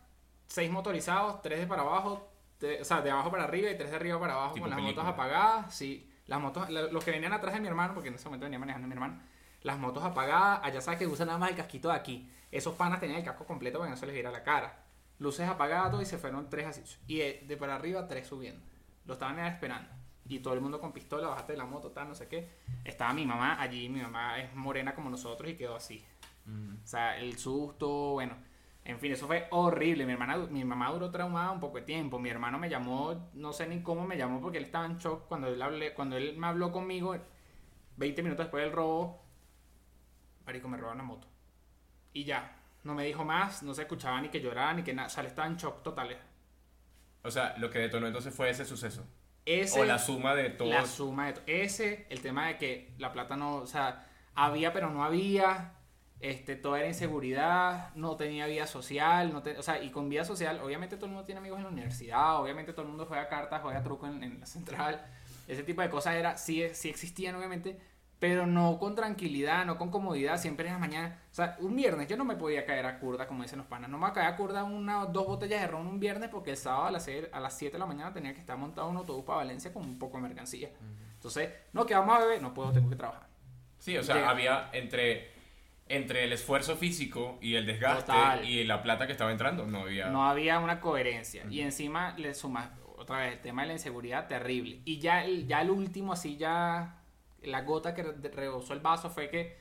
seis 0.47 0.71
motorizados, 0.71 1.41
tres 1.41 1.59
de 1.59 1.67
para 1.67 1.81
abajo, 1.81 2.31
o 2.79 2.85
sea, 2.85 3.01
de 3.01 3.11
abajo 3.11 3.31
para 3.31 3.43
arriba 3.43 3.69
y 3.69 3.77
tres 3.77 3.89
de 3.89 3.95
arriba 3.95 4.19
para 4.19 4.33
abajo 4.33 4.57
con 4.59 4.69
las 4.69 4.79
motos 4.79 5.05
apagadas. 5.05 5.73
Sí, 5.73 6.09
las 6.27 6.39
motos, 6.39 6.69
los 6.69 7.03
que 7.03 7.11
venían 7.11 7.33
atrás 7.33 7.53
de 7.53 7.59
mi 7.59 7.67
hermano, 7.67 7.93
porque 7.93 8.09
en 8.09 8.15
ese 8.15 8.25
momento 8.25 8.45
venía 8.45 8.59
manejando 8.59 8.87
mi 8.87 8.93
hermano, 8.93 9.19
las 9.63 9.77
motos 9.77 10.03
apagadas, 10.03 10.61
allá 10.63 10.81
sabes 10.81 10.99
que 10.99 11.07
usan 11.07 11.27
nada 11.27 11.39
más 11.39 11.49
el 11.49 11.55
casquito 11.55 11.89
de 11.89 11.95
aquí. 11.95 12.29
Esos 12.51 12.75
panas 12.75 12.99
tenían 12.99 13.19
el 13.19 13.25
casco 13.25 13.45
completo 13.45 13.79
para 13.79 13.89
que 13.89 13.95
no 13.95 13.97
se 13.97 14.05
les 14.05 14.13
viera 14.13 14.31
la 14.31 14.43
cara. 14.43 14.83
Luces 15.19 15.47
apagadas 15.47 16.01
y 16.01 16.05
se 16.05 16.17
fueron 16.17 16.49
tres 16.49 16.67
así. 16.67 16.83
Y 17.07 17.17
de, 17.19 17.57
para 17.57 17.75
arriba 17.75 18.07
tres 18.07 18.27
subiendo. 18.27 18.61
Lo 19.05 19.13
estaban 19.13 19.39
esperando. 19.39 19.89
Y 20.31 20.39
todo 20.39 20.53
el 20.53 20.61
mundo 20.61 20.79
con 20.79 20.91
pistola, 20.91 21.27
bajaste 21.27 21.53
de 21.53 21.57
la 21.57 21.65
moto, 21.65 21.91
tal, 21.91 22.07
no 22.07 22.15
sé 22.15 22.27
qué. 22.27 22.49
Estaba 22.83 23.13
mi 23.13 23.25
mamá 23.25 23.61
allí, 23.61 23.89
mi 23.89 24.01
mamá 24.01 24.39
es 24.39 24.53
morena 24.55 24.95
como 24.95 25.09
nosotros 25.09 25.49
y 25.51 25.55
quedó 25.55 25.75
así. 25.75 26.03
O 26.83 26.87
sea, 26.87 27.17
el 27.17 27.37
susto, 27.37 28.13
bueno 28.13 28.35
en 28.83 28.99
fin, 28.99 29.11
eso 29.11 29.27
fue 29.27 29.47
horrible. 29.51 30.05
Mi, 30.05 30.13
hermana, 30.13 30.37
mi 30.37 30.63
mamá 30.65 30.91
duró 30.91 31.11
traumada 31.11 31.51
un 31.51 31.59
poco 31.59 31.77
de 31.77 31.83
tiempo. 31.83 32.19
Mi 32.19 32.29
hermano 32.29 32.57
me 32.57 32.69
llamó, 32.69 33.29
no 33.33 33.53
sé 33.53 33.67
ni 33.67 33.83
cómo 33.83 34.07
me 34.07 34.17
llamó 34.17 34.41
porque 34.41 34.57
él 34.57 34.65
estaba 34.65 34.85
en 34.85 34.97
shock 34.97 35.27
cuando 35.27 35.47
él, 35.47 35.61
hablé, 35.61 35.93
cuando 35.93 36.17
él 36.17 36.35
me 36.37 36.47
habló 36.47 36.71
conmigo. 36.71 37.15
20 37.97 38.23
minutos 38.23 38.45
después 38.45 38.63
del 38.63 38.73
robo, 38.73 39.21
Marico, 40.45 40.67
me 40.67 40.77
robaron 40.77 40.97
la 40.97 41.03
moto. 41.03 41.27
Y 42.13 42.23
ya, 42.23 42.57
no 42.83 42.95
me 42.95 43.05
dijo 43.05 43.23
más, 43.23 43.61
no 43.61 43.73
se 43.73 43.83
escuchaba 43.83 44.19
ni 44.19 44.29
que 44.29 44.41
lloraba 44.41 44.73
ni 44.73 44.83
que 44.83 44.93
nada. 44.93 45.07
O 45.07 45.11
sea, 45.11 45.21
él 45.21 45.27
estaba 45.27 45.47
en 45.47 45.57
shock 45.57 45.83
total. 45.83 46.17
O 47.23 47.29
sea, 47.29 47.55
lo 47.59 47.69
que 47.69 47.79
detonó 47.79 48.07
entonces 48.07 48.33
fue 48.33 48.49
ese 48.49 48.65
suceso. 48.65 49.05
Ese, 49.45 49.81
o 49.81 49.85
la 49.85 49.97
suma 49.99 50.35
de 50.35 50.49
todo. 50.49 50.69
La 50.69 50.85
suma 50.85 51.27
de 51.27 51.33
todo. 51.33 51.43
Ese, 51.47 52.05
el 52.09 52.21
tema 52.21 52.47
de 52.47 52.57
que 52.57 52.93
la 52.97 53.11
plata 53.11 53.35
no, 53.35 53.55
o 53.55 53.67
sea, 53.67 54.07
había 54.35 54.71
pero 54.71 54.89
no 54.89 55.03
había 55.03 55.73
este, 56.21 56.55
todo 56.55 56.75
era 56.75 56.87
inseguridad, 56.87 57.93
no 57.95 58.15
tenía 58.15 58.45
vida 58.45 58.67
social, 58.67 59.33
no 59.33 59.41
o 59.57 59.63
sea, 59.63 59.81
y 59.81 59.89
con 59.89 60.07
vida 60.07 60.23
social, 60.23 60.59
obviamente 60.61 60.95
todo 60.95 61.07
el 61.07 61.13
mundo 61.13 61.25
tiene 61.25 61.39
amigos 61.39 61.57
en 61.57 61.63
la 61.63 61.69
universidad, 61.71 62.39
obviamente 62.39 62.73
todo 62.73 62.83
el 62.83 62.89
mundo 62.89 63.07
juega 63.07 63.27
cartas, 63.27 63.61
juega 63.61 63.81
truco 63.81 64.05
en, 64.05 64.39
la 64.39 64.45
central, 64.45 65.03
ese 65.47 65.63
tipo 65.63 65.81
de 65.81 65.89
cosas 65.89 66.15
era, 66.15 66.37
sí, 66.37 66.63
sí 66.73 66.89
existían 66.89 67.35
obviamente, 67.35 67.79
pero 68.21 68.45
no 68.45 68.77
con 68.77 68.93
tranquilidad, 68.93 69.65
no 69.65 69.79
con 69.79 69.89
comodidad, 69.89 70.37
siempre 70.37 70.67
en 70.67 70.73
la 70.73 70.79
mañana, 70.79 71.19
o 71.31 71.33
sea, 71.33 71.57
un 71.59 71.75
viernes 71.75 72.07
yo 72.07 72.15
no 72.17 72.23
me 72.23 72.35
podía 72.35 72.67
caer 72.67 72.85
a 72.85 72.99
curda, 72.99 73.25
como 73.25 73.41
dicen 73.41 73.57
los 73.57 73.65
panas, 73.65 73.89
no 73.89 73.97
me 73.97 74.03
voy 74.03 74.11
a 74.11 74.13
caer 74.13 74.27
a 74.27 74.35
curda 74.35 74.63
una 74.63 75.07
dos 75.07 75.25
botellas 75.25 75.61
de 75.61 75.67
ron 75.67 75.87
un 75.87 75.99
viernes 75.99 76.29
porque 76.29 76.51
el 76.51 76.57
sábado 76.57 76.85
a 76.85 76.91
las, 76.91 77.09
a 77.31 77.39
las 77.39 77.57
7 77.57 77.73
de 77.73 77.79
la 77.79 77.87
mañana 77.87 78.13
tenía 78.13 78.35
que 78.35 78.39
estar 78.39 78.55
montado 78.59 78.89
un 78.89 78.97
autobús 78.97 79.25
para 79.25 79.37
Valencia 79.37 79.73
con 79.73 79.83
un 79.83 79.97
poco 79.97 80.17
de 80.17 80.23
mercancía. 80.23 80.69
Entonces, 81.15 81.49
no, 81.73 81.83
que 81.87 81.95
vamos 81.95 82.15
a 82.15 82.19
beber, 82.19 82.43
no 82.43 82.53
puedo, 82.53 82.71
tengo 82.71 82.91
que 82.91 82.95
trabajar. 82.95 83.25
Sí, 83.79 83.97
o 83.97 84.03
sea, 84.03 84.29
había 84.29 84.69
entre 84.71 85.31
entre 85.87 86.23
el 86.23 86.31
esfuerzo 86.31 86.77
físico 86.77 87.39
y 87.41 87.55
el 87.55 87.65
desgaste 87.65 88.45
y 88.45 88.63
la 88.65 88.83
plata 88.83 89.07
que 89.07 89.13
estaba 89.13 89.31
entrando, 89.31 89.65
no 89.65 89.81
había... 89.81 90.09
No 90.09 90.29
había 90.29 90.59
una 90.59 90.79
coherencia. 90.79 91.43
Y 91.49 91.61
encima 91.61 92.15
le 92.17 92.35
sumas 92.35 92.69
otra 92.97 93.17
vez 93.17 93.33
el 93.33 93.41
tema 93.41 93.63
de 93.63 93.69
la 93.69 93.73
inseguridad 93.73 94.27
terrible. 94.27 94.79
Y 94.85 94.99
ya 94.99 95.25
el, 95.25 95.47
ya 95.47 95.61
el 95.61 95.71
último, 95.71 96.13
así 96.13 96.37
ya, 96.37 97.00
la 97.41 97.61
gota 97.61 97.93
que 97.93 98.03
rebosó 98.03 98.73
el 98.73 98.79
vaso 98.79 99.09
fue 99.09 99.29
que 99.29 99.57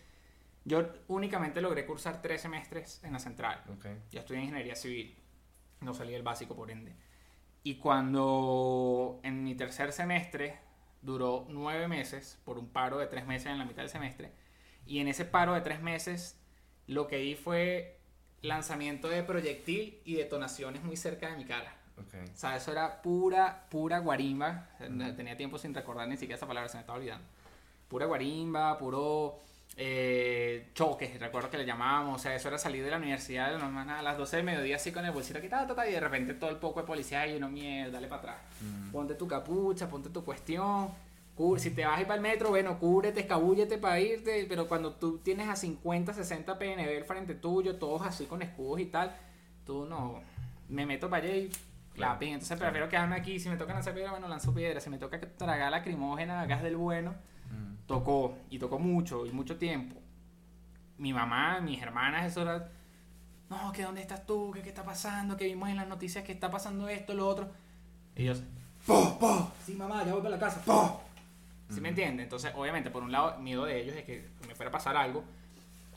yo 0.64 0.92
únicamente 1.08 1.60
logré 1.60 1.86
cursar 1.86 2.20
tres 2.20 2.42
semestres 2.42 3.02
en 3.02 3.12
la 3.12 3.18
central. 3.18 3.62
Ya 4.10 4.20
estudié 4.20 4.42
ingeniería 4.42 4.76
civil. 4.76 5.16
No 5.80 5.94
salí 5.94 6.12
del 6.12 6.22
básico, 6.22 6.54
por 6.54 6.70
ende. 6.70 6.94
Y 7.62 7.76
cuando 7.76 9.20
en 9.22 9.42
mi 9.42 9.54
tercer 9.54 9.92
semestre 9.92 10.58
duró 11.02 11.46
nueve 11.48 11.88
meses, 11.88 12.38
por 12.44 12.58
un 12.58 12.68
paro 12.68 12.98
de 12.98 13.06
tres 13.06 13.26
meses 13.26 13.46
en 13.46 13.58
la 13.58 13.64
mitad 13.64 13.82
del 13.82 13.90
semestre, 13.90 14.32
y 14.86 14.98
en 15.00 15.08
ese 15.08 15.24
paro 15.24 15.54
de 15.54 15.60
tres 15.62 15.80
meses, 15.80 16.38
lo 16.86 17.06
que 17.06 17.18
vi 17.18 17.34
fue 17.34 17.98
lanzamiento 18.42 19.08
de 19.08 19.22
proyectil 19.22 20.00
y 20.04 20.14
detonaciones 20.14 20.82
muy 20.82 20.96
cerca 20.96 21.30
de 21.30 21.36
mi 21.36 21.44
cara. 21.44 21.76
Okay. 22.06 22.24
O 22.24 22.36
sea, 22.36 22.56
eso 22.56 22.72
era 22.72 23.02
pura, 23.02 23.66
pura 23.70 23.98
guarimba. 23.98 24.70
Tenía 25.16 25.36
tiempo 25.36 25.58
sin 25.58 25.74
recordar 25.74 26.08
ni 26.08 26.16
siquiera 26.16 26.36
esa 26.36 26.46
palabra, 26.46 26.68
se 26.68 26.78
me 26.78 26.80
estaba 26.80 26.98
olvidando. 26.98 27.26
Pura 27.90 28.06
guarimba, 28.06 28.78
puro 28.78 29.40
eh, 29.76 30.70
choques, 30.72 31.20
recuerdo 31.20 31.50
que 31.50 31.58
le 31.58 31.66
llamábamos. 31.66 32.20
O 32.20 32.22
sea, 32.22 32.34
eso 32.34 32.48
era 32.48 32.56
salir 32.56 32.82
de 32.82 32.90
la 32.90 32.96
universidad 32.96 33.54
a 33.54 34.02
las 34.02 34.16
12 34.16 34.36
del 34.36 34.46
mediodía 34.46 34.76
así 34.76 34.92
con 34.92 35.04
el 35.04 35.10
bolsito 35.10 35.38
aquí, 35.38 35.48
y 35.48 35.92
de 35.92 36.00
repente 36.00 36.32
todo 36.32 36.48
el 36.48 36.56
poco 36.56 36.80
de 36.80 36.86
policía 36.86 37.26
y 37.26 37.36
uno, 37.36 37.50
mierda, 37.50 37.92
dale 37.92 38.08
para 38.08 38.22
atrás. 38.22 38.36
Ponte 38.90 39.14
tu 39.14 39.28
capucha, 39.28 39.90
ponte 39.90 40.08
tu 40.08 40.24
cuestión 40.24 40.88
si 41.56 41.70
te 41.70 41.86
vas 41.86 41.98
a 41.98 42.00
ir 42.02 42.06
para 42.06 42.16
el 42.16 42.20
metro, 42.20 42.50
bueno, 42.50 42.78
cúbrete, 42.78 43.20
escabúllete 43.20 43.78
para 43.78 43.98
irte, 43.98 44.44
pero 44.48 44.68
cuando 44.68 44.92
tú 44.92 45.18
tienes 45.18 45.48
a 45.48 45.56
50, 45.56 46.12
60 46.12 46.58
PNB 46.58 46.98
al 46.98 47.04
frente 47.04 47.34
tuyo, 47.34 47.76
todos 47.76 48.02
así 48.02 48.26
con 48.26 48.42
escudos 48.42 48.80
y 48.80 48.86
tal, 48.86 49.14
tú 49.64 49.86
no, 49.86 50.20
me 50.68 50.84
meto 50.84 51.08
para 51.08 51.24
allá 51.24 51.36
y 51.36 51.50
la 51.96 52.18
Entonces 52.20 52.58
prefiero 52.58 52.88
quedarme 52.88 53.16
aquí, 53.16 53.40
si 53.40 53.48
me 53.48 53.56
toca 53.56 53.72
lanzar 53.72 53.94
piedra, 53.94 54.10
bueno, 54.10 54.28
lanzo 54.28 54.54
piedra, 54.54 54.80
si 54.80 54.90
me 54.90 54.98
toca 54.98 55.18
tragar 55.18 55.70
lacrimógena, 55.70 56.44
gas 56.44 56.62
del 56.62 56.76
bueno, 56.76 57.14
mm. 57.50 57.86
tocó, 57.86 58.38
y 58.50 58.58
tocó 58.58 58.78
mucho, 58.78 59.26
y 59.26 59.30
mucho 59.30 59.56
tiempo. 59.58 59.96
Mi 60.98 61.12
mamá, 61.12 61.60
mis 61.60 61.80
hermanas, 61.82 62.26
eso 62.26 62.42
era, 62.42 62.68
no, 63.50 63.72
que 63.72 63.82
dónde 63.82 64.00
estás 64.00 64.24
tú, 64.24 64.52
que 64.52 64.62
qué 64.62 64.68
está 64.68 64.84
pasando, 64.84 65.36
que 65.36 65.44
vimos 65.44 65.68
en 65.68 65.76
las 65.76 65.88
noticias 65.88 66.24
que 66.24 66.32
está 66.32 66.50
pasando 66.50 66.88
esto, 66.88 67.14
lo 67.14 67.26
otro. 67.26 67.50
Y 68.14 68.24
yo, 68.24 68.34
¡po, 68.86 69.18
po! 69.18 69.50
Sí, 69.66 69.74
mamá, 69.74 70.04
ya 70.04 70.12
voy 70.12 70.22
para 70.22 70.36
la 70.36 70.38
casa, 70.38 70.62
¡po! 70.64 71.02
¿Sí 71.68 71.80
me 71.80 71.88
entiendes? 71.88 72.24
Entonces, 72.24 72.52
obviamente, 72.56 72.90
por 72.90 73.02
un 73.02 73.10
lado, 73.10 73.38
miedo 73.38 73.64
de 73.64 73.80
ellos 73.80 73.96
es 73.96 74.04
que 74.04 74.28
me 74.46 74.54
fuera 74.54 74.70
a 74.70 74.72
pasar 74.72 74.96
algo. 74.96 75.24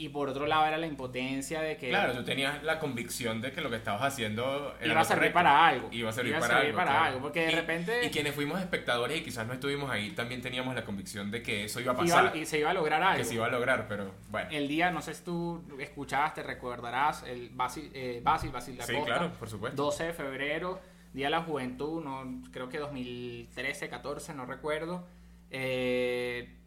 Y 0.04 0.10
por 0.10 0.28
otro 0.28 0.46
lado 0.48 0.66
era 0.66 0.78
la 0.78 0.86
impotencia 0.86 1.62
de 1.62 1.78
que... 1.78 1.88
Claro, 1.88 2.12
tú 2.12 2.26
tenías 2.26 2.62
la 2.62 2.78
convicción 2.78 3.40
de 3.40 3.54
que 3.54 3.62
lo 3.62 3.70
que 3.70 3.78
estabas 3.78 4.02
haciendo 4.02 4.76
era 4.82 4.92
iba 4.92 5.00
a 5.00 5.06
servir 5.06 5.32
para 5.32 5.66
algo. 5.66 5.88
Iba 5.94 6.10
a 6.10 6.12
servir, 6.12 6.38
para, 6.38 7.06
algo, 7.06 7.22
Porque 7.22 7.46
de 7.46 7.52
repente... 7.52 8.06
Y 8.06 8.10
quienes 8.10 8.36
fuimos 8.36 8.60
espectadores 8.60 9.18
y 9.18 9.24
quizás 9.24 9.48
no 9.48 9.54
estuvimos 9.54 9.90
ahí, 9.90 10.12
también 10.12 10.42
teníamos 10.42 10.76
la 10.76 10.84
convicción 10.84 11.32
de 11.32 11.42
que 11.42 11.64
eso 11.64 11.80
iba 11.80 11.94
a 11.94 11.96
pasar. 11.96 12.36
y 12.36 12.46
se 12.46 12.60
iba 12.60 12.72
a 12.72 12.74
lograr 12.74 13.02
algo. 13.02 13.18
Que 13.18 13.24
se 13.24 13.36
iba 13.36 13.46
a 13.46 13.50
lograr, 13.50 13.88
pero 13.88 14.12
bueno. 14.30 14.50
El 14.52 14.68
día, 14.68 14.92
no 14.92 15.02
sé 15.02 15.14
si 15.14 15.24
tú 15.24 15.64
escuchaste, 15.80 16.44
recordarás, 16.44 17.24
el 17.24 17.52
Basil, 17.52 17.90
eh, 17.94 18.20
Basil, 18.22 18.52
Basil 18.52 18.78
Sí, 18.82 18.96
claro, 19.06 19.32
por 19.40 19.48
supuesto. 19.48 19.82
12 19.82 20.04
de 20.04 20.14
febrero, 20.14 20.82
Día 21.14 21.28
de 21.28 21.32
la 21.32 21.44
Juventud, 21.44 22.04
no, 22.04 22.42
creo 22.52 22.68
que 22.68 22.78
2013, 22.78 23.88
14, 23.88 24.34
no 24.34 24.46
recuerdo 24.46 25.08
eh, 25.50 26.58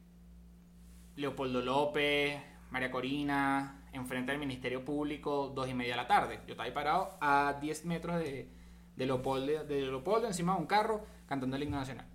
Leopoldo 1.17 1.61
López, 1.61 2.41
María 2.71 2.91
Corina, 2.91 3.83
enfrente 3.93 4.33
del 4.33 4.41
Ministerio 4.41 4.85
Público, 4.85 5.53
dos 5.55 5.69
y 5.69 5.75
media 5.75 5.93
de 5.93 6.03
la 6.03 6.09
tarde. 6.09 6.41
Yo 6.47 6.53
estaba 6.53 6.65
ahí 6.65 6.73
parado 6.73 7.17
a 7.21 7.57
10 7.61 7.85
metros 7.87 8.19
de, 8.19 8.49
de, 8.97 9.07
Leopoldo, 9.07 9.65
de 9.65 9.81
Leopoldo, 9.83 10.27
encima 10.27 10.55
de 10.55 10.61
un 10.61 10.67
carro, 10.67 11.05
cantando 11.27 11.57
el 11.57 11.63
himno 11.63 11.79
nacional. 11.79 12.07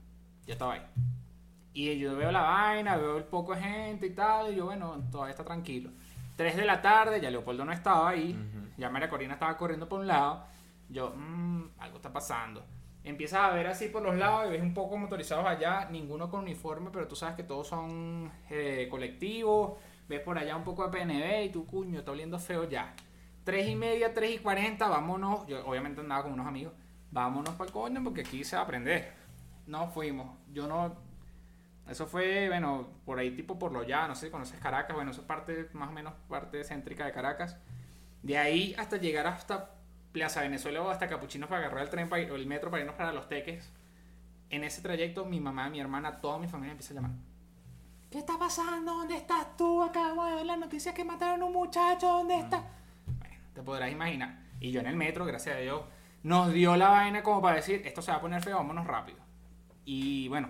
Ya 0.45 0.53
estaba 0.53 0.73
ahí. 0.73 0.81
Y 1.73 1.97
yo 1.97 2.15
veo 2.15 2.31
la 2.31 2.41
vaina, 2.41 2.97
veo 2.97 3.17
el 3.17 3.23
poco 3.23 3.55
de 3.55 3.61
gente 3.61 4.07
y 4.07 4.11
tal, 4.11 4.51
y 4.51 4.55
yo, 4.57 4.65
bueno, 4.65 5.01
todavía 5.11 5.31
está 5.31 5.45
tranquilo. 5.45 5.89
3 6.35 6.57
de 6.57 6.65
la 6.65 6.81
tarde, 6.81 7.21
ya 7.21 7.29
Leopoldo 7.29 7.63
no 7.65 7.71
estaba 7.71 8.09
ahí, 8.09 8.37
ya 8.77 8.89
María 8.89 9.09
Corina 9.09 9.35
estaba 9.35 9.57
corriendo 9.57 9.87
por 9.87 10.01
un 10.01 10.07
lado. 10.07 10.45
Yo, 10.89 11.13
mmm, 11.15 11.63
algo 11.79 11.97
está 11.97 12.11
pasando 12.11 12.65
empiezas 13.03 13.39
a 13.39 13.51
ver 13.51 13.67
así 13.67 13.87
por 13.87 14.03
los 14.03 14.15
lados 14.15 14.47
y 14.47 14.51
ves 14.51 14.61
un 14.61 14.73
poco 14.73 14.97
motorizados 14.97 15.45
allá, 15.45 15.87
ninguno 15.89 16.29
con 16.29 16.41
uniforme, 16.41 16.89
pero 16.91 17.07
tú 17.07 17.15
sabes 17.15 17.35
que 17.35 17.43
todos 17.43 17.67
son 17.67 18.31
eh, 18.49 18.87
colectivos, 18.89 19.73
ves 20.11 20.21
por 20.21 20.37
allá 20.37 20.55
un 20.55 20.63
poco 20.63 20.83
de 20.87 20.91
PNB 20.91 21.45
y 21.45 21.49
tu 21.49 21.65
cuño 21.65 21.99
está 21.99 22.11
oliendo 22.11 22.37
feo 22.39 22.69
ya. 22.69 22.93
3 23.43 23.67
y 23.69 23.75
media, 23.75 24.13
3 24.13 24.35
y 24.35 24.37
40, 24.39 24.87
vámonos. 24.87 25.47
Yo 25.47 25.65
obviamente 25.65 26.01
andaba 26.01 26.23
con 26.23 26.33
unos 26.33 26.45
amigos. 26.47 26.73
Vámonos 27.11 27.55
para 27.55 27.67
el 27.67 27.73
coño 27.73 28.03
porque 28.03 28.21
aquí 28.21 28.43
se 28.43 28.55
va 28.55 28.61
a 28.61 28.65
aprender. 28.65 29.11
No 29.65 29.87
fuimos. 29.87 30.37
Yo 30.53 30.67
no. 30.67 30.95
Eso 31.89 32.05
fue, 32.07 32.47
bueno, 32.47 32.87
por 33.05 33.17
ahí 33.19 33.31
tipo 33.35 33.57
por 33.57 33.71
lo 33.71 33.83
ya, 33.83 34.07
no 34.07 34.15
sé 34.15 34.27
si 34.27 34.31
conoces 34.31 34.59
Caracas, 34.59 34.95
bueno, 34.95 35.11
eso 35.11 35.21
es 35.21 35.27
parte, 35.27 35.67
más 35.73 35.89
o 35.89 35.91
menos 35.91 36.13
parte 36.29 36.63
céntrica 36.63 37.05
de 37.05 37.11
Caracas. 37.11 37.57
De 38.21 38.37
ahí 38.37 38.75
hasta 38.77 38.97
llegar 38.97 39.25
hasta 39.27 39.71
Plaza 40.11 40.41
Venezuela 40.41 40.81
o 40.83 40.89
hasta 40.89 41.07
Capuchinos 41.07 41.49
para 41.49 41.61
agarrar 41.65 41.83
el 41.83 41.89
tren 41.89 42.07
para 42.07 42.21
ir- 42.21 42.31
o 42.31 42.35
el 42.35 42.45
metro 42.45 42.69
para 42.69 42.81
irnos 42.81 42.95
para 42.95 43.11
Los 43.11 43.27
Teques. 43.27 43.71
En 44.51 44.63
ese 44.63 44.81
trayecto, 44.81 45.25
mi 45.25 45.39
mamá, 45.41 45.69
mi 45.69 45.79
hermana, 45.79 46.21
toda 46.21 46.37
mi 46.37 46.47
familia 46.47 46.71
empieza 46.73 46.93
a 46.93 46.95
llamar. 46.97 47.11
¿Qué 48.11 48.19
está 48.19 48.37
pasando? 48.37 48.91
¿Dónde 48.91 49.15
estás 49.15 49.55
tú? 49.55 49.81
Acabo 49.81 50.25
de 50.25 50.35
ver 50.35 50.45
la 50.45 50.57
noticia 50.57 50.93
que 50.93 51.05
mataron 51.05 51.43
a 51.43 51.45
un 51.45 51.53
muchacho. 51.53 52.07
¿Dónde 52.07 52.39
está? 52.39 52.61
Bueno, 53.05 53.35
te 53.53 53.61
podrás 53.61 53.89
imaginar. 53.89 54.37
Y 54.59 54.71
yo 54.71 54.81
en 54.81 54.87
el 54.87 54.97
metro, 54.97 55.23
gracias 55.25 55.55
a 55.55 55.59
Dios, 55.59 55.83
nos 56.21 56.51
dio 56.51 56.75
la 56.75 56.89
vaina 56.89 57.23
como 57.23 57.41
para 57.41 57.55
decir, 57.55 57.81
esto 57.85 58.01
se 58.01 58.11
va 58.11 58.17
a 58.17 58.21
poner 58.21 58.43
feo, 58.43 58.57
vámonos 58.57 58.85
rápido. 58.85 59.17
Y 59.85 60.27
bueno, 60.27 60.49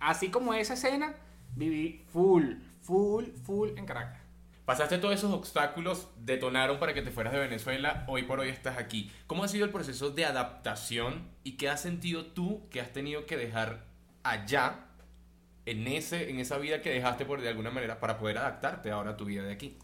así 0.00 0.32
como 0.32 0.52
esa 0.52 0.74
escena, 0.74 1.14
viví 1.54 2.04
full, 2.08 2.54
full, 2.82 3.26
full 3.44 3.68
en 3.76 3.86
Caracas. 3.86 4.18
Pasaste 4.64 4.98
todos 4.98 5.14
esos 5.14 5.32
obstáculos, 5.32 6.08
detonaron 6.16 6.80
para 6.80 6.92
que 6.92 7.02
te 7.02 7.12
fueras 7.12 7.32
de 7.32 7.38
Venezuela, 7.38 8.04
hoy 8.08 8.24
por 8.24 8.40
hoy 8.40 8.48
estás 8.48 8.78
aquí. 8.78 9.12
¿Cómo 9.28 9.44
ha 9.44 9.48
sido 9.48 9.64
el 9.64 9.70
proceso 9.70 10.10
de 10.10 10.24
adaptación 10.24 11.28
y 11.44 11.52
qué 11.52 11.68
has 11.68 11.80
sentido 11.80 12.26
tú 12.26 12.68
que 12.68 12.80
has 12.80 12.92
tenido 12.92 13.26
que 13.26 13.36
dejar 13.36 13.86
allá, 14.24 14.89
en, 15.66 15.86
ese, 15.86 16.30
en 16.30 16.38
esa 16.38 16.58
vida 16.58 16.80
que 16.80 16.90
dejaste 16.90 17.24
por 17.24 17.40
de 17.40 17.48
alguna 17.48 17.70
manera, 17.70 17.98
para 18.00 18.18
poder 18.18 18.38
adaptarte 18.38 18.90
ahora 18.90 19.10
a 19.10 19.16
tu 19.16 19.24
vida 19.24 19.42
de 19.42 19.52
aquí? 19.52 19.78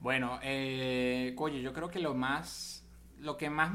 Bueno, 0.00 0.38
eh, 0.42 1.34
yo 1.62 1.72
creo 1.72 1.90
que 1.90 1.98
lo 1.98 2.14
más, 2.14 2.86
lo 3.18 3.36
que 3.36 3.50
más 3.50 3.72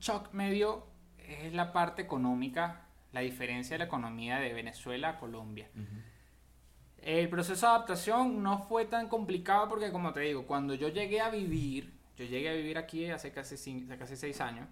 shock 0.00 0.32
me 0.32 0.50
dio 0.50 0.86
es 1.18 1.52
la 1.52 1.72
parte 1.72 2.02
económica, 2.02 2.86
la 3.12 3.20
diferencia 3.20 3.74
de 3.74 3.78
la 3.80 3.84
economía 3.84 4.38
de 4.38 4.52
Venezuela 4.52 5.10
a 5.10 5.18
Colombia. 5.18 5.68
El 6.98 7.28
proceso 7.28 7.66
de 7.66 7.72
adaptación 7.72 8.42
no 8.42 8.58
fue 8.58 8.86
tan 8.86 9.08
complicado 9.08 9.68
porque, 9.68 9.92
como 9.92 10.12
te 10.12 10.20
digo, 10.20 10.46
cuando 10.46 10.74
yo 10.74 10.88
llegué 10.88 11.20
a 11.20 11.30
vivir, 11.30 11.92
yo 12.16 12.24
llegué 12.24 12.48
a 12.48 12.54
vivir 12.54 12.78
aquí 12.78 13.10
hace 13.10 13.30
casi, 13.32 13.54
hace 13.54 13.98
casi 13.98 14.16
seis 14.16 14.40
años, 14.40 14.68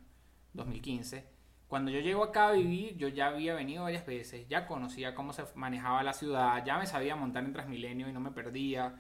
2015. 0.54 1.33
Cuando 1.74 1.90
yo 1.90 1.98
llego 1.98 2.22
acá 2.22 2.50
a 2.50 2.52
vivir, 2.52 2.96
yo 2.96 3.08
ya 3.08 3.26
había 3.26 3.52
venido 3.52 3.82
varias 3.82 4.06
veces, 4.06 4.46
ya 4.46 4.64
conocía 4.64 5.12
cómo 5.16 5.32
se 5.32 5.42
manejaba 5.56 6.04
la 6.04 6.12
ciudad, 6.12 6.64
ya 6.64 6.78
me 6.78 6.86
sabía 6.86 7.16
montar 7.16 7.42
en 7.42 7.52
Transmilenio 7.52 8.08
y 8.08 8.12
no 8.12 8.20
me 8.20 8.30
perdía. 8.30 8.94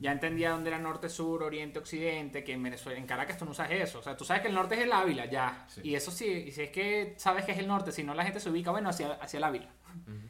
Ya 0.00 0.10
entendía 0.10 0.50
dónde 0.50 0.70
era 0.70 0.78
norte, 0.80 1.08
sur, 1.08 1.44
oriente, 1.44 1.78
occidente, 1.78 2.42
que 2.42 2.52
en 2.52 2.64
Venezuela, 2.64 2.98
en 2.98 3.06
Caracas 3.06 3.38
tú 3.38 3.44
no 3.44 3.52
usas 3.52 3.70
eso. 3.70 4.00
O 4.00 4.02
sea, 4.02 4.16
tú 4.16 4.24
sabes 4.24 4.42
que 4.42 4.48
el 4.48 4.54
norte 4.54 4.74
es 4.74 4.80
el 4.80 4.90
Ávila, 4.92 5.26
ya. 5.26 5.66
Sí. 5.68 5.82
Y 5.84 5.94
eso 5.94 6.10
sí, 6.10 6.26
y 6.48 6.50
si 6.50 6.62
es 6.62 6.70
que 6.70 7.14
sabes 7.16 7.44
que 7.44 7.52
es 7.52 7.58
el 7.58 7.68
norte, 7.68 7.92
si 7.92 8.02
no 8.02 8.12
la 8.12 8.24
gente 8.24 8.40
se 8.40 8.50
ubica, 8.50 8.72
bueno, 8.72 8.88
hacia, 8.88 9.12
hacia 9.12 9.36
el 9.38 9.44
Ávila. 9.44 9.68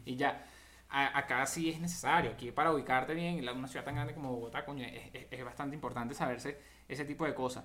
Y 0.04 0.16
ya. 0.16 0.44
A- 0.90 1.16
acá 1.18 1.46
sí 1.46 1.70
es 1.70 1.80
necesario. 1.80 2.32
Aquí 2.32 2.52
para 2.52 2.72
ubicarte 2.72 3.14
bien, 3.14 3.38
en 3.38 3.48
una 3.56 3.68
ciudad 3.68 3.86
tan 3.86 3.94
grande 3.94 4.12
como 4.12 4.32
Bogotá, 4.32 4.66
coño, 4.66 4.84
es, 4.84 5.14
es- 5.14 5.26
es 5.30 5.44
bastante 5.46 5.74
importante 5.74 6.14
saberse 6.14 6.60
ese 6.86 7.06
tipo 7.06 7.24
de 7.24 7.32
cosas. 7.34 7.64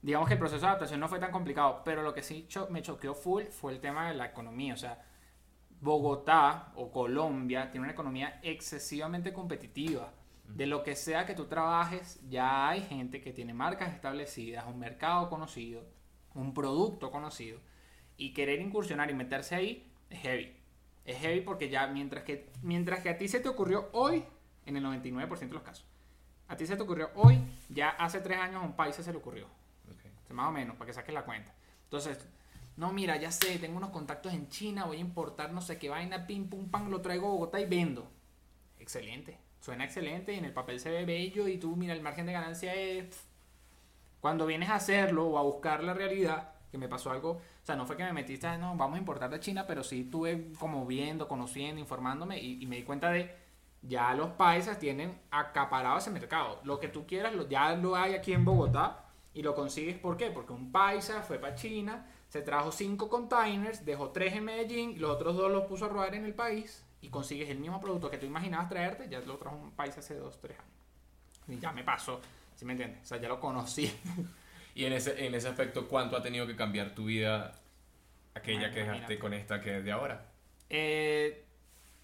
Digamos 0.00 0.28
que 0.28 0.34
el 0.34 0.38
proceso 0.40 0.60
de 0.60 0.66
adaptación 0.68 1.00
no 1.00 1.08
fue 1.08 1.18
tan 1.18 1.32
complicado, 1.32 1.82
pero 1.84 2.02
lo 2.02 2.14
que 2.14 2.22
sí 2.22 2.46
cho- 2.48 2.68
me 2.70 2.82
choqueó 2.82 3.14
full 3.14 3.44
fue 3.44 3.72
el 3.72 3.80
tema 3.80 4.08
de 4.08 4.14
la 4.14 4.26
economía. 4.26 4.74
O 4.74 4.76
sea, 4.76 5.04
Bogotá 5.80 6.72
o 6.74 6.90
Colombia 6.90 7.70
tiene 7.70 7.84
una 7.84 7.92
economía 7.92 8.40
excesivamente 8.42 9.32
competitiva. 9.32 10.12
De 10.46 10.66
lo 10.66 10.82
que 10.82 10.96
sea 10.96 11.26
que 11.26 11.34
tú 11.34 11.46
trabajes, 11.46 12.20
ya 12.28 12.68
hay 12.68 12.80
gente 12.82 13.20
que 13.20 13.32
tiene 13.32 13.52
marcas 13.54 13.92
establecidas, 13.92 14.64
un 14.66 14.78
mercado 14.78 15.28
conocido, 15.28 15.84
un 16.34 16.54
producto 16.54 17.10
conocido. 17.10 17.60
Y 18.16 18.32
querer 18.32 18.60
incursionar 18.60 19.10
y 19.10 19.14
meterse 19.14 19.54
ahí 19.54 19.92
es 20.10 20.20
heavy. 20.20 20.56
Es 21.04 21.18
heavy 21.18 21.42
porque 21.42 21.68
ya 21.68 21.86
mientras 21.86 22.24
que, 22.24 22.50
mientras 22.62 23.00
que 23.00 23.10
a 23.10 23.18
ti 23.18 23.28
se 23.28 23.40
te 23.40 23.48
ocurrió 23.48 23.88
hoy, 23.92 24.24
en 24.66 24.76
el 24.76 24.82
99% 24.84 25.38
de 25.48 25.54
los 25.54 25.62
casos, 25.62 25.86
a 26.48 26.56
ti 26.56 26.66
se 26.66 26.76
te 26.76 26.82
ocurrió 26.82 27.10
hoy, 27.14 27.38
ya 27.68 27.90
hace 27.90 28.20
tres 28.20 28.38
años 28.38 28.62
a 28.62 28.66
un 28.66 28.72
país 28.74 28.96
se 28.96 29.12
le 29.12 29.18
ocurrió. 29.18 29.46
Sea, 30.28 30.36
más 30.36 30.48
o 30.48 30.52
menos, 30.52 30.76
para 30.76 30.86
que 30.86 30.92
saques 30.92 31.14
la 31.14 31.24
cuenta. 31.24 31.52
Entonces, 31.84 32.18
no, 32.76 32.92
mira, 32.92 33.16
ya 33.16 33.32
sé, 33.32 33.58
tengo 33.58 33.78
unos 33.78 33.90
contactos 33.90 34.32
en 34.34 34.48
China, 34.48 34.84
voy 34.84 34.98
a 34.98 35.00
importar 35.00 35.52
no 35.52 35.60
sé 35.60 35.78
qué 35.78 35.88
vaina, 35.88 36.26
pim, 36.26 36.48
pum, 36.48 36.70
pam, 36.70 36.90
lo 36.90 37.00
traigo 37.00 37.26
a 37.26 37.30
Bogotá 37.30 37.58
y 37.58 37.64
vendo. 37.64 38.08
Excelente, 38.78 39.38
suena 39.60 39.84
excelente 39.84 40.32
y 40.34 40.38
en 40.38 40.44
el 40.44 40.52
papel 40.52 40.78
se 40.78 40.90
ve 40.90 41.04
bello 41.04 41.48
y 41.48 41.56
tú, 41.58 41.74
mira, 41.76 41.94
el 41.94 42.02
margen 42.02 42.26
de 42.26 42.32
ganancia 42.32 42.74
es... 42.74 43.24
Cuando 44.20 44.46
vienes 44.46 44.68
a 44.68 44.74
hacerlo 44.74 45.26
o 45.28 45.38
a 45.38 45.42
buscar 45.42 45.82
la 45.82 45.94
realidad, 45.94 46.52
que 46.70 46.76
me 46.76 46.88
pasó 46.88 47.10
algo, 47.10 47.30
o 47.30 47.40
sea, 47.62 47.76
no 47.76 47.86
fue 47.86 47.96
que 47.96 48.04
me 48.04 48.12
metiste, 48.12 48.46
"Ah, 48.46 48.58
no, 48.58 48.76
vamos 48.76 48.96
a 48.96 48.98
importar 48.98 49.30
de 49.30 49.40
China, 49.40 49.64
pero 49.66 49.82
sí 49.82 50.02
estuve 50.02 50.52
como 50.58 50.84
viendo, 50.86 51.26
conociendo, 51.28 51.80
informándome 51.80 52.38
y, 52.38 52.66
me 52.66 52.76
di 52.76 52.82
cuenta 52.82 53.10
de, 53.10 53.34
ya 53.82 54.14
los 54.14 54.30
paisas 54.30 54.78
tienen 54.78 55.18
acaparado 55.30 55.98
ese 55.98 56.10
mercado. 56.10 56.60
Lo 56.64 56.78
que 56.80 56.88
tú 56.88 57.06
quieras, 57.06 57.32
ya 57.48 57.74
lo 57.74 57.96
hay 57.96 58.14
aquí 58.14 58.32
en 58.32 58.44
Bogotá 58.44 59.07
y 59.38 59.42
lo 59.42 59.54
consigues, 59.54 59.96
¿por 59.96 60.16
qué? 60.16 60.32
Porque 60.32 60.52
un 60.52 60.72
paisa 60.72 61.22
fue 61.22 61.38
para 61.38 61.54
China, 61.54 62.04
se 62.28 62.42
trajo 62.42 62.72
cinco 62.72 63.08
containers, 63.08 63.84
dejó 63.84 64.10
tres 64.10 64.34
en 64.34 64.44
Medellín, 64.44 64.90
y 64.90 64.96
los 64.96 65.12
otros 65.12 65.36
dos 65.36 65.48
los 65.48 65.64
puso 65.66 65.84
a 65.84 65.88
rodar 65.88 66.12
en 66.16 66.24
el 66.24 66.34
país 66.34 66.84
y 67.00 67.08
consigues 67.08 67.48
el 67.48 67.60
mismo 67.60 67.80
producto 67.80 68.10
que 68.10 68.18
tú 68.18 68.26
imaginabas 68.26 68.68
traerte, 68.68 69.08
ya 69.08 69.20
lo 69.20 69.36
trajo 69.36 69.54
un 69.54 69.70
país 69.70 69.96
hace 69.96 70.16
dos, 70.16 70.40
tres 70.40 70.58
años. 70.58 70.72
Y 71.46 71.60
ya 71.60 71.70
me 71.70 71.84
pasó, 71.84 72.20
¿sí 72.56 72.64
me 72.64 72.72
entiendes? 72.72 73.00
O 73.04 73.06
sea, 73.06 73.20
ya 73.20 73.28
lo 73.28 73.38
conocí. 73.38 73.88
Y 74.74 74.84
en 74.84 74.92
ese, 74.92 75.26
en 75.26 75.34
ese 75.34 75.48
aspecto, 75.48 75.88
¿cuánto 75.88 76.16
ha 76.16 76.22
tenido 76.22 76.46
que 76.46 76.54
cambiar 76.54 76.94
tu 76.94 77.06
vida 77.06 77.52
aquella 78.32 78.70
que 78.70 78.80
dejaste 78.80 78.96
imagínate. 78.98 79.18
con 79.18 79.34
esta 79.34 79.60
que 79.60 79.78
es 79.78 79.84
de 79.84 79.90
ahora? 79.90 80.26
Eh, 80.70 81.46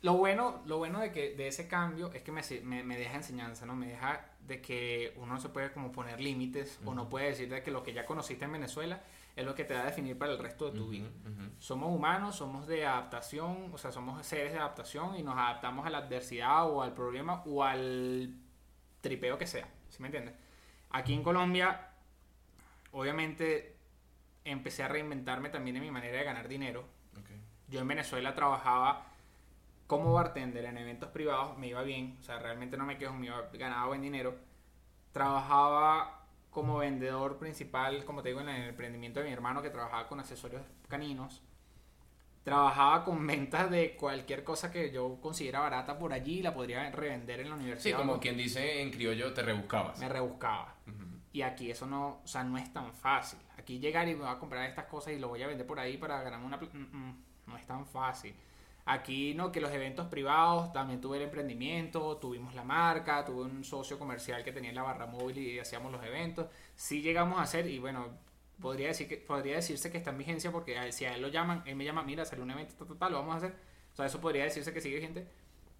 lo 0.04 0.12
bueno, 0.18 0.60
lo 0.66 0.76
bueno 0.76 1.00
de, 1.00 1.10
que, 1.10 1.34
de 1.34 1.48
ese 1.48 1.66
cambio 1.66 2.12
es 2.12 2.20
que 2.20 2.30
me, 2.30 2.42
me, 2.62 2.84
me 2.84 2.98
deja 2.98 3.14
enseñanza, 3.16 3.64
¿no? 3.64 3.74
Me 3.74 3.86
deja 3.86 4.32
de 4.40 4.60
que 4.60 5.14
uno 5.16 5.32
no 5.32 5.40
se 5.40 5.48
puede 5.48 5.72
como 5.72 5.92
poner 5.92 6.20
límites 6.20 6.78
o 6.84 6.94
no 6.94 7.08
puede 7.08 7.28
decir 7.28 7.48
de 7.48 7.62
que 7.62 7.70
lo 7.70 7.82
que 7.82 7.94
ya 7.94 8.04
conociste 8.04 8.44
en 8.44 8.52
Venezuela 8.52 9.02
es 9.34 9.46
lo 9.46 9.54
que 9.54 9.64
te 9.64 9.72
va 9.72 9.80
a 9.80 9.86
definir 9.86 10.18
para 10.18 10.32
el 10.32 10.38
resto 10.38 10.70
de 10.70 10.78
tu 10.78 10.88
vida. 10.88 11.08
Somos 11.58 11.90
humanos, 11.90 12.36
somos 12.36 12.66
de 12.66 12.84
adaptación, 12.84 13.70
o 13.72 13.78
sea, 13.78 13.92
somos 13.92 14.26
seres 14.26 14.52
de 14.52 14.58
adaptación 14.58 15.16
y 15.16 15.22
nos 15.22 15.38
adaptamos 15.38 15.86
a 15.86 15.90
la 15.90 15.98
adversidad 15.98 16.70
o 16.70 16.82
al 16.82 16.92
problema 16.92 17.42
o 17.46 17.64
al 17.64 18.34
tripeo 19.00 19.38
que 19.38 19.46
sea, 19.46 19.66
¿sí 19.88 20.02
me 20.02 20.08
entiendes? 20.08 20.34
Aquí 20.90 21.14
en 21.14 21.22
Colombia, 21.22 21.92
obviamente, 22.92 23.78
empecé 24.44 24.82
a 24.82 24.88
reinventarme 24.88 25.48
también 25.48 25.76
en 25.76 25.82
mi 25.82 25.90
manera 25.90 26.18
de 26.18 26.24
ganar 26.24 26.46
dinero. 26.46 26.84
Ok. 27.18 27.30
Yo 27.68 27.80
en 27.80 27.88
Venezuela 27.88 28.34
trabajaba 28.34 29.13
como 29.86 30.12
bartender 30.12 30.64
en 30.64 30.78
eventos 30.78 31.10
privados, 31.10 31.56
me 31.58 31.68
iba 31.68 31.82
bien, 31.82 32.16
o 32.20 32.22
sea, 32.22 32.38
realmente 32.38 32.76
no 32.76 32.84
me 32.86 32.96
quejo, 32.98 33.14
me 33.14 33.26
iba, 33.26 33.48
ganaba 33.52 33.86
buen 33.88 34.02
dinero. 34.02 34.34
Trabajaba 35.12 36.22
como 36.50 36.78
vendedor 36.78 37.38
principal, 37.38 38.04
como 38.04 38.22
te 38.22 38.30
digo, 38.30 38.40
en 38.40 38.48
el 38.48 38.68
emprendimiento 38.70 39.20
de 39.20 39.26
mi 39.26 39.32
hermano 39.32 39.62
que 39.62 39.70
trabajaba 39.70 40.06
con 40.08 40.20
accesorios 40.20 40.62
caninos. 40.88 41.42
Trabajaba 42.42 43.04
con 43.04 43.26
ventas 43.26 43.70
de 43.70 43.96
cualquier 43.96 44.44
cosa 44.44 44.70
que 44.70 44.90
yo 44.90 45.18
considera 45.20 45.60
barata 45.60 45.98
por 45.98 46.12
allí, 46.12 46.42
la 46.42 46.54
podría 46.54 46.90
revender 46.90 47.40
en 47.40 47.50
la 47.50 47.56
Sí, 47.56 47.60
universidad. 47.62 47.98
como 47.98 48.14
¿no? 48.14 48.20
quien 48.20 48.36
dice 48.36 48.82
en 48.82 48.90
criollo, 48.90 49.32
te 49.32 49.42
rebuscabas. 49.42 49.98
me 49.98 50.08
rebuscaba. 50.08 50.74
Y 51.32 51.42
aquí 51.42 51.70
eso 51.70 51.86
no, 51.86 52.20
o 52.22 52.26
sea, 52.28 52.44
no 52.44 52.56
es 52.58 52.72
tan 52.72 52.92
fácil. 52.92 53.40
Aquí 53.58 53.78
llegar 53.80 54.06
y 54.08 54.14
me 54.14 54.20
voy 54.22 54.28
a 54.30 54.38
comprar 54.38 54.68
estas 54.68 54.84
cosas 54.84 55.14
y 55.14 55.18
lo 55.18 55.28
voy 55.28 55.42
a 55.42 55.48
vender 55.48 55.66
por 55.66 55.80
ahí 55.80 55.96
para 55.96 56.22
ganarme 56.22 56.46
una... 56.46 56.56
mm, 56.58 56.66
mm, 56.96 57.24
no 57.46 57.56
es 57.56 57.66
tan 57.66 57.84
fácil. 57.86 58.34
Aquí 58.86 59.32
no, 59.34 59.50
que 59.50 59.60
los 59.60 59.72
eventos 59.72 60.08
privados, 60.08 60.72
también 60.72 61.00
tuve 61.00 61.16
el 61.16 61.22
emprendimiento, 61.24 62.18
tuvimos 62.18 62.54
la 62.54 62.64
marca, 62.64 63.24
tuve 63.24 63.42
un 63.42 63.64
socio 63.64 63.98
comercial 63.98 64.44
que 64.44 64.52
tenía 64.52 64.72
la 64.72 64.82
barra 64.82 65.06
móvil 65.06 65.38
y 65.38 65.58
hacíamos 65.58 65.90
los 65.90 66.04
eventos. 66.04 66.46
Sí 66.74 67.00
llegamos 67.00 67.38
a 67.38 67.42
hacer, 67.42 67.66
y 67.66 67.78
bueno, 67.78 68.08
podría, 68.60 68.88
decir 68.88 69.08
que, 69.08 69.16
podría 69.16 69.56
decirse 69.56 69.90
que 69.90 69.98
está 69.98 70.10
en 70.10 70.18
vigencia 70.18 70.52
porque 70.52 70.92
si 70.92 71.06
a 71.06 71.14
él 71.14 71.22
lo 71.22 71.28
llaman, 71.28 71.62
él 71.64 71.76
me 71.76 71.84
llama, 71.84 72.02
mira, 72.02 72.24
salió 72.26 72.44
un 72.44 72.50
evento, 72.50 72.74
tal, 72.76 72.88
tal, 72.88 72.98
tal, 72.98 73.12
lo 73.12 73.18
vamos 73.20 73.34
a 73.34 73.38
hacer. 73.38 73.54
O 73.92 73.96
sea, 73.96 74.06
eso 74.06 74.20
podría 74.20 74.44
decirse 74.44 74.72
que 74.74 74.80
sigue 74.80 74.96
vigente, 74.96 75.26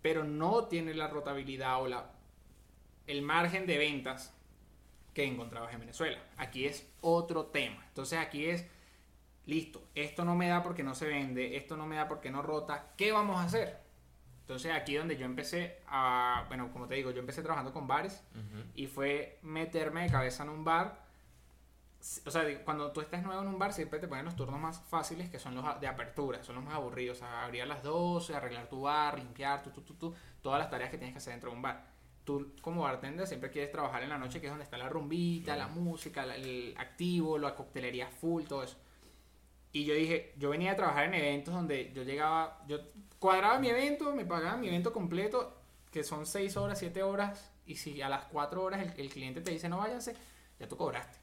pero 0.00 0.24
no 0.24 0.66
tiene 0.68 0.94
la 0.94 1.08
rotabilidad 1.08 1.82
o 1.82 1.88
la, 1.88 2.10
el 3.06 3.22
margen 3.22 3.66
de 3.66 3.76
ventas 3.76 4.34
que 5.12 5.24
encontrabas 5.24 5.72
en 5.72 5.80
Venezuela. 5.80 6.18
Aquí 6.36 6.66
es 6.66 6.86
otro 7.00 7.46
tema. 7.46 7.84
Entonces 7.88 8.18
aquí 8.18 8.46
es, 8.46 8.66
listo, 9.46 9.83
esto 9.94 10.24
no 10.24 10.35
me 10.35 10.48
da 10.48 10.62
porque 10.62 10.83
no 10.83 10.94
se 10.94 11.07
vende, 11.07 11.57
esto 11.57 11.76
no 11.76 11.87
me 11.87 11.96
da 11.96 12.09
porque 12.09 12.30
no 12.30 12.42
rota, 12.42 12.92
¿qué 12.96 13.12
vamos 13.12 13.37
a 13.37 13.44
hacer? 13.44 13.85
Entonces 14.44 14.72
aquí 14.72 14.94
donde 14.94 15.16
yo 15.16 15.24
empecé 15.24 15.78
a, 15.87 16.44
bueno, 16.48 16.70
como 16.70 16.87
te 16.87 16.94
digo, 16.94 17.11
yo 17.11 17.20
empecé 17.20 17.42
trabajando 17.42 17.72
con 17.72 17.87
bares 17.87 18.22
y 18.74 18.87
fue 18.87 19.38
meterme 19.40 20.02
de 20.02 20.11
cabeza 20.11 20.42
en 20.42 20.50
un 20.50 20.64
bar. 20.64 21.02
O 22.26 22.30
sea, 22.30 22.62
cuando 22.62 22.92
tú 22.92 23.00
estás 23.00 23.22
nuevo 23.22 23.40
en 23.40 23.48
un 23.48 23.59
bar, 23.59 23.72
siempre 23.72 23.98
te 23.98 24.07
ponen 24.07 24.26
los 24.26 24.37
turnos 24.37 24.61
más 24.61 24.78
fáciles, 24.83 25.30
que 25.30 25.38
son 25.38 25.54
los 25.54 25.80
de 25.80 25.87
apertura, 25.87 26.44
son 26.44 26.57
los 26.57 26.64
más 26.64 26.74
aburridos. 26.74 27.16
O 27.16 27.20
sea, 27.20 27.44
abrir 27.44 27.62
a 27.62 27.66
las 27.66 27.83
12, 27.83 28.35
arreglar 28.35 28.68
tu 28.68 28.83
bar, 28.83 29.18
limpiar, 29.18 29.62
tú, 29.62 29.70
tú, 29.70 29.80
tú, 29.80 29.94
tú, 29.94 30.14
todas 30.42 30.59
las 30.59 30.68
tareas 30.68 30.90
que 30.90 30.98
tienes 30.98 31.14
que 31.14 31.18
hacer 31.18 31.33
dentro 31.33 31.48
de 31.48 31.57
un 31.57 31.62
bar. 31.62 31.87
tú 32.24 32.52
como 32.61 32.83
bartender 32.83 33.26
siempre 33.26 33.50
quieres 33.50 33.72
trabajar 33.72 34.02
en 34.02 34.11
la 34.11 34.18
noche, 34.18 34.42
que 34.42 34.46
es 34.48 34.52
donde 34.52 34.64
está 34.64 34.76
la 34.76 34.90
rumbita, 34.90 35.57
la 35.57 35.68
música, 35.68 36.24
el 36.35 36.74
activo, 36.76 37.38
la 37.38 37.54
coctelería 37.54 38.09
full, 38.09 38.44
todo 38.44 38.62
eso. 38.62 38.76
Y 39.74 39.84
yo 39.84 39.94
dije, 39.94 40.32
yo 40.38 40.50
venía 40.50 40.70
a 40.70 40.76
trabajar 40.76 41.06
en 41.06 41.14
eventos 41.14 41.52
donde 41.52 41.92
yo 41.92 42.04
llegaba, 42.04 42.62
yo 42.68 42.78
cuadraba 43.18 43.58
mi 43.58 43.70
evento, 43.70 44.14
me 44.14 44.24
pagaba 44.24 44.56
mi 44.56 44.68
evento 44.68 44.92
completo, 44.92 45.60
que 45.90 46.04
son 46.04 46.26
6 46.26 46.56
horas, 46.56 46.78
7 46.78 47.02
horas, 47.02 47.50
y 47.66 47.74
si 47.74 48.00
a 48.00 48.08
las 48.08 48.26
4 48.26 48.62
horas 48.62 48.80
el, 48.96 49.10
cliente 49.10 49.40
te 49.40 49.50
dice 49.50 49.68
no 49.68 49.78
váyanse, 49.78 50.14
ya 50.60 50.68
tú 50.68 50.76
cobraste. 50.76 51.18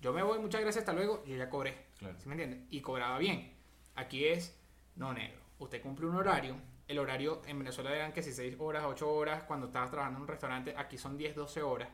Yo 0.00 0.12
me 0.12 0.24
voy, 0.24 0.40
muchas 0.40 0.62
gracias, 0.62 0.82
hasta 0.82 0.94
luego, 0.94 1.24
yo 1.26 1.36
ya 1.36 1.48
cobré. 1.48 1.86
¿Sí 2.18 2.28
me 2.28 2.32
entiendes? 2.32 2.62
Y 2.70 2.80
cobraba 2.80 3.18
bien. 3.18 3.54
Aquí 3.94 4.24
es, 4.24 4.58
no 4.96 5.12
negro. 5.12 5.38
Usted 5.60 5.80
cumple 5.80 6.06
un 6.06 6.16
horario. 6.16 6.56
El 6.88 6.98
horario 6.98 7.42
en 7.46 7.56
Venezuela 7.60 7.94
eran 7.94 8.12
que 8.12 8.20
si 8.20 8.32
6 8.32 8.56
horas, 8.58 8.82
8 8.84 9.08
horas, 9.08 9.44
cuando 9.44 9.68
estabas 9.68 9.92
trabajando 9.92 10.18
en 10.18 10.22
un 10.22 10.28
restaurante, 10.28 10.74
aquí 10.76 10.98
son 10.98 11.16
10, 11.16 11.36
12 11.36 11.62
horas. 11.62 11.88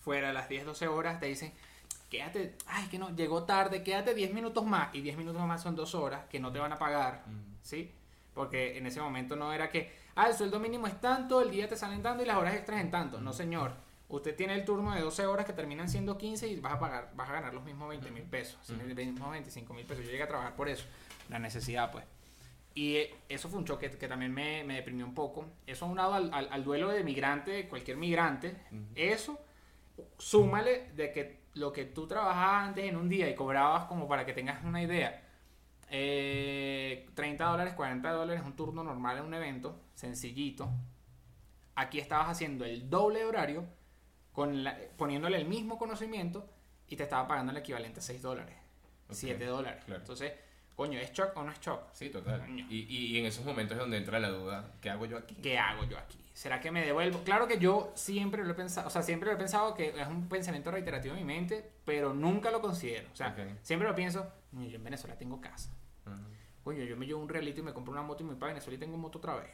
Fuera 0.00 0.26
de 0.26 0.34
las 0.34 0.48
10, 0.48 0.66
12 0.66 0.88
horas 0.88 1.20
te 1.20 1.26
dicen, 1.26 1.52
quédate, 2.14 2.54
ay, 2.66 2.86
que 2.86 2.98
no, 2.98 3.14
llegó 3.14 3.42
tarde, 3.42 3.82
quédate 3.82 4.14
10 4.14 4.32
minutos 4.32 4.64
más. 4.64 4.94
Y 4.94 5.00
10 5.00 5.16
minutos 5.16 5.42
más 5.42 5.62
son 5.62 5.74
2 5.74 5.94
horas 5.94 6.24
que 6.30 6.38
no 6.38 6.52
te 6.52 6.58
van 6.58 6.72
a 6.72 6.78
pagar, 6.78 7.24
¿sí? 7.62 7.92
Porque 8.32 8.78
en 8.78 8.86
ese 8.86 9.00
momento 9.00 9.34
no 9.36 9.52
era 9.52 9.68
que, 9.68 9.92
ah, 10.14 10.28
el 10.28 10.34
sueldo 10.34 10.60
mínimo 10.60 10.86
es 10.86 11.00
tanto, 11.00 11.40
el 11.40 11.50
día 11.50 11.68
te 11.68 11.76
salen 11.76 12.02
tanto 12.02 12.22
y 12.22 12.26
las 12.26 12.36
horas 12.36 12.54
extras 12.54 12.80
en 12.80 12.90
tanto. 12.90 13.20
No, 13.20 13.32
señor. 13.32 13.72
Usted 14.06 14.36
tiene 14.36 14.54
el 14.54 14.64
turno 14.64 14.94
de 14.94 15.00
12 15.00 15.26
horas 15.26 15.46
que 15.46 15.54
terminan 15.54 15.88
siendo 15.88 16.16
15 16.16 16.46
y 16.46 16.60
vas 16.60 16.74
a 16.74 16.78
pagar, 16.78 17.10
vas 17.16 17.28
a 17.30 17.32
ganar 17.32 17.54
los 17.54 17.64
mismos 17.64 17.88
20 17.88 18.10
mil 18.10 18.22
pesos, 18.24 18.58
los 18.68 18.82
mismos 18.84 19.30
25 19.30 19.74
mil 19.74 19.86
pesos. 19.86 20.04
Yo 20.04 20.10
llegué 20.10 20.22
a 20.22 20.28
trabajar 20.28 20.54
por 20.54 20.68
eso, 20.68 20.84
la 21.30 21.38
necesidad, 21.38 21.90
pues. 21.90 22.04
Y 22.74 22.98
eso 23.28 23.48
fue 23.48 23.58
un 23.58 23.64
choque 23.64 23.90
que 23.90 24.06
también 24.06 24.32
me, 24.32 24.62
me 24.62 24.74
deprimió 24.74 25.06
un 25.06 25.14
poco. 25.14 25.46
Eso 25.66 25.86
unado 25.86 26.14
al, 26.14 26.32
al, 26.34 26.48
al, 26.50 26.64
duelo 26.64 26.90
de 26.90 27.02
migrante, 27.02 27.66
cualquier 27.66 27.96
migrante, 27.96 28.56
eso, 28.94 29.38
súmale 30.18 30.90
de 30.94 31.12
que 31.12 31.43
lo 31.54 31.72
que 31.72 31.84
tú 31.84 32.06
trabajabas 32.06 32.68
antes 32.68 32.84
en 32.84 32.96
un 32.96 33.08
día 33.08 33.28
y 33.28 33.34
cobrabas 33.34 33.84
como 33.86 34.08
para 34.08 34.26
que 34.26 34.32
tengas 34.32 34.62
una 34.64 34.82
idea, 34.82 35.22
eh, 35.90 37.06
30 37.14 37.44
dólares, 37.44 37.74
40 37.74 38.10
dólares, 38.10 38.42
un 38.44 38.56
turno 38.56 38.82
normal 38.82 39.18
en 39.18 39.24
un 39.24 39.34
evento, 39.34 39.80
sencillito. 39.94 40.68
Aquí 41.76 41.98
estabas 41.98 42.28
haciendo 42.28 42.64
el 42.64 42.90
doble 42.90 43.20
de 43.20 43.24
horario, 43.24 43.64
con 44.32 44.64
poniéndole 44.96 45.36
el 45.36 45.46
mismo 45.46 45.78
conocimiento 45.78 46.48
y 46.88 46.96
te 46.96 47.04
estaba 47.04 47.28
pagando 47.28 47.52
el 47.52 47.58
equivalente 47.58 48.00
a 48.00 48.02
6 48.02 48.20
dólares, 48.22 48.56
7 49.10 49.44
dólares. 49.46 49.84
Entonces, 49.86 50.32
coño, 50.74 50.98
¿es 50.98 51.12
shock 51.12 51.36
o 51.36 51.44
no 51.44 51.52
es 51.52 51.60
shock? 51.60 51.92
Sí, 51.92 52.10
total. 52.10 52.44
Y, 52.68 52.86
y, 52.88 53.18
en 53.18 53.26
esos 53.26 53.44
momentos 53.44 53.76
es 53.76 53.80
donde 53.80 53.96
entra 53.96 54.18
la 54.18 54.30
duda, 54.30 54.72
¿qué 54.80 54.90
hago 54.90 55.06
yo 55.06 55.18
aquí? 55.18 55.36
¿Qué 55.36 55.56
hago 55.56 55.84
yo 55.84 55.98
aquí? 55.98 56.18
¿Será 56.34 56.60
que 56.60 56.72
me 56.72 56.84
devuelvo? 56.84 57.20
Claro 57.20 57.46
que 57.46 57.58
yo 57.58 57.92
siempre 57.94 58.44
lo 58.44 58.50
he 58.50 58.54
pensado, 58.54 58.88
o 58.88 58.90
sea, 58.90 59.02
siempre 59.02 59.28
lo 59.28 59.36
he 59.36 59.38
pensado 59.38 59.72
que 59.72 59.90
es 59.90 60.08
un 60.08 60.28
pensamiento 60.28 60.72
reiterativo 60.72 61.14
en 61.14 61.20
mi 61.20 61.24
mente, 61.24 61.70
pero 61.84 62.12
nunca 62.12 62.50
lo 62.50 62.60
considero. 62.60 63.08
O 63.12 63.16
sea, 63.16 63.36
siempre 63.62 63.88
lo 63.88 63.94
pienso, 63.94 64.30
yo 64.50 64.76
en 64.76 64.82
Venezuela 64.82 65.16
tengo 65.16 65.40
casa. 65.40 65.70
Oye, 66.64 66.86
yo 66.88 66.96
me 66.96 67.06
llevo 67.06 67.22
un 67.22 67.28
realito 67.28 67.60
y 67.60 67.62
me 67.62 67.72
compro 67.72 67.92
una 67.92 68.02
moto 68.02 68.24
y 68.24 68.26
me 68.26 68.34
pago 68.34 68.46
en 68.46 68.54
Venezuela 68.54 68.76
y 68.76 68.80
tengo 68.80 68.96
moto 68.96 69.18
otra 69.18 69.36
vez. 69.36 69.50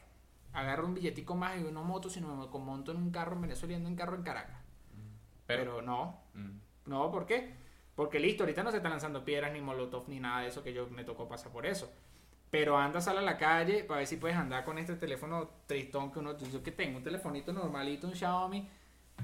Agarro 0.55 0.87
un 0.87 0.95
billetico 0.95 1.37
más 1.37 1.59
y 1.59 1.63
no 1.65 1.85
moto, 1.85 2.09
sino 2.09 2.35
me 2.35 2.59
monto 2.59 2.93
en 2.93 2.97
un 2.97 3.11
carro 3.11 3.35
en 3.35 3.43
Venezuela 3.43 3.75
y 3.75 3.77
ando 3.77 3.91
en 3.91 3.97
carro 3.97 4.17
en 4.17 4.23
Caracas. 4.23 4.57
Pero, 5.47 5.83
no. 5.83 6.19
No, 6.87 7.11
¿por 7.11 7.27
qué? 7.27 7.53
Porque 7.95 8.19
listo, 8.19 8.45
ahorita 8.45 8.63
no 8.63 8.71
se 8.71 8.79
están 8.79 8.93
lanzando 8.93 9.23
piedras 9.23 9.53
ni 9.53 9.61
molotov 9.61 10.09
ni 10.09 10.19
nada 10.19 10.41
de 10.41 10.49
eso 10.49 10.63
que 10.63 10.73
yo 10.73 10.89
me 10.89 11.05
tocó 11.05 11.29
pasar 11.29 11.53
por 11.53 11.67
eso. 11.67 11.93
Pero 12.51 12.77
anda, 12.77 13.01
sal 13.01 13.19
a 13.19 13.23
la 13.23 13.39
calle 13.39 13.85
para 13.85 13.99
ver 13.99 14.07
si 14.09 14.17
puedes 14.17 14.37
andar 14.37 14.65
con 14.65 14.77
este 14.79 14.97
teléfono 14.97 15.49
tristón 15.67 16.11
que 16.11 16.19
uno, 16.19 16.37
yo 16.37 16.63
que 16.63 16.73
tengo, 16.73 16.99
un 16.99 17.05
telefonito 17.05 17.53
normalito, 17.53 18.09
un 18.09 18.15
Xiaomi. 18.15 18.69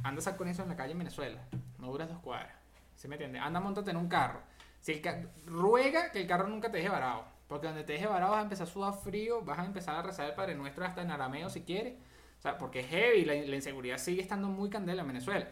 Anda, 0.04 0.20
sal 0.20 0.36
con 0.36 0.46
eso 0.48 0.62
en 0.62 0.68
la 0.68 0.76
calle 0.76 0.92
en 0.92 0.98
Venezuela. 0.98 1.40
No 1.78 1.88
duras 1.88 2.08
dos 2.08 2.20
cuadras. 2.20 2.54
¿Se 2.94 3.08
me 3.08 3.16
entiende? 3.16 3.38
Anda, 3.38 3.58
montate 3.58 3.90
en 3.90 3.96
un 3.96 4.08
carro. 4.08 4.40
Si 4.80 4.92
el 4.92 5.28
ruega 5.46 6.12
que 6.12 6.20
el 6.20 6.26
carro 6.28 6.46
nunca 6.46 6.70
te 6.70 6.76
deje 6.78 6.88
varado. 6.88 7.24
Porque 7.48 7.66
donde 7.66 7.84
te 7.84 7.94
deje 7.94 8.06
varado 8.06 8.32
vas 8.32 8.40
a 8.40 8.42
empezar 8.42 8.66
a 8.66 8.70
sudar 8.70 8.94
frío, 8.94 9.42
vas 9.42 9.58
a 9.58 9.64
empezar 9.64 9.96
a 9.96 10.02
rezar 10.02 10.26
el 10.28 10.34
Padre 10.34 10.54
Nuestro 10.54 10.84
hasta 10.84 11.02
en 11.02 11.10
arameo 11.10 11.50
si 11.50 11.62
quieres. 11.62 11.94
O 12.38 12.42
sea, 12.42 12.58
porque 12.58 12.80
es 12.80 12.86
heavy, 12.88 13.24
la, 13.24 13.34
la 13.34 13.56
inseguridad 13.56 13.98
sigue 13.98 14.22
estando 14.22 14.48
muy 14.48 14.70
candela 14.70 15.02
en 15.02 15.08
Venezuela. 15.08 15.48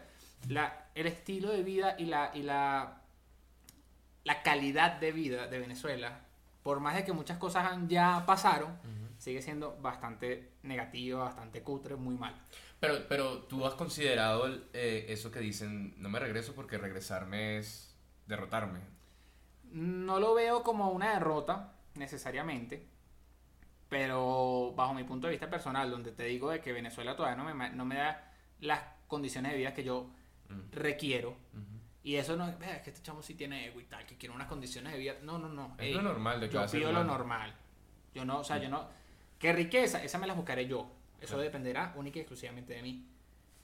La, 0.47 0.87
el 0.95 1.07
estilo 1.07 1.51
de 1.51 1.63
vida 1.63 1.95
y 1.97 2.05
la, 2.05 2.31
y 2.33 2.43
la, 2.43 3.01
la 4.23 4.43
calidad 4.43 4.99
de 4.99 5.11
vida 5.11 5.47
de 5.47 5.59
Venezuela 5.59 6.24
por 6.65 6.79
más 6.79 6.95
de 6.95 7.05
que 7.05 7.13
muchas 7.13 7.37
cosas 7.37 7.77
ya 7.87 8.23
pasaron, 8.25 8.75
sigue 9.19 9.43
siendo 9.43 9.77
bastante 9.81 10.53
negativa, 10.63 11.25
bastante 11.25 11.61
cutre, 11.61 11.95
muy 11.95 12.15
mal. 12.15 12.33
Pero, 12.79 13.07
pero 13.07 13.43
tú 13.43 13.67
has 13.67 13.75
considerado 13.75 14.47
eh, 14.73 15.05
eso 15.09 15.29
que 15.29 15.41
dicen, 15.41 15.93
no 16.01 16.09
me 16.09 16.17
regreso 16.17 16.55
porque 16.55 16.79
regresarme 16.79 17.59
es 17.59 17.95
derrotarme. 18.25 18.79
No 19.73 20.19
lo 20.19 20.33
veo 20.33 20.63
como 20.63 20.89
una 20.89 21.13
derrota, 21.13 21.75
necesariamente, 21.93 22.87
pero 23.87 24.73
bajo 24.75 24.95
mi 24.95 25.03
punto 25.03 25.27
de 25.27 25.33
vista 25.33 25.51
personal, 25.51 25.91
donde 25.91 26.13
te 26.13 26.23
digo 26.23 26.49
de 26.49 26.61
que 26.61 26.73
Venezuela 26.73 27.15
todavía 27.15 27.43
no 27.43 27.53
me, 27.53 27.69
no 27.69 27.85
me 27.85 27.97
da 27.97 28.33
las 28.59 28.81
condiciones 29.05 29.51
de 29.51 29.59
vida 29.59 29.75
que 29.75 29.83
yo 29.83 30.09
requiero. 30.71 31.37
Y 32.05 32.17
eso 32.17 32.35
no 32.37 32.47
es, 32.47 32.55
que 32.83 32.91
este 32.91 33.01
chamo 33.01 33.23
sí 33.23 33.33
tiene 33.33 33.65
ego 33.65 33.81
y 33.81 33.85
tal, 33.85 34.05
que 34.05 34.15
quiere 34.15 34.35
unas 34.35 34.47
condiciones 34.47 34.93
de 34.93 34.99
vida. 34.99 35.15
No, 35.23 35.39
no, 35.39 35.49
no. 35.49 35.75
Es 35.79 35.91
lo 35.91 36.03
normal 36.03 36.39
de 36.39 36.49
Yo 36.49 36.63
pido 36.67 36.91
lo 36.91 37.03
normal. 37.03 37.51
Yo 38.13 38.23
no, 38.23 38.41
o 38.41 38.43
sea, 38.43 38.59
yo 38.59 38.69
no. 38.69 38.87
¿Qué 39.39 39.51
riqueza? 39.51 40.03
Esa 40.03 40.19
me 40.19 40.27
la 40.27 40.35
buscaré 40.35 40.67
yo. 40.67 40.87
Eso 41.19 41.39
dependerá 41.39 41.93
única 41.95 42.19
y 42.19 42.21
exclusivamente 42.21 42.75
de 42.75 42.83
mí. 42.83 43.07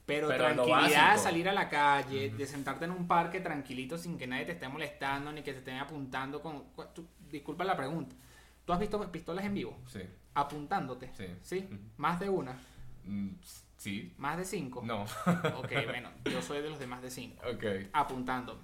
Pero, 0.07 0.27
tranquilidad, 0.29 1.17
salir 1.19 1.47
a 1.47 1.53
la 1.53 1.69
calle, 1.69 2.31
de 2.31 2.47
sentarte 2.47 2.85
en 2.85 2.91
un 2.91 3.07
parque 3.07 3.41
tranquilito 3.41 3.95
sin 3.95 4.17
que 4.17 4.25
nadie 4.25 4.45
te 4.45 4.53
esté 4.53 4.67
molestando 4.67 5.31
ni 5.31 5.43
que 5.43 5.53
te 5.53 5.59
estén 5.59 5.77
apuntando 5.77 6.41
con... 6.41 6.63
disculpa 7.29 7.63
la 7.63 7.77
pregunta. 7.77 8.15
¿Tú 8.65 8.73
has 8.73 8.79
visto 8.79 9.11
pistolas 9.11 9.45
en 9.45 9.53
vivo? 9.53 9.79
Sí. 9.85 10.01
Apuntándote. 10.33 11.11
Sí. 11.13 11.27
¿Sí? 11.43 11.69
Más 11.97 12.19
de 12.19 12.27
una. 12.27 12.57
Mm, 13.05 13.35
Sí. 13.81 14.13
¿Más 14.19 14.37
de 14.37 14.45
5? 14.45 14.83
No. 14.85 15.01
ok, 15.57 15.71
bueno, 15.87 16.11
yo 16.25 16.39
soy 16.43 16.61
de 16.61 16.69
los 16.69 16.77
de 16.77 16.85
más 16.85 17.01
de 17.01 17.09
5. 17.09 17.41
Ok. 17.51 17.63
Apuntándome. 17.93 18.61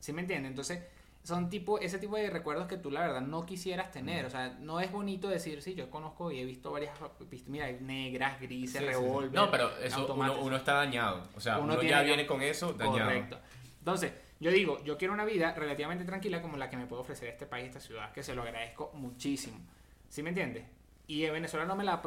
¿Sí 0.00 0.12
me 0.12 0.22
entiendes? 0.22 0.50
Entonces, 0.50 0.82
son 1.22 1.48
tipo, 1.48 1.78
ese 1.78 2.00
tipo 2.00 2.16
de 2.16 2.28
recuerdos 2.30 2.66
que 2.66 2.76
tú 2.76 2.90
la 2.90 3.02
verdad 3.02 3.20
no 3.20 3.46
quisieras 3.46 3.92
tener. 3.92 4.24
O 4.24 4.30
sea, 4.30 4.56
no 4.58 4.80
es 4.80 4.90
bonito 4.90 5.28
decir, 5.28 5.62
sí, 5.62 5.76
yo 5.76 5.88
conozco 5.88 6.32
y 6.32 6.40
he 6.40 6.44
visto 6.44 6.72
varias, 6.72 6.98
mira, 7.46 7.70
negras, 7.80 8.40
grises, 8.40 8.80
sí, 8.80 8.86
revólver. 8.88 9.32
No, 9.34 9.52
pero 9.52 9.70
eso 9.78 10.12
uno, 10.12 10.56
está 10.56 10.74
dañado. 10.74 11.22
O 11.36 11.40
sea, 11.40 11.58
uno, 11.58 11.80
ya 11.80 12.02
viene 12.02 12.26
con 12.26 12.42
eso 12.42 12.72
dañado. 12.72 13.04
Correcto. 13.04 13.38
Entonces, 13.78 14.14
yo 14.40 14.50
digo, 14.50 14.82
yo 14.82 14.98
quiero 14.98 15.14
una 15.14 15.24
vida 15.24 15.54
relativamente 15.54 16.04
tranquila 16.04 16.42
como 16.42 16.56
la 16.56 16.68
que 16.68 16.76
me 16.76 16.86
puede 16.86 17.02
ofrecer 17.02 17.28
este 17.28 17.46
país, 17.46 17.66
esta 17.66 17.78
ciudad, 17.78 18.10
que 18.10 18.24
se 18.24 18.34
lo 18.34 18.42
agradezco 18.42 18.90
muchísimo. 18.94 19.60
¿Sí 20.08 20.24
me 20.24 20.30
entiendes? 20.30 20.64
Y 21.06 21.24
en 21.24 21.32
Venezuela 21.32 21.64
no 21.66 21.76
me, 21.76 21.84
la 21.84 22.02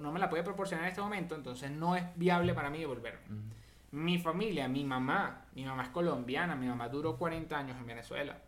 no 0.00 0.12
me 0.12 0.20
la 0.20 0.28
puede 0.28 0.42
proporcionar 0.42 0.84
en 0.84 0.90
este 0.90 1.00
momento, 1.00 1.34
entonces 1.34 1.70
no 1.70 1.96
es 1.96 2.04
viable 2.16 2.52
para 2.52 2.68
mí 2.68 2.78
devolverme. 2.78 3.20
Mi 3.92 4.18
familia, 4.18 4.68
mi 4.68 4.84
mamá, 4.84 5.46
mi 5.54 5.64
mamá 5.64 5.84
es 5.84 5.88
colombiana, 5.88 6.54
mi 6.54 6.66
mamá 6.66 6.88
duró 6.88 7.16
40 7.16 7.56
años 7.56 7.78
en 7.78 7.86
Venezuela. 7.86 8.38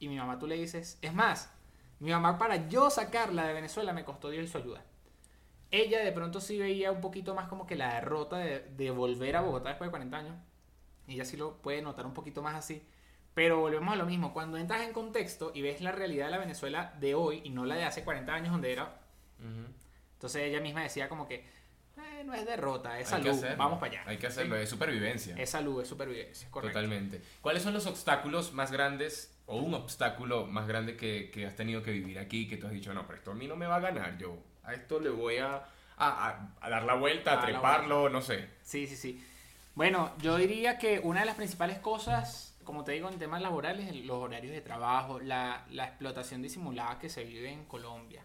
Y 0.00 0.08
mi 0.08 0.16
mamá 0.16 0.38
tú 0.38 0.46
le 0.46 0.56
dices, 0.56 0.98
es 1.02 1.14
más, 1.14 1.52
mi 2.00 2.10
mamá 2.10 2.36
para 2.36 2.68
yo 2.68 2.90
sacarla 2.90 3.46
de 3.46 3.54
Venezuela 3.54 3.92
me 3.92 4.04
costó 4.04 4.30
Dios 4.30 4.44
y 4.44 4.48
su 4.48 4.58
ayuda. 4.58 4.84
Ella 5.70 6.04
de 6.04 6.12
pronto 6.12 6.40
sí 6.40 6.58
veía 6.58 6.90
un 6.92 7.00
poquito 7.00 7.34
más 7.34 7.48
como 7.48 7.66
que 7.66 7.76
la 7.76 7.94
derrota 7.94 8.38
de, 8.38 8.60
de 8.60 8.90
volver 8.90 9.36
a 9.36 9.40
Bogotá 9.40 9.70
después 9.70 9.88
de 9.88 9.92
40 9.92 10.16
años. 10.16 10.36
Ella 11.06 11.24
sí 11.24 11.36
lo 11.36 11.62
puede 11.62 11.82
notar 11.82 12.06
un 12.06 12.14
poquito 12.14 12.42
más 12.42 12.54
así. 12.56 12.86
Pero 13.34 13.60
volvemos 13.60 13.92
a 13.92 13.96
lo 13.96 14.06
mismo, 14.06 14.32
cuando 14.32 14.58
entras 14.58 14.82
en 14.82 14.92
contexto 14.92 15.50
y 15.54 15.62
ves 15.62 15.80
la 15.80 15.90
realidad 15.90 16.26
de 16.26 16.32
la 16.32 16.38
Venezuela 16.38 16.94
de 17.00 17.14
hoy 17.14 17.40
y 17.44 17.50
no 17.50 17.64
la 17.64 17.74
de 17.74 17.84
hace 17.84 18.04
40 18.04 18.32
años 18.32 18.52
donde 18.52 18.72
era 18.72 19.03
entonces 20.14 20.42
ella 20.42 20.60
misma 20.60 20.82
decía 20.82 21.08
como 21.08 21.28
que 21.28 21.46
eh, 21.96 22.24
no 22.24 22.34
es 22.34 22.44
derrota, 22.44 22.98
es 22.98 23.08
salud, 23.08 23.44
vamos 23.56 23.78
para 23.78 23.92
allá. 23.92 24.02
Hay 24.06 24.16
que 24.16 24.26
hacerlo, 24.26 24.56
es 24.56 24.68
supervivencia. 24.68 25.36
Es 25.36 25.50
salud, 25.50 25.82
es 25.82 25.88
supervivencia, 25.88 26.50
correcto. 26.50 26.78
Totalmente. 26.78 27.22
¿Cuáles 27.40 27.62
son 27.62 27.72
los 27.72 27.86
obstáculos 27.86 28.52
más 28.52 28.72
grandes 28.72 29.36
o 29.46 29.58
un 29.58 29.74
obstáculo 29.74 30.46
más 30.46 30.66
grande 30.66 30.96
que, 30.96 31.30
que, 31.30 31.46
has 31.46 31.54
tenido 31.54 31.82
que 31.82 31.92
vivir 31.92 32.18
aquí 32.18 32.48
que 32.48 32.56
tú 32.56 32.66
has 32.66 32.72
dicho, 32.72 32.92
no, 32.94 33.06
pero 33.06 33.18
esto 33.18 33.30
a 33.32 33.34
mí 33.34 33.46
no 33.46 33.56
me 33.56 33.66
va 33.66 33.76
a 33.76 33.80
ganar, 33.80 34.16
yo 34.18 34.38
a 34.64 34.72
esto 34.72 34.98
le 34.98 35.10
voy 35.10 35.36
a, 35.36 35.64
a, 35.98 36.50
a 36.60 36.70
dar 36.70 36.84
la 36.84 36.94
vuelta, 36.94 37.40
a, 37.40 37.44
treparlo, 37.44 38.08
no 38.08 38.22
sé. 38.22 38.48
Sí, 38.62 38.86
sí, 38.86 38.96
sí. 38.96 39.24
Bueno, 39.74 40.12
yo 40.18 40.36
diría 40.36 40.78
que 40.78 41.00
una 41.00 41.20
de 41.20 41.26
las 41.26 41.34
principales 41.34 41.78
cosas, 41.78 42.56
como 42.64 42.84
te 42.84 42.92
digo, 42.92 43.08
en 43.08 43.18
temas 43.18 43.42
laborales, 43.42 43.94
los 44.04 44.16
horarios 44.16 44.52
de 44.52 44.60
trabajo, 44.62 45.20
la, 45.20 45.66
la 45.70 45.84
explotación 45.84 46.42
disimulada 46.42 46.98
que 46.98 47.08
se 47.08 47.24
vive 47.24 47.52
en 47.52 47.64
Colombia. 47.66 48.24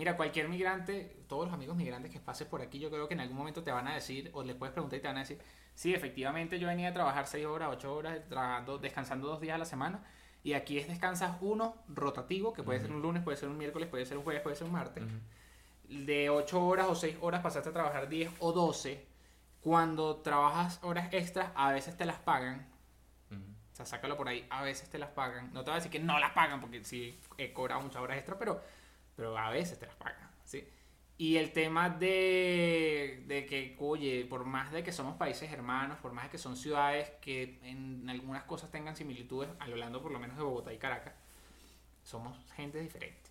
Mira, 0.00 0.16
cualquier 0.16 0.48
migrante, 0.48 1.14
todos 1.28 1.44
los 1.44 1.52
amigos 1.52 1.76
migrantes 1.76 2.10
que 2.10 2.20
pases 2.20 2.48
por 2.48 2.62
aquí, 2.62 2.78
yo 2.78 2.88
creo 2.88 3.06
que 3.06 3.12
en 3.12 3.20
algún 3.20 3.36
momento 3.36 3.62
te 3.62 3.70
van 3.70 3.86
a 3.86 3.92
decir, 3.92 4.30
o 4.32 4.42
les 4.42 4.56
puedes 4.56 4.72
preguntar 4.72 4.98
y 4.98 5.02
te 5.02 5.08
van 5.08 5.18
a 5.18 5.20
decir, 5.20 5.38
sí, 5.74 5.92
efectivamente 5.92 6.58
yo 6.58 6.68
venía 6.68 6.88
a 6.88 6.94
trabajar 6.94 7.26
6 7.26 7.44
horas, 7.44 7.68
8 7.70 7.94
horas, 7.94 8.18
trabajando, 8.26 8.78
descansando 8.78 9.28
dos 9.28 9.42
días 9.42 9.56
a 9.56 9.58
la 9.58 9.66
semana, 9.66 10.02
y 10.42 10.54
aquí 10.54 10.78
es 10.78 10.88
descansas 10.88 11.36
uno 11.42 11.76
rotativo, 11.86 12.54
que 12.54 12.62
puede 12.62 12.80
ser 12.80 12.92
un 12.92 13.02
lunes, 13.02 13.22
puede 13.22 13.36
ser 13.36 13.50
un 13.50 13.58
miércoles, 13.58 13.90
puede 13.90 14.06
ser 14.06 14.16
un 14.16 14.24
jueves, 14.24 14.40
puede 14.40 14.56
ser 14.56 14.68
un 14.68 14.72
martes. 14.72 15.04
De 15.86 16.30
8 16.30 16.66
horas 16.66 16.86
o 16.88 16.94
6 16.94 17.18
horas 17.20 17.42
pasaste 17.42 17.68
a 17.68 17.72
trabajar 17.74 18.08
10 18.08 18.32
o 18.38 18.52
12, 18.52 19.06
Cuando 19.60 20.16
trabajas 20.22 20.78
horas 20.82 21.12
extras, 21.12 21.50
a 21.54 21.72
veces 21.72 21.94
te 21.94 22.06
las 22.06 22.16
pagan. 22.20 22.66
O 23.30 23.76
sea, 23.76 23.84
sácalo 23.84 24.16
por 24.16 24.28
ahí, 24.28 24.46
a 24.48 24.62
veces 24.62 24.88
te 24.88 24.96
las 24.98 25.10
pagan. 25.10 25.52
No 25.52 25.60
te 25.60 25.66
voy 25.66 25.72
a 25.72 25.74
decir 25.74 25.90
que 25.92 26.00
no 26.00 26.18
las 26.18 26.30
pagan, 26.30 26.58
porque 26.58 26.82
sí 26.84 27.20
he 27.36 27.52
cobrado 27.52 27.82
muchas 27.82 28.00
horas 28.00 28.16
extras, 28.16 28.38
pero, 28.38 28.62
pero 29.16 29.36
a 29.36 29.50
veces 29.50 29.78
te 29.78 29.86
las 29.86 29.96
pagan, 29.96 30.30
¿sí? 30.44 30.66
Y 31.18 31.36
el 31.36 31.52
tema 31.52 31.90
de, 31.90 33.24
de 33.26 33.44
que, 33.44 33.76
oye, 33.78 34.24
por 34.24 34.46
más 34.46 34.72
de 34.72 34.82
que 34.82 34.90
somos 34.90 35.16
países 35.16 35.52
hermanos, 35.52 35.98
por 35.98 36.12
más 36.12 36.24
de 36.24 36.30
que 36.30 36.38
son 36.38 36.56
ciudades 36.56 37.10
que 37.20 37.58
en 37.62 38.08
algunas 38.08 38.44
cosas 38.44 38.70
tengan 38.70 38.96
similitudes, 38.96 39.50
hablando 39.58 40.00
por 40.00 40.12
lo 40.12 40.18
menos 40.18 40.38
de 40.38 40.42
Bogotá 40.42 40.72
y 40.72 40.78
Caracas, 40.78 41.12
somos 42.02 42.38
gente 42.54 42.80
diferente. 42.80 43.30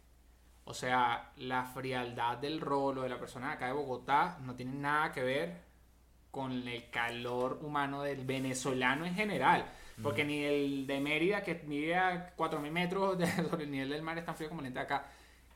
O 0.65 0.73
sea, 0.75 1.31
la 1.37 1.63
frialdad 1.65 2.37
del 2.37 2.61
rolo 2.61 3.01
de 3.01 3.09
la 3.09 3.19
persona 3.19 3.47
de 3.47 3.53
acá 3.53 3.65
de 3.65 3.73
Bogotá 3.73 4.37
no 4.41 4.53
tiene 4.55 4.73
nada 4.73 5.11
que 5.11 5.23
ver 5.23 5.69
con 6.29 6.51
el 6.51 6.89
calor 6.91 7.59
humano 7.63 8.03
del 8.03 8.23
venezolano 8.23 9.03
en 9.05 9.15
general. 9.15 9.65
Porque 10.03 10.23
ni 10.23 10.43
el 10.43 10.87
de 10.87 10.99
Mérida, 10.99 11.41
que 11.41 11.55
mide 11.65 11.95
a 11.95 12.35
4.000 12.37 12.71
metros 12.71 13.17
sobre 13.49 13.63
el 13.63 13.71
nivel 13.71 13.89
del 13.89 14.01
mar, 14.01 14.17
es 14.17 14.25
tan 14.25 14.35
frío 14.35 14.49
como 14.49 14.61
el 14.61 14.73
de 14.73 14.79
acá. 14.79 15.07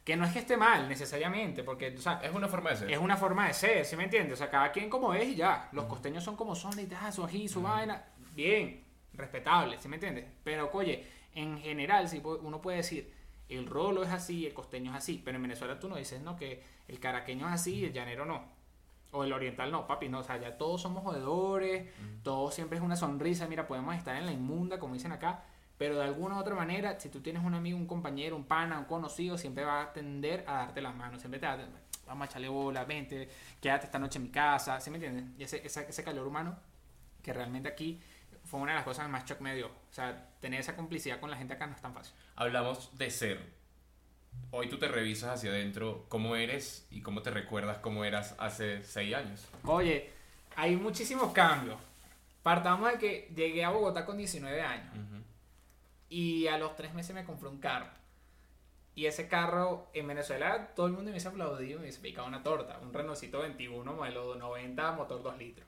Que 0.03 0.17
no 0.17 0.25
es 0.25 0.33
que 0.33 0.39
esté 0.39 0.57
mal 0.57 0.89
necesariamente, 0.89 1.63
porque 1.63 1.95
o 1.97 2.01
sea, 2.01 2.19
Es 2.21 2.33
una 2.33 2.47
forma 2.49 2.71
de 2.71 2.75
ser. 2.77 2.91
es 2.91 2.97
una 2.97 3.15
forma 3.15 3.47
de 3.47 3.53
ser, 3.53 3.85
¿sí 3.85 3.95
me 3.95 4.03
entiendes? 4.03 4.33
O 4.33 4.37
sea, 4.37 4.49
cada 4.49 4.71
quien 4.71 4.89
como 4.89 5.13
es 5.13 5.27
y 5.29 5.35
ya. 5.35 5.69
Los 5.71 5.85
costeños 5.85 6.23
son 6.23 6.35
como 6.35 6.55
son 6.55 6.77
y 6.79 6.85
tal, 6.85 7.11
su 7.13 7.23
ají, 7.23 7.47
su 7.47 7.61
vaina. 7.61 8.03
Bien, 8.35 8.83
respetable, 9.13 9.77
¿sí 9.79 9.87
me 9.87 9.95
entiendes? 9.95 10.25
Pero, 10.43 10.69
oye, 10.73 11.05
en 11.35 11.57
general, 11.59 12.09
si 12.09 12.19
uno 12.19 12.61
puede 12.61 12.77
decir, 12.77 13.13
el 13.47 13.65
rolo 13.65 14.03
es 14.03 14.09
así, 14.09 14.45
el 14.45 14.53
costeño 14.53 14.91
es 14.91 14.97
así, 14.97 15.21
pero 15.23 15.37
en 15.37 15.43
Venezuela 15.43 15.79
tú 15.79 15.87
no 15.87 15.95
dices, 15.95 16.21
no, 16.21 16.35
que 16.35 16.63
el 16.87 16.99
caraqueño 16.99 17.47
es 17.47 17.53
así 17.53 17.75
y 17.75 17.85
el 17.85 17.93
llanero 17.93 18.25
no. 18.25 18.43
O 19.11 19.23
el 19.23 19.31
oriental 19.31 19.71
no, 19.71 19.85
papi, 19.85 20.09
no, 20.09 20.19
o 20.19 20.23
sea, 20.23 20.37
ya 20.37 20.57
todos 20.57 20.81
somos 20.81 21.03
jodedores, 21.03 21.87
todos 22.23 22.53
siempre 22.55 22.77
es 22.79 22.83
una 22.83 22.95
sonrisa, 22.95 23.47
mira, 23.47 23.67
podemos 23.67 23.95
estar 23.95 24.15
en 24.17 24.25
la 24.25 24.31
inmunda, 24.31 24.79
como 24.79 24.95
dicen 24.95 25.11
acá, 25.11 25.43
pero 25.77 25.95
de 25.95 26.03
alguna 26.03 26.36
u 26.36 26.39
otra 26.39 26.55
manera, 26.55 26.99
si 26.99 27.09
tú 27.09 27.21
tienes 27.21 27.43
un 27.43 27.53
amigo, 27.53 27.77
un 27.77 27.88
compañero, 27.88 28.36
un 28.36 28.45
pana, 28.45 28.79
un 28.79 28.86
conocido, 28.86 29.38
siempre 29.38 29.65
va 29.65 29.81
a 29.81 29.93
tender 29.93 30.43
a 30.47 30.53
darte 30.53 30.81
las 30.81 30.95
manos, 30.95 31.19
siempre 31.19 31.39
te 31.39 31.45
va 31.45 31.53
a 31.53 31.59
vamos 32.05 32.27
a 32.27 32.29
echarle 32.29 32.49
bola, 32.49 32.83
vente, 32.83 33.29
quédate 33.62 33.86
esta 33.86 33.99
noche 33.99 34.17
en 34.17 34.23
mi 34.23 34.29
casa, 34.29 34.79
¿sí 34.79 34.89
me 34.89 34.97
entiendes? 34.97 35.25
Y 35.38 35.43
ese, 35.43 35.65
ese, 35.65 35.88
ese 35.88 36.03
calor 36.03 36.27
humano, 36.27 36.57
que 37.21 37.33
realmente 37.33 37.69
aquí 37.69 37.99
fue 38.45 38.59
una 38.59 38.73
de 38.73 38.77
las 38.77 38.86
cosas 38.86 39.09
más 39.09 39.25
shock 39.25 39.39
me 39.39 39.55
dio. 39.55 39.67
O 39.67 39.93
sea, 39.93 40.29
tener 40.39 40.59
esa 40.59 40.75
complicidad 40.75 41.19
con 41.19 41.31
la 41.31 41.38
gente 41.38 41.53
acá 41.53 41.65
no 41.65 41.75
es 41.75 41.81
tan 41.81 41.93
fácil. 41.93 42.13
Hablamos 42.36 42.95
de 42.97 43.09
ser. 43.09 43.63
Hoy 44.51 44.67
tú 44.67 44.77
te 44.77 44.88
revisas 44.88 45.31
hacia 45.31 45.51
adentro 45.51 46.05
cómo 46.09 46.36
eres 46.36 46.88
y 46.91 47.01
cómo 47.01 47.21
te 47.21 47.31
recuerdas 47.31 47.77
cómo 47.77 48.03
eras 48.03 48.36
hace 48.38 48.83
seis 48.83 49.15
años. 49.15 49.47
Oye, 49.63 50.12
hay 50.55 50.75
muchísimos 50.75 51.31
cambios. 51.31 51.79
Partamos 52.41 52.91
de 52.91 52.97
que 52.97 53.31
llegué 53.36 53.63
a 53.63 53.69
Bogotá 53.69 54.05
con 54.05 54.17
19 54.17 54.62
años 54.62 54.93
y 56.13 56.47
a 56.47 56.60
los 56.60 56.76
tres 56.76 56.93
meses 56.93 57.15
me 57.15 57.26
compré 57.26 57.49
un 57.49 57.58
carro. 57.58 57.88
Y 58.93 59.08
ese 59.08 59.28
carro 59.28 59.88
en 59.93 60.08
Venezuela 60.08 60.67
todo 60.76 60.86
el 60.86 60.91
mundo 60.91 61.06
me 61.06 61.12
hubiese 61.12 61.28
aplaudido, 61.28 61.80
me 61.80 61.86
hubiese 61.86 62.02
picado 62.02 62.28
una 62.28 62.43
torta. 62.43 62.78
Un 62.84 62.93
Renaultito 62.93 63.39
21 63.39 63.91
modelo 63.91 64.36
90, 64.36 64.91
motor 64.91 65.23
2 65.23 65.38
litros. 65.39 65.67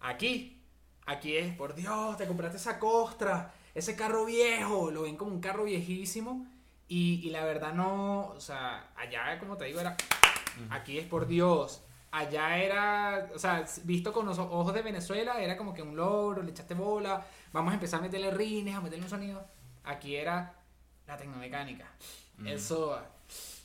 Aquí, 0.00 0.60
aquí 1.06 1.36
es, 1.36 1.54
por 1.54 1.76
Dios, 1.76 2.16
te 2.16 2.26
compraste 2.26 2.56
esa 2.56 2.80
costra, 2.80 3.54
ese 3.76 3.94
carro 3.94 4.24
viejo, 4.24 4.90
lo 4.90 5.02
ven 5.02 5.16
como 5.16 5.30
un 5.30 5.40
carro 5.40 5.62
viejísimo. 5.62 6.44
Y, 6.88 7.20
y 7.24 7.30
la 7.30 7.44
verdad 7.44 7.72
no, 7.72 8.30
o 8.30 8.40
sea, 8.40 8.90
allá 8.96 9.38
como 9.38 9.56
te 9.56 9.66
digo 9.66 9.78
era, 9.78 9.96
aquí 10.70 10.98
es 10.98 11.06
por 11.06 11.28
Dios. 11.28 11.84
Allá 12.10 12.58
era, 12.58 13.28
o 13.32 13.38
sea, 13.38 13.64
visto 13.84 14.12
con 14.12 14.26
los 14.26 14.40
ojos 14.40 14.74
de 14.74 14.82
Venezuela, 14.82 15.40
era 15.40 15.56
como 15.56 15.72
que 15.72 15.82
un 15.82 15.94
logro, 15.94 16.42
le 16.42 16.50
echaste 16.50 16.74
bola, 16.74 17.24
vamos 17.52 17.70
a 17.70 17.74
empezar 17.74 18.00
a 18.00 18.02
meterle 18.02 18.32
rines, 18.32 18.74
a 18.74 18.80
meterle 18.80 19.04
un 19.04 19.10
sonido. 19.10 19.55
Aquí 19.86 20.16
era 20.16 20.54
la 21.06 21.16
tecnomecánica. 21.16 21.88
Eso, 22.44 23.00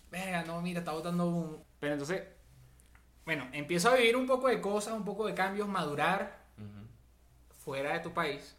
venga, 0.10 0.44
no, 0.44 0.62
mira, 0.62 0.80
está 0.80 0.94
botando 0.94 1.28
un... 1.28 1.64
Pero 1.80 1.94
entonces, 1.94 2.24
bueno, 3.26 3.50
empiezo 3.52 3.90
a 3.90 3.96
vivir 3.96 4.16
un 4.16 4.28
poco 4.28 4.48
de 4.48 4.62
cosas, 4.62 4.94
un 4.94 5.04
poco 5.04 5.28
de 5.28 5.34
cambios, 5.34 5.68
madurar 5.68 6.40
fuera 7.64 7.94
de 7.94 8.00
tu 8.00 8.14
país. 8.14 8.56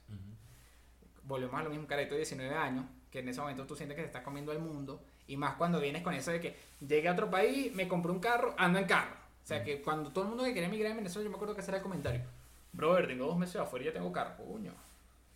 Volvemos 1.22 1.58
a 1.58 1.62
lo 1.62 1.70
mismo, 1.70 1.86
carito 1.86 2.14
de 2.14 2.18
19 2.18 2.54
años, 2.54 2.84
que 3.10 3.20
en 3.20 3.28
ese 3.28 3.40
momento 3.40 3.64
tú 3.64 3.76
sientes 3.76 3.94
que 3.96 4.02
te 4.02 4.08
estás 4.08 4.22
comiendo 4.22 4.52
el 4.52 4.58
mundo. 4.58 5.02
Y 5.28 5.36
más 5.36 5.54
cuando 5.54 5.80
vienes 5.80 6.02
con 6.02 6.14
eso 6.14 6.32
de 6.32 6.40
que 6.40 6.56
llegué 6.80 7.08
a 7.08 7.12
otro 7.12 7.30
país, 7.30 7.72
me 7.74 7.86
compré 7.86 8.10
un 8.10 8.18
carro, 8.18 8.54
ando 8.58 8.80
en 8.80 8.86
carro. 8.86 9.14
O 9.42 9.46
sea, 9.46 9.62
que 9.62 9.80
cuando 9.82 10.10
todo 10.10 10.24
el 10.24 10.30
mundo 10.30 10.44
que 10.44 10.52
quería 10.52 10.68
emigrar 10.68 10.90
en 10.90 10.98
Venezuela, 10.98 11.24
yo 11.24 11.30
me 11.30 11.36
acuerdo 11.36 11.54
que 11.54 11.62
era 11.62 11.76
el 11.76 11.82
comentario. 11.82 12.22
Brother, 12.72 13.06
tengo 13.06 13.26
dos 13.26 13.38
meses 13.38 13.56
afuera 13.56 13.84
y 13.84 13.86
ya 13.86 13.92
tengo 13.92 14.12
carro. 14.12 14.36
Coño. 14.36 14.72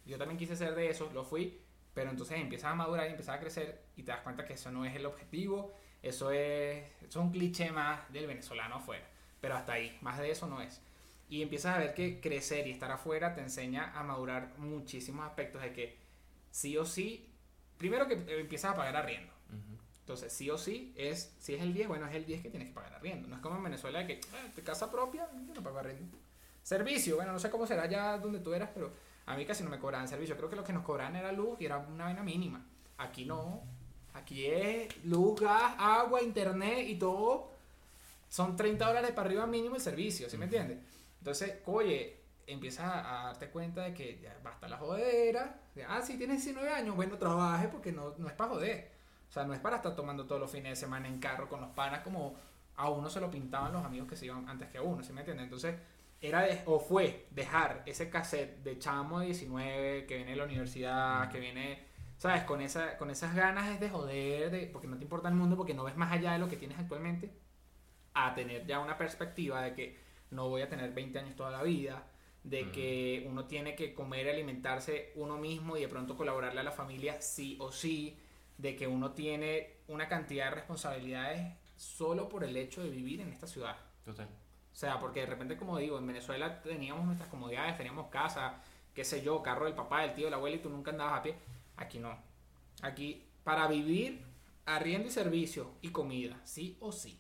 Yo 0.05 0.19
también 0.19 0.39
quise 0.39 0.57
ser 0.57 0.75
de 0.75 0.91
eso, 0.91 1.09
lo 1.13 1.25
fui. 1.25 1.61
Pero 1.97 2.11
entonces 2.11 2.39
empiezas 2.39 2.73
a 2.73 2.75
madurar 2.75 3.07
y 3.07 3.13
empiezas 3.13 3.37
a 3.37 3.41
crecer 3.41 3.81
y 3.97 4.03
te 4.03 4.13
das 4.13 4.21
cuenta 4.21 4.45
que 4.45 4.53
eso 4.53 4.71
no 4.71 4.85
es 4.85 4.95
el 4.95 5.07
objetivo. 5.07 5.73
Eso 6.03 6.31
es, 6.31 6.85
eso 7.01 7.09
es 7.09 7.17
un 7.17 7.33
cliché 7.33 7.73
más 7.73 8.13
del 8.13 8.27
venezolano 8.27 8.75
afuera. 8.75 9.07
Pero 9.41 9.55
hasta 9.55 9.73
ahí, 9.73 9.97
más 10.03 10.19
de 10.19 10.31
eso 10.31 10.47
no 10.47 10.61
es. 10.61 10.83
Y 11.31 11.41
empiezas 11.41 11.75
a 11.75 11.79
ver 11.79 11.95
que 11.95 12.21
crecer 12.21 12.67
y 12.67 12.73
estar 12.73 12.93
afuera 12.93 13.35
te 13.35 13.41
enseña 13.41 13.99
a 13.99 14.03
madurar 14.03 14.59
muchísimos 14.59 15.27
aspectos 15.27 15.63
de 15.63 15.73
que 15.73 15.97
sí 16.51 16.77
o 16.77 16.85
sí, 16.85 17.33
primero 17.79 18.07
que 18.07 18.41
empiezas 18.41 18.73
a 18.73 18.77
pagar 18.77 18.95
arriendo. 18.97 19.33
Entonces, 20.01 20.31
sí 20.35 20.51
o 20.51 20.59
sí, 20.59 20.93
es, 20.99 21.35
si 21.39 21.55
es 21.55 21.63
el 21.63 21.73
10, 21.73 21.89
bueno, 21.89 22.07
es 22.07 22.15
el 22.15 22.27
10 22.27 22.43
que 22.43 22.51
tienes 22.51 22.69
que 22.69 22.75
pagar 22.75 22.93
arriendo. 22.93 23.27
No 23.27 23.37
es 23.37 23.41
como 23.41 23.57
en 23.57 23.65
Venezuela 23.65 24.07
que, 24.07 24.21
ah, 24.35 24.53
de 24.55 24.63
casa 24.63 24.93
propia, 24.93 25.31
yo 25.49 25.55
no 25.55 25.63
pago 25.63 25.79
arriendo. 25.79 26.19
Servicio, 26.63 27.17
bueno, 27.17 27.33
no 27.33 27.39
sé 27.39 27.49
cómo 27.49 27.67
será 27.67 27.85
allá 27.85 28.19
donde 28.19 28.41
tú 28.41 28.53
eras, 28.53 28.69
pero 28.75 28.93
a 29.27 29.37
mí 29.37 29.45
casi 29.45 29.65
no 29.65 29.71
me 29.71 29.79
cobraban 29.79 30.09
servicio. 30.09 30.37
Creo 30.37 30.49
que 30.49 30.57
lo 30.57 30.65
que 30.65 30.73
nos 30.73 30.85
cobraban 30.85 31.17
era 31.17 31.33
luz 31.33 31.61
y 31.61 31.67
era 31.67 31.79
una 31.79 32.05
vaina 32.05 32.23
mínima. 32.23 32.65
Aquí 32.99 33.25
no. 33.25 33.63
Aquí 34.15 34.47
es 34.47 35.05
luz, 35.05 35.41
gas, 35.41 35.75
agua, 35.79 36.23
internet 36.23 36.87
y 36.89 36.95
todo. 36.97 37.51
Son 38.29 38.57
30 38.57 38.87
dólares 38.87 39.11
para 39.13 39.29
arriba 39.29 39.47
mínimo 39.47 39.77
el 39.77 39.81
servicio, 39.81 40.31
¿sí 40.31 40.37
me 40.37 40.45
entiendes? 40.45 40.79
Entonces, 41.19 41.57
oye, 41.67 42.17
empiezas 42.47 42.87
a, 42.87 43.25
darte 43.27 43.51
cuenta 43.51 43.83
de 43.83 43.95
que 43.95 44.19
ya 44.21 44.37
basta 44.43 44.69
la 44.69 44.79
jodera. 44.79 45.61
De, 45.75 45.85
ah, 45.85 46.01
sí, 46.03 46.17
tienes 46.17 46.45
19 46.45 46.71
años, 46.71 46.97
bueno, 46.97 47.19
trabaje 47.19 47.69
porque 47.69 47.93
no, 47.93 48.15
no 48.17 48.29
es 48.29 48.35
para 48.35 48.51
joder. 48.51 48.91
O 49.29 49.33
sea, 49.33 49.45
no 49.45 49.53
es 49.53 49.61
para 49.61 49.77
estar 49.77 49.95
tomando 49.95 50.25
todos 50.25 50.41
los 50.41 50.51
fines 50.51 50.71
de 50.71 50.77
semana 50.77 51.09
en 51.09 51.19
carro 51.19 51.49
con 51.49 51.61
los 51.61 51.71
panas 51.71 52.01
como 52.01 52.37
a 52.77 52.91
uno 52.91 53.09
se 53.11 53.21
lo 53.21 53.31
pintaban 53.31 53.73
los 53.73 53.85
amigos 53.85 54.09
que 54.09 54.17
se 54.17 54.27
iban 54.27 54.49
antes 54.49 54.69
que 54.69 54.79
a 54.79 54.83
uno, 54.83 55.03
¿sí 55.03 55.13
me 55.13 55.21
entiendes? 55.21 55.45
Entonces, 55.45 55.75
era 56.21 56.43
de- 56.43 56.63
o 56.67 56.81
fue 56.81 57.27
dejar 57.31 57.83
ese 57.87 58.11
cassette 58.11 58.63
de 58.63 58.79
chamo 58.79 59.21
de 59.21 59.27
19 59.27 60.07
que 60.07 60.17
viene 60.17 60.33
de 60.33 60.37
la 60.37 60.45
universidad, 60.45 61.31
que 61.31 61.41
viene, 61.41 61.85
¿sabes? 62.17 62.45
Con, 62.45 62.61
esa, 62.61 62.97
con 62.99 63.11
esas 63.11 63.35
ganas 63.35 63.79
de 63.81 63.91
joder, 63.91 64.51
de, 64.51 64.67
porque 64.69 64.89
no 64.89 64.97
te 64.99 65.05
importa 65.05 65.29
el 65.29 65.35
mundo, 65.35 65.57
porque 65.57 65.75
no 65.75 65.85
ves 65.85 65.97
más 65.97 66.13
allá 66.13 66.33
de 66.33 66.39
lo 66.39 66.49
que 66.49 66.57
tienes 66.57 66.79
actualmente, 66.79 67.33
a 68.15 68.35
tener 68.35 68.67
ya 68.67 68.81
una 68.81 68.97
perspectiva 68.99 69.63
de 69.63 69.75
que 69.75 69.99
no 70.31 70.49
voy 70.49 70.63
a 70.63 70.69
tener 70.69 70.93
20 70.93 71.19
años 71.19 71.37
toda 71.37 71.51
la 71.51 71.63
vida, 71.63 72.05
de 72.43 72.71
que 72.71 73.25
uno 73.29 73.47
tiene 73.47 73.75
que 73.75 73.93
comer 73.95 74.27
y 74.27 74.31
alimentarse 74.31 75.13
uno 75.17 75.37
mismo 75.37 75.77
y 75.77 75.81
de 75.81 75.89
pronto 75.89 76.17
colaborarle 76.17 76.61
a 76.61 76.63
la 76.65 76.71
familia 76.73 77.21
sí 77.21 77.57
o 77.61 77.73
sí, 77.73 78.19
de 78.57 78.77
que 78.77 78.87
uno 78.87 79.13
tiene 79.13 79.81
una 79.89 80.09
cantidad 80.09 80.47
de 80.47 80.51
responsabilidades 80.53 81.55
solo 81.77 82.29
por 82.29 82.45
el 82.45 82.57
hecho 82.57 82.83
de 82.83 82.91
vivir 82.91 83.21
en 83.21 83.31
esta 83.33 83.47
ciudad. 83.47 83.77
Total. 84.05 84.29
O 84.77 84.79
sea, 84.79 84.99
porque 84.99 85.21
de 85.21 85.27
repente, 85.27 85.57
como 85.57 85.79
digo, 85.79 85.97
en 85.99 86.07
Venezuela 86.07 86.61
teníamos 86.61 87.07
nuestras 87.07 87.31
comodidades, 87.31 87.79
teníamos 87.79 88.09
casa, 88.09 88.57
qué 88.93 89.05
sé 89.07 89.23
yo, 89.23 89.43
carro 89.43 89.65
del 89.65 89.73
papá, 89.73 90.03
del 90.03 90.13
tío, 90.13 90.27
del 90.27 90.35
abuelo 90.35 90.57
y 90.57 90.59
tú 90.59 90.69
nunca 90.69 90.91
andabas 90.91 91.21
a 91.21 91.23
pie. 91.23 91.35
Aquí 91.79 91.99
no. 91.99 92.15
Aquí, 92.83 93.25
para 93.43 93.69
vivir, 93.69 94.23
arriendo 94.67 95.09
y 95.09 95.11
servicio 95.11 95.73
y 95.81 95.89
comida, 95.93 96.39
sí 96.45 96.77
o 96.81 96.93
sí. 96.93 97.19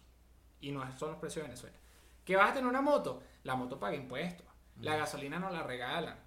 Y 0.60 0.70
no 0.70 0.82
son 0.98 1.12
los 1.12 1.18
precios 1.18 1.44
de 1.44 1.48
Venezuela. 1.48 1.76
¿Que 2.26 2.36
vas 2.36 2.50
a 2.50 2.52
tener 2.52 2.68
una 2.68 2.82
moto? 2.82 3.22
La 3.44 3.54
moto 3.54 3.80
paga 3.80 3.96
impuestos. 3.96 4.46
La 4.82 4.96
gasolina 4.96 5.38
no 5.38 5.48
la 5.48 5.62
regalan. 5.62 6.18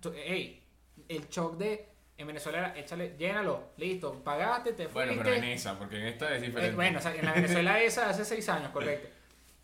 Tú- 0.00 0.14
Ey, 0.14 0.62
el 1.08 1.28
shock 1.28 1.58
de. 1.58 1.90
En 2.16 2.26
Venezuela 2.26 2.58
era, 2.60 2.78
échale, 2.78 3.16
llénalo, 3.18 3.72
listo, 3.76 4.14
pagaste, 4.24 4.72
te 4.72 4.84
fuiste. 4.88 4.92
Bueno, 5.14 5.22
pero 5.22 5.34
en 5.36 5.44
esa, 5.44 5.78
porque 5.78 5.96
en 5.96 6.06
esta 6.06 6.34
es 6.34 6.42
Eh, 6.42 6.46
diferente. 6.46 6.74
bueno, 6.76 6.98
o 7.00 7.02
sea, 7.02 7.14
en 7.14 7.24
la 7.26 7.32
Venezuela 7.34 7.80
esa 7.82 8.08
hace 8.08 8.24
seis 8.24 8.48
años, 8.48 8.70
correcto. 8.70 9.08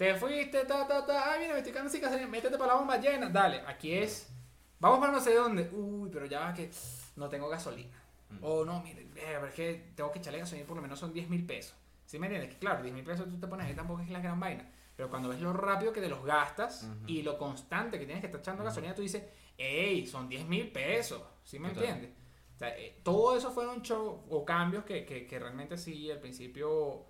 Te 0.01 0.14
fuiste, 0.14 0.64
ta, 0.64 0.88
ta, 0.88 1.05
ta, 1.05 1.30
ay, 1.30 1.40
mira, 1.40 1.53
me 1.53 1.59
estoy 1.59 1.74
quedando 1.74 1.90
sin 1.92 2.01
gasolina, 2.01 2.26
métete 2.26 2.57
para 2.57 2.72
la 2.72 2.78
bomba 2.78 2.96
llena, 2.96 3.28
dale, 3.28 3.61
aquí 3.66 3.92
es, 3.92 4.30
vamos 4.78 4.98
para 4.98 5.12
no 5.12 5.20
sé 5.20 5.34
dónde, 5.34 5.68
uy, 5.74 6.09
pero 6.11 6.24
ya 6.24 6.40
va 6.40 6.55
que 6.55 6.70
no 7.16 7.28
tengo 7.28 7.51
gasolina. 7.51 7.94
Mm. 8.30 8.38
O 8.40 8.64
no, 8.64 8.80
mire, 8.80 9.07
pero 9.12 9.46
es 9.48 9.53
que 9.53 9.92
tengo 9.94 10.11
que 10.11 10.20
echarle 10.20 10.38
gasolina, 10.38 10.66
por 10.66 10.76
lo 10.76 10.82
menos 10.82 10.98
son 10.98 11.12
10 11.12 11.28
mil 11.28 11.44
pesos. 11.44 11.74
¿Sí 12.07 12.18
me 12.18 12.28
entiendes? 12.28 12.55
Que 12.55 12.59
claro, 12.59 12.82
10 12.82 12.94
mil 12.94 13.05
pesos 13.05 13.28
tú 13.28 13.38
te 13.38 13.46
pones 13.46 13.66
ahí, 13.66 13.74
tampoco 13.74 14.01
es 14.01 14.09
la 14.09 14.20
gran 14.20 14.40
vaina. 14.40 14.66
Pero 14.96 15.11
cuando 15.11 15.28
ves 15.28 15.42
lo 15.42 15.53
rápido 15.53 15.92
que 15.92 16.01
te 16.01 16.09
los 16.09 16.24
gastas 16.24 16.88
y 17.07 17.20
lo 17.20 17.36
constante 17.36 17.98
que 17.98 18.07
tienes 18.07 18.22
que 18.22 18.28
estar 18.28 18.40
echando 18.40 18.64
gasolina, 18.64 18.94
tú 18.94 19.03
dices, 19.03 19.22
hey, 19.59 20.07
son 20.07 20.30
10 20.30 20.46
mil 20.46 20.72
pesos. 20.72 21.20
¿Sí 21.44 21.59
me 21.59 21.68
Total. 21.68 21.84
entiendes? 21.84 22.16
O 22.55 22.59
sea, 22.59 22.70
eh, 22.78 23.01
todo 23.03 23.36
eso 23.36 23.51
fueron 23.51 23.82
show 23.82 24.24
o 24.30 24.46
cambios 24.46 24.82
que, 24.82 25.05
que, 25.05 25.26
que 25.26 25.38
realmente 25.38 25.76
sí, 25.76 26.11
al 26.11 26.20
principio 26.20 27.05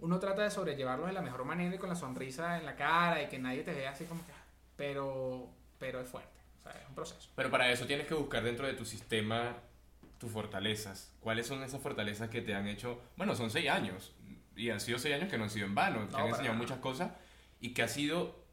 uno 0.00 0.18
trata 0.18 0.42
de 0.42 0.50
sobrellevarlos 0.50 1.08
de 1.08 1.12
la 1.12 1.22
mejor 1.22 1.44
manera 1.44 1.74
y 1.74 1.78
con 1.78 1.88
la 1.88 1.94
sonrisa 1.94 2.58
en 2.58 2.66
la 2.66 2.76
cara 2.76 3.22
y 3.22 3.28
que 3.28 3.38
nadie 3.38 3.62
te 3.62 3.72
vea 3.72 3.90
así 3.90 4.04
como 4.04 4.24
que... 4.26 4.32
pero, 4.76 5.48
pero 5.78 6.00
es 6.00 6.08
fuerte. 6.08 6.40
O 6.60 6.62
sea, 6.62 6.72
es 6.80 6.88
un 6.88 6.94
proceso. 6.94 7.30
Pero 7.34 7.50
para 7.50 7.70
eso 7.70 7.86
tienes 7.86 8.06
que 8.06 8.14
buscar 8.14 8.42
dentro 8.42 8.66
de 8.66 8.74
tu 8.74 8.84
sistema 8.84 9.56
tus 10.18 10.30
fortalezas. 10.30 11.12
¿Cuáles 11.20 11.46
son 11.46 11.62
esas 11.62 11.80
fortalezas 11.80 12.28
que 12.28 12.42
te 12.42 12.54
han 12.54 12.68
hecho? 12.68 13.00
Bueno, 13.16 13.34
son 13.34 13.50
seis 13.50 13.70
años. 13.70 14.14
Y 14.54 14.68
han 14.68 14.80
sido 14.80 14.98
seis 14.98 15.14
años 15.14 15.30
que 15.30 15.38
no 15.38 15.44
han 15.44 15.50
sido 15.50 15.66
en 15.66 15.74
vano. 15.74 16.06
Te 16.08 16.16
han 16.16 16.28
enseñado 16.28 16.54
muchas 16.54 16.78
cosas. 16.78 17.12
Y 17.60 17.72
que 17.72 17.82
ha 17.82 17.88
sido 17.88 18.44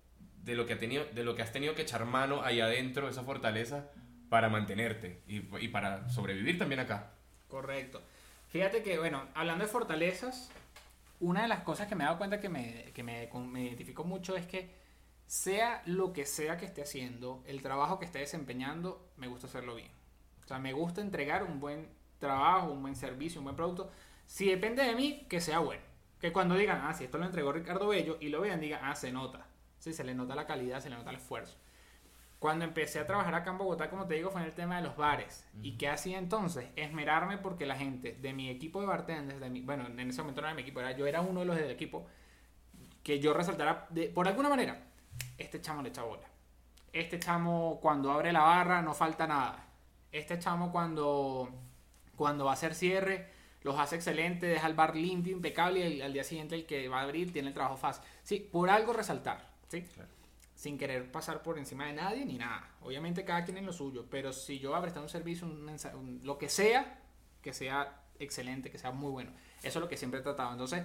de 0.43 0.55
lo 0.55 0.65
que, 0.65 0.73
ha 0.73 0.79
tenido, 0.79 1.03
de 1.05 1.23
lo 1.25 1.35
que 1.35 1.41
has 1.41 1.51
tenido 1.51 1.75
que 1.75 1.81
echar 1.81 2.05
mano 2.05 2.41
ahí 2.41 2.61
adentro, 2.61 3.09
esa 3.09 3.23
fortaleza, 3.23 3.89
para 4.29 4.47
mantenerte 4.47 5.21
y, 5.27 5.43
y 5.59 5.67
para 5.67 6.09
sobrevivir 6.09 6.57
también 6.57 6.79
acá. 6.79 7.11
Correcto. 7.49 8.01
Fíjate 8.49 8.81
que, 8.81 8.97
bueno, 8.97 9.25
hablando 9.35 9.65
de 9.65 9.69
fortalezas, 9.69 10.49
una 11.19 11.41
de 11.41 11.47
las 11.47 11.61
cosas 11.61 11.87
que 11.87 11.95
me 11.95 12.03
he 12.03 12.07
dado 12.07 12.17
cuenta 12.17 12.39
que 12.39 12.49
me, 12.49 12.91
que 12.93 13.03
me, 13.03 13.29
identifico 13.63 14.03
mucho 14.03 14.35
es 14.35 14.45
que 14.45 14.75
sea 15.25 15.81
lo 15.85 16.13
que 16.13 16.25
sea 16.25 16.57
que 16.57 16.65
esté 16.65 16.81
haciendo, 16.81 17.43
el 17.47 17.61
trabajo 17.61 17.99
que 17.99 18.05
esté 18.05 18.19
desempeñando, 18.19 19.09
me 19.17 19.27
gusta 19.27 19.47
hacerlo 19.47 19.75
bien. 19.75 19.91
O 20.43 20.47
sea, 20.47 20.59
me 20.59 20.73
gusta 20.73 21.01
entregar 21.01 21.43
un 21.43 21.59
buen 21.59 21.89
trabajo, 22.19 22.71
un 22.71 22.81
buen 22.81 22.95
servicio, 22.95 23.41
un 23.41 23.45
buen 23.45 23.55
producto. 23.55 23.91
Si 24.25 24.47
depende 24.47 24.83
de 24.83 24.95
mí, 24.95 25.25
que 25.29 25.41
sea 25.41 25.59
bueno. 25.59 25.81
Que 26.19 26.31
cuando 26.31 26.55
digan, 26.55 26.81
ah, 26.83 26.93
si 26.93 27.03
esto 27.03 27.17
lo 27.17 27.25
entregó 27.25 27.51
Ricardo 27.51 27.87
Bello 27.87 28.17
y 28.21 28.29
lo 28.29 28.41
vean, 28.41 28.61
digan, 28.61 28.81
ah, 28.83 28.95
se 28.95 29.11
nota. 29.11 29.47
Sí, 29.79 29.93
se 29.93 30.03
le 30.03 30.15
nota 30.15 30.35
la 30.35 30.47
calidad, 30.47 30.79
se 30.79 30.89
le 30.89 30.95
nota 30.95 31.09
el 31.09 31.17
esfuerzo. 31.17 31.57
Cuando 32.39 32.65
empecé 32.65 32.99
a 32.99 33.07
trabajar 33.07 33.33
acá 33.33 33.51
en 33.51 33.57
Bogotá, 33.57 33.89
como 33.89 34.05
te 34.05 34.13
digo, 34.13 34.29
fue 34.29 34.41
en 34.41 34.47
el 34.47 34.53
tema 34.53 34.77
de 34.77 34.83
los 34.83 34.95
bares. 34.95 35.47
¿Y 35.63 35.77
qué 35.77 35.89
hacía 35.89 36.19
entonces? 36.19 36.67
Esmerarme 36.75 37.37
porque 37.39 37.65
la 37.65 37.75
gente 37.75 38.13
de 38.13 38.33
mi 38.33 38.49
equipo 38.49 38.79
de 38.79 38.87
bartenders, 38.87 39.39
de 39.39 39.49
mi, 39.49 39.61
bueno, 39.61 39.87
en 39.87 39.99
ese 39.99 40.21
momento 40.21 40.41
no 40.41 40.47
era 40.47 40.55
mi 40.55 40.61
equipo, 40.61 40.79
era, 40.79 40.91
yo 40.91 41.07
era 41.07 41.21
uno 41.21 41.39
de 41.39 41.45
los 41.47 41.55
del 41.55 41.71
equipo, 41.71 42.05
que 43.01 43.19
yo 43.19 43.33
resaltara, 43.33 43.87
de, 43.89 44.09
por 44.09 44.27
alguna 44.27 44.49
manera, 44.49 44.83
este 45.37 45.61
chamo 45.61 45.81
le 45.81 45.89
echa 45.89 46.03
bola. 46.03 46.27
Este 46.93 47.19
chamo 47.19 47.79
cuando 47.81 48.11
abre 48.11 48.31
la 48.31 48.41
barra 48.41 48.81
no 48.81 48.93
falta 48.93 49.25
nada 49.25 49.67
este 50.11 50.39
chamo 50.39 50.71
cuando, 50.71 51.49
cuando 52.15 52.45
va 52.45 52.51
a 52.51 52.53
hacer 52.53 52.75
cierre, 52.75 53.29
los 53.61 53.79
hace 53.79 53.95
excelente, 53.95 54.45
deja 54.45 54.67
el 54.67 54.73
bar 54.73 54.95
limpio, 54.95 55.33
impecable 55.33 55.87
y 55.89 56.01
al 56.01 56.13
día 56.13 56.23
siguiente 56.23 56.55
el 56.55 56.65
que 56.65 56.87
va 56.87 56.99
a 56.99 57.03
abrir 57.03 57.33
tiene 57.33 57.49
el 57.49 57.53
trabajo 57.53 57.77
fácil. 57.77 58.03
Sí, 58.23 58.39
por 58.39 58.69
algo 58.69 58.93
resaltar, 58.93 59.49
¿sí? 59.67 59.85
Sin 60.57 60.77
querer 60.77 61.09
pasar 61.11 61.43
por 61.43 61.57
encima 61.57 61.85
de 61.85 61.93
nadie 61.93 62.25
ni 62.25 62.37
nada. 62.37 62.75
Obviamente 62.81 63.23
cada 63.23 63.45
quien 63.45 63.57
en 63.57 63.65
lo 63.65 63.71
suyo, 63.71 64.07
pero 64.09 64.33
si 64.33 64.59
yo 64.59 64.71
voy 64.71 64.79
a 64.79 64.81
prestar 64.81 65.03
un 65.03 65.09
servicio, 65.09 65.47
lo 66.23 66.37
que 66.37 66.49
sea, 66.49 66.99
que 67.41 67.53
sea 67.53 68.01
excelente, 68.19 68.71
que 68.71 68.79
sea 68.79 68.91
muy 68.91 69.11
bueno. 69.11 69.31
Eso 69.59 69.79
es 69.79 69.83
lo 69.83 69.87
que 69.87 69.97
siempre 69.97 70.19
he 70.19 70.23
tratado. 70.23 70.51
Entonces, 70.51 70.83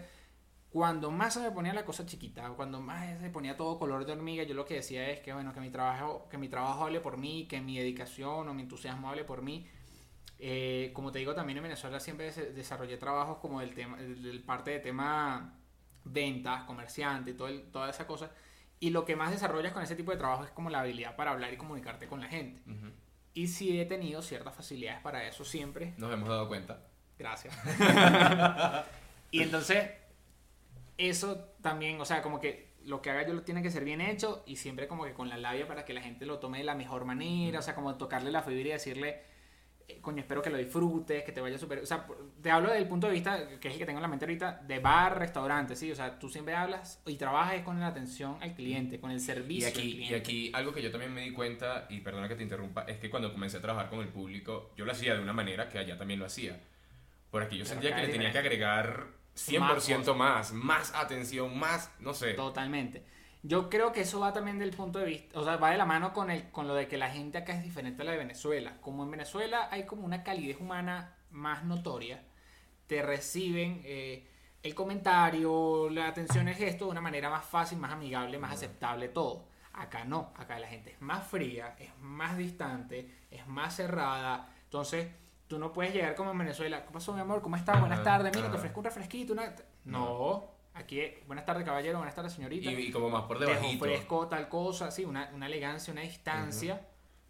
cuando 0.70 1.11
más 1.11 1.35
se 1.35 1.41
me 1.41 1.51
ponía 1.51 1.75
la 1.75 1.85
cosa 1.85 2.07
chiquita, 2.07 2.49
cuando 2.51 2.81
más 2.81 3.20
se 3.20 3.31
ponía 3.31 3.57
todo 3.57 3.79
color 3.79 4.07
de 4.07 4.12
hormiga, 4.12 4.43
yo 4.45 4.55
lo 4.55 4.64
que 4.64 4.75
decía 4.75 5.11
es 5.11 5.20
que 5.20 5.33
bueno, 5.33 5.53
que 5.53 5.61
mi 5.61 5.70
trabajo, 5.70 6.29
que 6.31 6.39
mi 6.39 6.49
trabajo 6.49 6.85
hable 6.85 7.01
por 7.01 7.18
mí, 7.18 7.47
que 7.49 7.61
mi 7.61 7.79
dedicación 7.79 8.49
o 8.49 8.55
mi 8.55 8.62
entusiasmo 8.62 9.09
hable 9.09 9.25
por 9.25 9.43
mí. 9.43 9.66
Eh, 10.39 10.91
como 10.95 11.12
te 11.12 11.18
digo, 11.18 11.35
también 11.35 11.59
en 11.59 11.64
Venezuela 11.64 12.01
siempre 12.01 12.33
desarrollé 12.33 12.97
trabajos 12.97 13.39
como 13.39 13.61
el 13.61 13.75
tema, 13.75 13.99
el, 14.01 14.43
parte 14.45 14.73
de 14.73 14.81
tema 14.81 15.59
ventas, 16.05 16.64
comerciante 16.64 17.35
todo 17.35 17.49
toda 17.70 17.91
esa 17.91 18.07
cosa. 18.07 18.31
Y 18.83 18.91
lo 18.91 19.05
que 19.05 19.14
más 19.14 19.30
desarrollas 19.30 19.72
con 19.72 19.85
ese 19.85 19.95
tipo 19.95 20.11
de 20.11 20.16
trabajo 20.16 20.43
es 20.43 20.51
como 20.51 20.68
la 20.68 20.80
habilidad 20.80 21.14
para 21.14 21.30
hablar 21.30 21.53
y 21.53 21.57
comunicarte 21.57 22.09
con 22.09 22.20
la 22.20 22.26
gente. 22.26 22.61
Y 23.33 23.47
sí 23.47 23.80
he 23.80 23.85
tenido 23.85 24.22
ciertas 24.22 24.57
facilidades 24.57 25.01
para 25.03 25.24
eso 25.24 25.45
siempre. 25.45 25.95
Nos 25.99 26.12
hemos 26.12 26.28
dado 26.28 26.49
cuenta. 26.49 26.83
Gracias. 27.16 27.57
y 29.30 29.41
entonces 29.41 29.89
eso 30.99 31.37
también, 31.61 32.01
o 32.01 32.05
sea, 32.05 32.22
como 32.22 32.41
que 32.41 32.72
lo 32.85 33.01
que 33.03 33.11
haga 33.11 33.24
yo 33.24 33.35
lo 33.35 33.43
tiene 33.43 33.62
que 33.62 33.70
ser 33.70 33.85
bien 33.85 34.01
hecho 34.01 34.43
y 34.47 34.57
siempre 34.57 34.89
como 34.89 35.05
que 35.05 35.12
con 35.12 35.28
la 35.28 35.37
labia 35.37 35.68
para 35.68 35.85
que 35.85 35.95
la 35.95 36.03
gente 36.03 36.26
lo 36.26 36.41
tome 36.41 36.59
de 36.59 36.64
la 36.64 36.74
mejor 36.74 37.05
manera, 37.05 37.61
o 37.61 37.62
sea, 37.62 37.76
como 37.76 37.95
tocarle 37.95 38.33
la 38.33 38.43
fibra 38.43 38.70
y 38.70 38.72
decirle, 38.72 39.22
coño, 40.01 40.20
espero 40.20 40.43
que 40.43 40.51
lo 40.51 40.59
disfrutes, 40.59 41.24
que 41.24 41.33
te 41.33 41.41
vaya 41.41 41.59
súper... 41.59 41.78
O 41.78 41.87
sea, 41.87 42.07
te 42.41 42.51
hablo 42.51 42.68
desde 42.68 42.83
el 42.83 42.89
punto 42.89 43.07
de 43.07 43.12
vista, 43.12 43.59
que 43.61 43.68
es 43.68 43.74
el 43.74 43.78
que 43.78 43.87
tengo 43.87 43.99
en 43.99 44.03
la 44.03 44.09
mente 44.09 44.24
ahorita, 44.24 44.62
de 44.66 44.78
bar, 44.78 45.18
restaurante, 45.18 45.76
¿sí? 45.76 45.91
O 45.91 45.95
sea, 45.95 46.18
tú 46.18 46.28
siempre 46.28 46.55
hablas 46.55 47.01
y 47.07 47.16
trabajas 47.16 47.61
con 47.62 47.78
la 47.80 47.89
atención 47.89 48.37
al 48.41 48.55
cliente, 48.55 49.01
con 49.01 49.11
el 49.11 49.20
servicio. 49.20 49.68
Y 49.68 49.70
aquí, 49.70 50.07
y 50.11 50.14
aquí 50.14 50.51
algo 50.55 50.72
que 50.72 50.83
yo 50.83 50.91
también 50.91 51.12
me 51.12 51.22
di 51.22 51.33
cuenta, 51.33 51.87
y 51.89 52.01
perdona 52.01 52.28
que 52.28 52.35
te 52.35 52.43
interrumpa, 52.43 52.83
es 52.83 52.99
que 52.99 53.11
cuando 53.11 53.33
comencé 53.33 53.59
a 53.59 53.61
trabajar 53.61 53.91
con 53.91 54.01
el 54.01 54.09
público, 54.09 54.72
yo 54.76 54.85
lo 54.85 54.93
hacía 54.93 55.14
de 55.14 55.20
una 55.20 55.33
manera 55.33 55.68
que 55.68 55.78
allá 55.78 55.97
también 55.97 56.20
lo 56.20 56.26
hacía. 56.26 56.61
Por 57.30 57.43
aquí 57.43 57.57
yo 57.57 57.64
sentía 57.64 57.95
que 57.95 58.03
le 58.03 58.09
tenía 58.09 58.33
que 58.33 58.39
agregar 58.39 59.07
100% 59.37 60.14
más, 60.14 60.53
más, 60.53 60.95
atención, 60.95 61.59
más, 61.59 61.91
no 62.01 62.12
sé. 62.12 62.35
Totalmente. 62.35 63.03
Yo 63.43 63.68
creo 63.68 63.93
que 63.93 64.03
eso 64.03 64.20
va 64.20 64.32
también 64.32 64.59
del 64.59 64.70
punto 64.70 65.01
de 65.01 65.07
vista, 65.07 65.38
o 65.38 65.45
sea, 65.45 65.57
va 65.57 65.70
de 65.70 65.76
la 65.78 65.84
mano 65.84 66.12
con, 66.12 66.30
el, 66.30 66.51
con 66.51 66.68
lo 66.68 66.74
de 66.74 66.86
que 66.86 66.97
la 66.97 67.11
gente 67.11 67.38
acá 67.38 67.55
es 67.55 67.62
diferente 67.62 68.03
a 68.03 68.05
la 68.05 68.12
de 68.12 68.18
Venezuela. 68.18 68.76
Como 68.80 69.03
en 69.03 69.11
Venezuela 69.11 69.68
hay 69.70 69.84
como 69.84 70.05
una 70.05 70.22
calidez 70.22 70.61
humana 70.61 71.16
más 71.30 71.64
notoria, 71.64 72.22
te 72.86 73.03
reciben 73.03 73.82
eh, 73.84 74.28
el 74.62 74.74
comentario, 74.74 75.90
la 75.90 76.09
atención, 76.09 76.47
el 76.49 76.55
gesto 76.55 76.84
de 76.84 76.93
una 76.93 77.01
manera 77.01 77.30
más 77.30 77.45
fácil, 77.45 77.78
más 77.78 77.93
amigable, 77.93 78.38
más 78.38 78.53
aceptable, 78.53 79.09
todo. 79.09 79.47
Acá 79.72 80.05
no, 80.05 80.32
acá 80.36 80.59
la 80.59 80.68
gente 80.68 80.93
es 80.93 81.01
más 81.01 81.26
fría, 81.26 81.74
es 81.78 81.90
más 81.99 82.36
distante, 82.36 83.26
es 83.30 83.47
más 83.49 83.74
cerrada. 83.74 84.55
Entonces, 84.64 85.09
Tú 85.53 85.59
no 85.59 85.70
puedes 85.70 85.93
llegar 85.93 86.14
como 86.14 86.30
en 86.30 86.38
Venezuela. 86.38 86.82
¿Qué 86.82 86.90
pasó, 86.90 87.12
mi 87.12 87.20
amor? 87.20 87.43
¿Cómo 87.43 87.57
estás? 87.57 87.78
Buenas 87.78 88.03
tardes. 88.03 88.34
Mira, 88.34 88.51
te 88.51 88.57
ofrezco 88.57 88.80
un 88.80 88.84
refresquito. 88.84 89.34
No. 89.84 90.49
Aquí, 90.75 91.03
buenas 91.27 91.45
tardes, 91.45 91.64
caballero. 91.64 91.99
Buenas 91.99 92.14
tardes, 92.14 92.33
señorita. 92.33 92.70
Y, 92.70 92.91
como 92.91 93.11
más 93.11 93.25
por 93.25 93.39
debajo. 93.39 93.66
Ofrezco 93.66 94.29
tal 94.29 94.49
cosa. 94.49 94.91
Sí, 94.91 95.05
una, 95.05 95.31
una 95.35 95.47
elegancia, 95.47 95.93
una 95.93 96.03
distancia. 96.03 96.81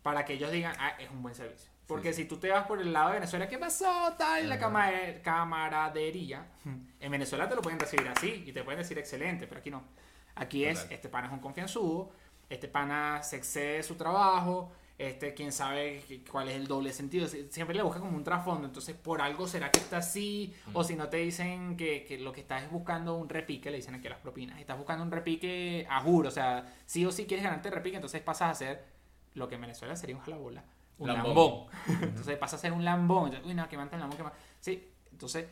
Para 0.03 0.24
que 0.24 0.34
ellos 0.34 0.51
digan, 0.51 0.74
ah, 0.78 0.97
es 0.99 1.11
un 1.11 1.22
buen 1.22 1.34
servicio. 1.34 1.70
Porque 1.86 2.12
si 2.12 2.24
tú 2.24 2.38
te 2.38 2.49
vas 2.49 2.66
por 2.66 2.80
el 2.80 2.93
lado 2.93 3.09
de 3.09 3.14
Venezuela, 3.14 3.49
¿qué 3.49 3.59
pasó? 3.59 4.14
Tal, 4.16 4.49
la 4.49 4.59
camaradería. 5.22 6.47
En 7.01 7.11
Venezuela 7.11 7.49
te 7.49 7.55
lo 7.55 7.62
pueden 7.62 7.78
recibir 7.78 8.09
así 8.09 8.45
y 8.47 8.53
te 8.53 8.62
pueden 8.64 8.78
decir 8.78 8.99
excelente, 8.99 9.47
pero 9.47 9.61
aquí 9.61 9.70
no. 9.70 9.82
Aquí 10.34 10.64
es, 10.64 10.86
este 10.90 11.09
pana 11.09 11.26
es 11.26 11.32
un 11.32 11.40
confianzudo, 11.40 12.11
este 12.49 12.68
pana 12.68 13.22
se 13.22 13.36
excede 13.36 13.76
de 13.76 13.82
su 13.82 13.97
trabajo, 13.97 14.72
este, 15.09 15.34
quién 15.34 15.50
sabe 15.50 16.05
cuál 16.30 16.48
es 16.48 16.55
el 16.55 16.68
doble 16.68 16.92
sentido. 16.92 17.26
Siempre 17.26 17.74
le 17.74 17.82
busca 17.82 17.98
como 17.98 18.16
un 18.16 18.22
trasfondo. 18.22 18.66
Entonces, 18.66 18.94
por 18.94 19.20
algo 19.20 19.48
será 19.48 19.70
que 19.70 19.80
está 19.80 19.98
así. 19.98 20.55
O 20.72 20.84
si 20.84 20.94
no 20.94 21.09
te 21.09 21.16
dicen 21.16 21.76
que, 21.76 22.18
lo 22.20 22.32
que 22.32 22.42
estás 22.42 22.62
es 22.62 22.70
buscando 22.70 23.16
un 23.16 23.28
repique, 23.28 23.70
le 23.70 23.78
dicen 23.78 23.96
aquí 23.96 24.09
las 24.09 24.18
propinas. 24.18 24.61
Estás 24.61 24.78
buscando 24.78 25.03
un 25.03 25.11
repique 25.11 25.86
a 25.90 26.00
juro. 26.03 26.28
O 26.28 26.32
sea, 26.32 26.72
sí 26.86 27.05
o 27.05 27.11
sí 27.11 27.26
quieres 27.26 27.44
ganarte 27.44 27.68
repique, 27.70 27.96
entonces 27.96 28.22
pasas 28.22 28.50
a 28.50 28.55
ser 28.55 28.84
lo 29.34 29.48
que 29.48 29.57
en 29.57 29.62
Venezuela 29.62 29.96
sería 29.96 30.14
un 30.14 30.22
jalabola. 30.22 30.62
Un 30.98 31.09
lambón. 31.09 31.66
entonces 32.03 32.38
pasas 32.38 32.61
a 32.61 32.62
ser 32.62 32.72
un 32.72 32.84
lambón. 32.84 33.32
uy, 33.44 33.55
no, 33.55 33.68
que 33.68 33.76
manta 33.76 33.96
el 33.96 34.00
lambón, 34.00 34.18
que 34.18 34.24
Sí, 34.61 34.88
entonces 35.11 35.46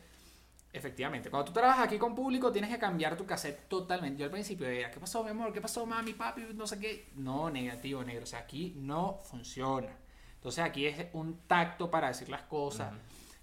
Efectivamente, 0.73 1.29
cuando 1.29 1.45
tú 1.45 1.53
trabajas 1.53 1.85
aquí 1.85 1.97
con 1.97 2.15
público 2.15 2.49
tienes 2.49 2.69
que 2.69 2.79
cambiar 2.79 3.17
tu 3.17 3.25
cassette 3.25 3.67
totalmente. 3.67 4.19
Yo 4.19 4.25
al 4.25 4.31
principio 4.31 4.67
era, 4.67 4.89
¿qué 4.89 5.01
pasó, 5.01 5.21
mi 5.21 5.31
amor? 5.31 5.51
¿Qué 5.51 5.59
pasó, 5.59 5.85
mami, 5.85 6.13
papi? 6.13 6.47
No 6.53 6.65
sé 6.65 6.79
qué. 6.79 7.11
No, 7.15 7.49
negativo, 7.49 8.03
negro. 8.03 8.23
O 8.23 8.27
sea, 8.27 8.39
aquí 8.39 8.73
no 8.77 9.19
funciona. 9.19 9.89
Entonces 10.35 10.63
aquí 10.63 10.87
es 10.87 11.07
un 11.11 11.41
tacto 11.45 11.91
para 11.91 12.07
decir 12.07 12.29
las 12.29 12.43
cosas. 12.43 12.93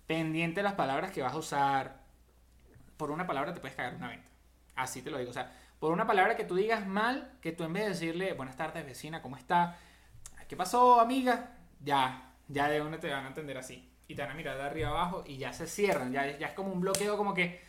Pendiente 0.07 0.61
de 0.61 0.63
las 0.63 0.73
palabras 0.73 1.11
que 1.11 1.21
vas 1.21 1.35
a 1.35 1.39
usar. 1.39 2.01
Por 2.97 3.11
una 3.11 3.27
palabra 3.27 3.53
te 3.53 3.61
puedes 3.61 3.77
cagar 3.77 3.97
una 3.97 4.09
venta. 4.09 4.29
Así 4.75 5.03
te 5.03 5.11
lo 5.11 5.19
digo. 5.19 5.31
O 5.31 5.35
sea, 5.35 5.53
por 5.79 5.93
una 5.93 6.07
palabra 6.07 6.35
que 6.35 6.45
tú 6.45 6.55
digas 6.55 6.87
mal, 6.87 7.37
que 7.43 7.53
tú 7.53 7.65
en 7.65 7.75
vez 7.75 7.83
de 7.85 7.89
decirle, 7.91 8.33
buenas 8.33 8.57
tardes, 8.57 8.87
vecina, 8.87 9.21
¿cómo 9.21 9.37
está? 9.37 9.77
¿Qué 10.49 10.57
pasó, 10.57 10.99
amiga? 10.99 11.59
Ya, 11.85 12.33
ya 12.49 12.71
de 12.71 12.81
uno 12.81 12.99
te 12.99 13.11
van 13.11 13.27
a 13.27 13.29
entender 13.29 13.59
así 13.59 13.89
y 14.09 14.15
te 14.15 14.23
van 14.23 14.31
a 14.31 14.35
mirar 14.35 14.57
de 14.57 14.63
arriba 14.63 14.89
abajo 14.89 15.23
y 15.27 15.37
ya 15.37 15.53
se 15.53 15.67
cierran, 15.67 16.11
ya, 16.11 16.37
ya 16.39 16.49
es 16.49 16.55
como 16.55 16.73
un 16.73 16.81
bloqueo 16.81 17.17
como 17.19 17.35
que, 17.35 17.61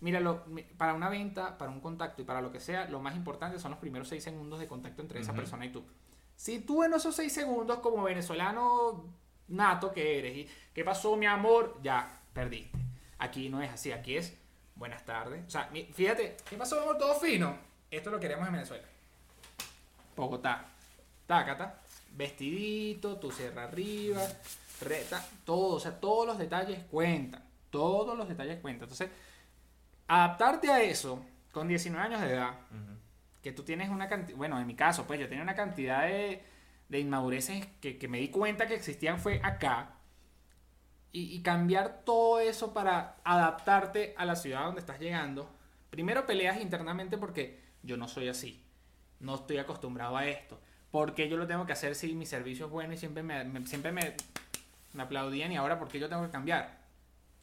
míralo, 0.00 0.44
para 0.76 0.92
una 0.92 1.08
venta, 1.08 1.56
para 1.56 1.70
un 1.70 1.80
contacto 1.80 2.20
y 2.20 2.24
para 2.24 2.42
lo 2.42 2.50
que 2.50 2.58
sea, 2.58 2.86
lo 2.86 3.00
más 3.00 3.14
importante 3.14 3.60
son 3.60 3.70
los 3.70 3.80
primeros 3.80 4.08
seis 4.08 4.24
segundos 4.24 4.58
de 4.58 4.66
contacto 4.66 5.00
entre 5.00 5.20
esa 5.20 5.32
persona 5.32 5.64
y 5.64 5.70
tú. 5.70 5.84
Si 6.36 6.58
tú 6.58 6.82
en 6.82 6.92
esos 6.92 7.14
seis 7.14 7.32
segundos 7.32 7.78
como 7.78 8.02
venezolano 8.02 9.04
nato 9.46 9.92
que 9.92 10.18
eres 10.18 10.36
y 10.36 10.48
¿qué 10.74 10.82
pasó 10.84 11.16
mi 11.16 11.26
amor? 11.26 11.78
Ya, 11.80 12.20
perdiste. 12.32 12.76
Aquí 13.18 13.48
no 13.48 13.62
es 13.62 13.70
así, 13.70 13.92
aquí 13.92 14.16
es 14.16 14.36
buenas 14.74 15.04
tardes. 15.04 15.46
O 15.46 15.50
sea, 15.50 15.70
fíjate, 15.92 16.36
¿qué 16.50 16.56
pasó 16.56 16.74
mi 16.76 16.82
amor? 16.82 16.98
Todo 16.98 17.14
fino. 17.14 17.56
Esto 17.88 18.10
lo 18.10 18.18
queremos 18.18 18.48
en 18.48 18.54
Venezuela. 18.54 18.84
Bogotá. 20.16 20.66
Tácata. 21.24 21.80
Vestidito, 22.16 23.16
tu 23.16 23.30
cierra 23.30 23.64
arriba 23.64 24.20
reta, 24.80 25.24
todo, 25.44 25.76
o 25.76 25.80
sea, 25.80 26.00
todos 26.00 26.26
los 26.26 26.38
detalles 26.38 26.78
cuentan, 26.90 27.42
todos 27.70 28.16
los 28.16 28.28
detalles 28.28 28.60
cuentan. 28.60 28.84
Entonces, 28.84 29.10
adaptarte 30.08 30.70
a 30.70 30.82
eso 30.82 31.24
con 31.52 31.68
19 31.68 32.04
años 32.04 32.20
de 32.20 32.32
edad, 32.32 32.54
que 33.42 33.52
tú 33.52 33.62
tienes 33.62 33.90
una 33.90 34.08
cantidad, 34.08 34.36
bueno, 34.36 34.58
en 34.60 34.66
mi 34.66 34.74
caso, 34.74 35.06
pues 35.06 35.20
yo 35.20 35.28
tenía 35.28 35.42
una 35.42 35.54
cantidad 35.54 36.02
de, 36.04 36.42
de 36.88 36.98
inmadureces 36.98 37.66
que, 37.80 37.98
que, 37.98 38.08
me 38.08 38.18
di 38.18 38.28
cuenta 38.28 38.66
que 38.66 38.74
existían 38.74 39.18
fue 39.18 39.40
acá, 39.42 39.90
y, 41.12 41.34
y 41.36 41.42
cambiar 41.42 42.02
todo 42.04 42.40
eso 42.40 42.72
para 42.74 43.16
adaptarte 43.22 44.14
a 44.16 44.24
la 44.24 44.34
ciudad 44.34 44.64
donde 44.64 44.80
estás 44.80 44.98
llegando. 44.98 45.48
Primero 45.90 46.26
peleas 46.26 46.60
internamente 46.60 47.18
porque 47.18 47.60
yo 47.84 47.96
no 47.96 48.08
soy 48.08 48.28
así, 48.28 48.64
no 49.20 49.36
estoy 49.36 49.58
acostumbrado 49.58 50.16
a 50.16 50.26
esto 50.26 50.60
¿por 50.94 51.12
qué 51.16 51.28
yo 51.28 51.36
lo 51.36 51.48
tengo 51.48 51.66
que 51.66 51.72
hacer 51.72 51.96
si 51.96 52.14
mi 52.14 52.24
servicio 52.24 52.66
es 52.66 52.70
bueno 52.70 52.94
y 52.94 52.96
siempre 52.96 53.24
me, 53.24 53.42
me- 53.42 53.66
siempre 53.66 53.90
me, 53.90 54.14
me 54.94 55.02
aplaudían 55.02 55.52
y 55.52 55.56
ahora 55.56 55.78
por 55.78 55.88
qué 55.88 55.98
yo 55.98 56.08
tengo 56.08 56.24
que 56.24 56.30
cambiar? 56.30 56.84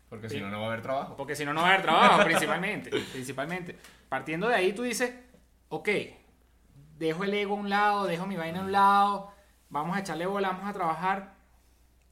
Porque 0.09 0.29
si 0.29 0.41
no, 0.41 0.49
no 0.49 0.59
va 0.59 0.65
a 0.65 0.67
haber 0.69 0.81
trabajo. 0.81 1.15
Porque 1.15 1.35
si 1.35 1.45
no, 1.45 1.53
no 1.53 1.61
va 1.61 1.67
a 1.67 1.69
haber 1.71 1.83
trabajo, 1.83 2.23
principalmente. 2.25 2.89
principalmente. 2.89 3.77
Partiendo 4.09 4.49
de 4.49 4.55
ahí, 4.55 4.73
tú 4.73 4.81
dices, 4.83 5.13
ok, 5.69 5.87
dejo 6.97 7.23
el 7.23 7.33
ego 7.33 7.55
a 7.55 7.59
un 7.59 7.69
lado, 7.69 8.05
dejo 8.05 8.25
mi 8.25 8.35
vaina 8.35 8.59
a 8.59 8.63
un 8.63 8.71
lado, 8.71 9.31
vamos 9.69 9.95
a 9.95 10.01
echarle 10.01 10.25
bola, 10.25 10.49
vamos 10.49 10.69
a 10.69 10.73
trabajar, 10.73 11.35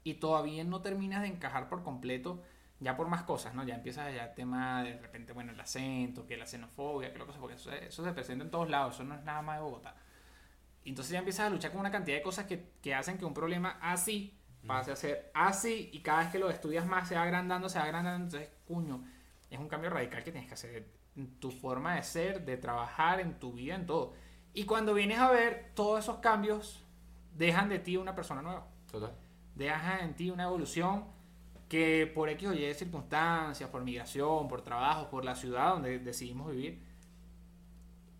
y 0.03 0.15
todavía 0.15 0.63
no 0.63 0.81
terminas 0.81 1.21
de 1.21 1.27
encajar 1.27 1.67
por 1.67 1.83
completo, 1.83 2.41
ya 2.79 2.95
por 2.95 3.07
más 3.07 3.23
cosas, 3.23 3.53
¿no? 3.53 3.65
Ya 3.65 3.75
empiezas 3.75 4.13
ya 4.15 4.27
el 4.27 4.33
tema 4.33 4.83
de 4.83 4.97
repente, 4.97 5.33
bueno, 5.33 5.51
el 5.51 5.59
acento, 5.59 6.25
que 6.25 6.37
la 6.37 6.45
xenofobia, 6.45 7.11
que 7.11 7.19
lo 7.19 7.25
que 7.25 7.33
sea, 7.33 7.41
porque 7.41 7.55
eso, 7.55 7.71
eso 7.71 8.03
se 8.03 8.13
presenta 8.13 8.45
en 8.45 8.51
todos 8.51 8.69
lados, 8.69 8.95
eso 8.95 9.03
no 9.03 9.15
es 9.15 9.23
nada 9.23 9.41
más 9.41 9.57
de 9.57 9.63
Bogotá. 9.63 9.95
Entonces 10.85 11.11
ya 11.11 11.19
empiezas 11.19 11.47
a 11.47 11.49
luchar 11.49 11.71
con 11.71 11.81
una 11.81 11.91
cantidad 11.91 12.15
de 12.15 12.23
cosas 12.23 12.45
que, 12.45 12.71
que 12.81 12.95
hacen 12.95 13.17
que 13.17 13.25
un 13.25 13.33
problema 13.33 13.77
así 13.81 14.38
pase 14.65 14.91
a 14.91 14.95
ser 14.95 15.31
así 15.33 15.89
y 15.93 16.01
cada 16.01 16.19
vez 16.19 16.29
que 16.29 16.39
lo 16.39 16.49
estudias 16.49 16.85
más 16.85 17.07
se 17.07 17.15
va 17.15 17.23
agrandando, 17.23 17.69
se 17.69 17.79
va 17.79 17.85
agrandando, 17.85 18.25
entonces, 18.25 18.49
cuño, 18.65 19.03
es 19.49 19.59
un 19.59 19.67
cambio 19.67 19.89
radical 19.89 20.23
que 20.23 20.31
tienes 20.31 20.47
que 20.47 20.53
hacer 20.53 20.87
en 21.15 21.39
tu 21.39 21.51
forma 21.51 21.95
de 21.95 22.03
ser, 22.03 22.45
de 22.45 22.57
trabajar, 22.57 23.19
en 23.19 23.39
tu 23.39 23.53
vida, 23.53 23.75
en 23.75 23.85
todo. 23.85 24.13
Y 24.53 24.65
cuando 24.65 24.93
vienes 24.93 25.19
a 25.19 25.31
ver, 25.31 25.71
todos 25.75 25.99
esos 25.99 26.17
cambios 26.17 26.83
dejan 27.35 27.69
de 27.69 27.79
ti 27.79 27.97
una 27.97 28.15
persona 28.15 28.41
nueva, 28.41 28.67
Total. 28.91 29.11
dejan 29.55 30.01
en 30.01 30.15
ti 30.15 30.29
una 30.29 30.43
evolución 30.43 31.05
que 31.67 32.11
por 32.13 32.29
X 32.29 32.49
o 32.49 32.53
Y 32.53 32.73
circunstancias, 32.73 33.69
por 33.69 33.83
migración, 33.83 34.47
por 34.47 34.61
trabajo, 34.61 35.09
por 35.09 35.23
la 35.23 35.35
ciudad 35.35 35.73
donde 35.73 35.99
decidimos 35.99 36.51
vivir, 36.51 36.83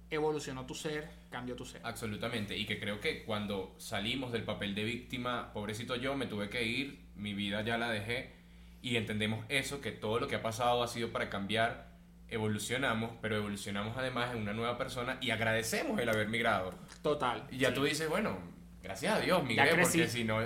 evolucionó 0.10 0.66
tu 0.66 0.76
ser, 0.76 1.10
cambió 1.30 1.55
tu 1.55 1.66
ser. 1.66 1.82
Absolutamente. 1.84 2.57
Y 2.57 2.66
que 2.66 2.80
creo 2.80 2.99
que 2.99 3.24
cuando 3.24 3.76
salimos 3.78 4.32
del 4.32 4.43
papel 4.43 4.76
de 4.76 4.84
víctima, 4.84 5.53
pobrecito 5.53 5.95
yo, 5.95 6.16
me 6.16 6.26
tuve 6.26 6.49
que 6.49 6.64
ir, 6.64 6.99
mi 7.16 7.34
vida 7.34 7.62
ya 7.62 7.78
la 7.78 7.89
dejé. 7.89 8.34
Y 8.82 8.95
entendemos 8.95 9.45
eso, 9.49 9.82
que 9.82 9.91
todo 9.91 10.20
lo 10.20 10.28
que 10.28 10.36
ha 10.36 10.41
pasado 10.41 10.84
ha 10.84 10.88
sido 10.88 11.10
para 11.10 11.30
cambiar. 11.30 11.89
Evolucionamos, 12.30 13.12
pero 13.22 13.38
evolucionamos 13.38 13.97
además 13.97 14.34
en 14.36 14.41
una 14.41 14.53
nueva 14.53 14.78
persona 14.78 15.18
y 15.20 15.32
agradecemos 15.32 15.99
el 15.99 16.10
haber 16.10 16.30
migrado. 16.30 16.76
Total. 17.01 17.47
Y 17.49 17.57
ya 17.57 17.70
sí. 17.70 17.76
tú 17.76 17.84
dices, 17.84 18.07
bueno, 18.07 18.38
gracias 18.84 19.16
a 19.16 19.20
Dios, 19.20 19.43
migré, 19.43 19.76
porque 19.76 20.07
si 20.07 20.24
no, 20.24 20.39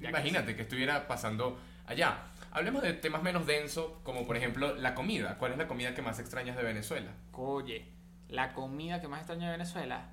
Ya 0.00 0.08
imagínate 0.08 0.56
que 0.56 0.62
estuviera 0.62 1.06
pasando 1.06 1.58
allá. 1.86 2.24
Hablemos 2.50 2.82
de 2.82 2.92
temas 2.94 3.22
menos 3.22 3.46
densos, 3.46 3.92
como 4.02 4.26
por 4.26 4.36
ejemplo 4.36 4.74
la 4.74 4.94
comida. 4.94 5.38
¿Cuál 5.38 5.52
es 5.52 5.58
la 5.58 5.68
comida 5.68 5.94
que 5.94 6.02
más 6.02 6.18
extrañas 6.18 6.56
de 6.56 6.64
Venezuela? 6.64 7.12
Oye, 7.32 7.84
la 8.28 8.52
comida 8.54 9.00
que 9.00 9.08
más 9.08 9.20
extraño 9.20 9.46
de 9.46 9.52
Venezuela 9.52 10.10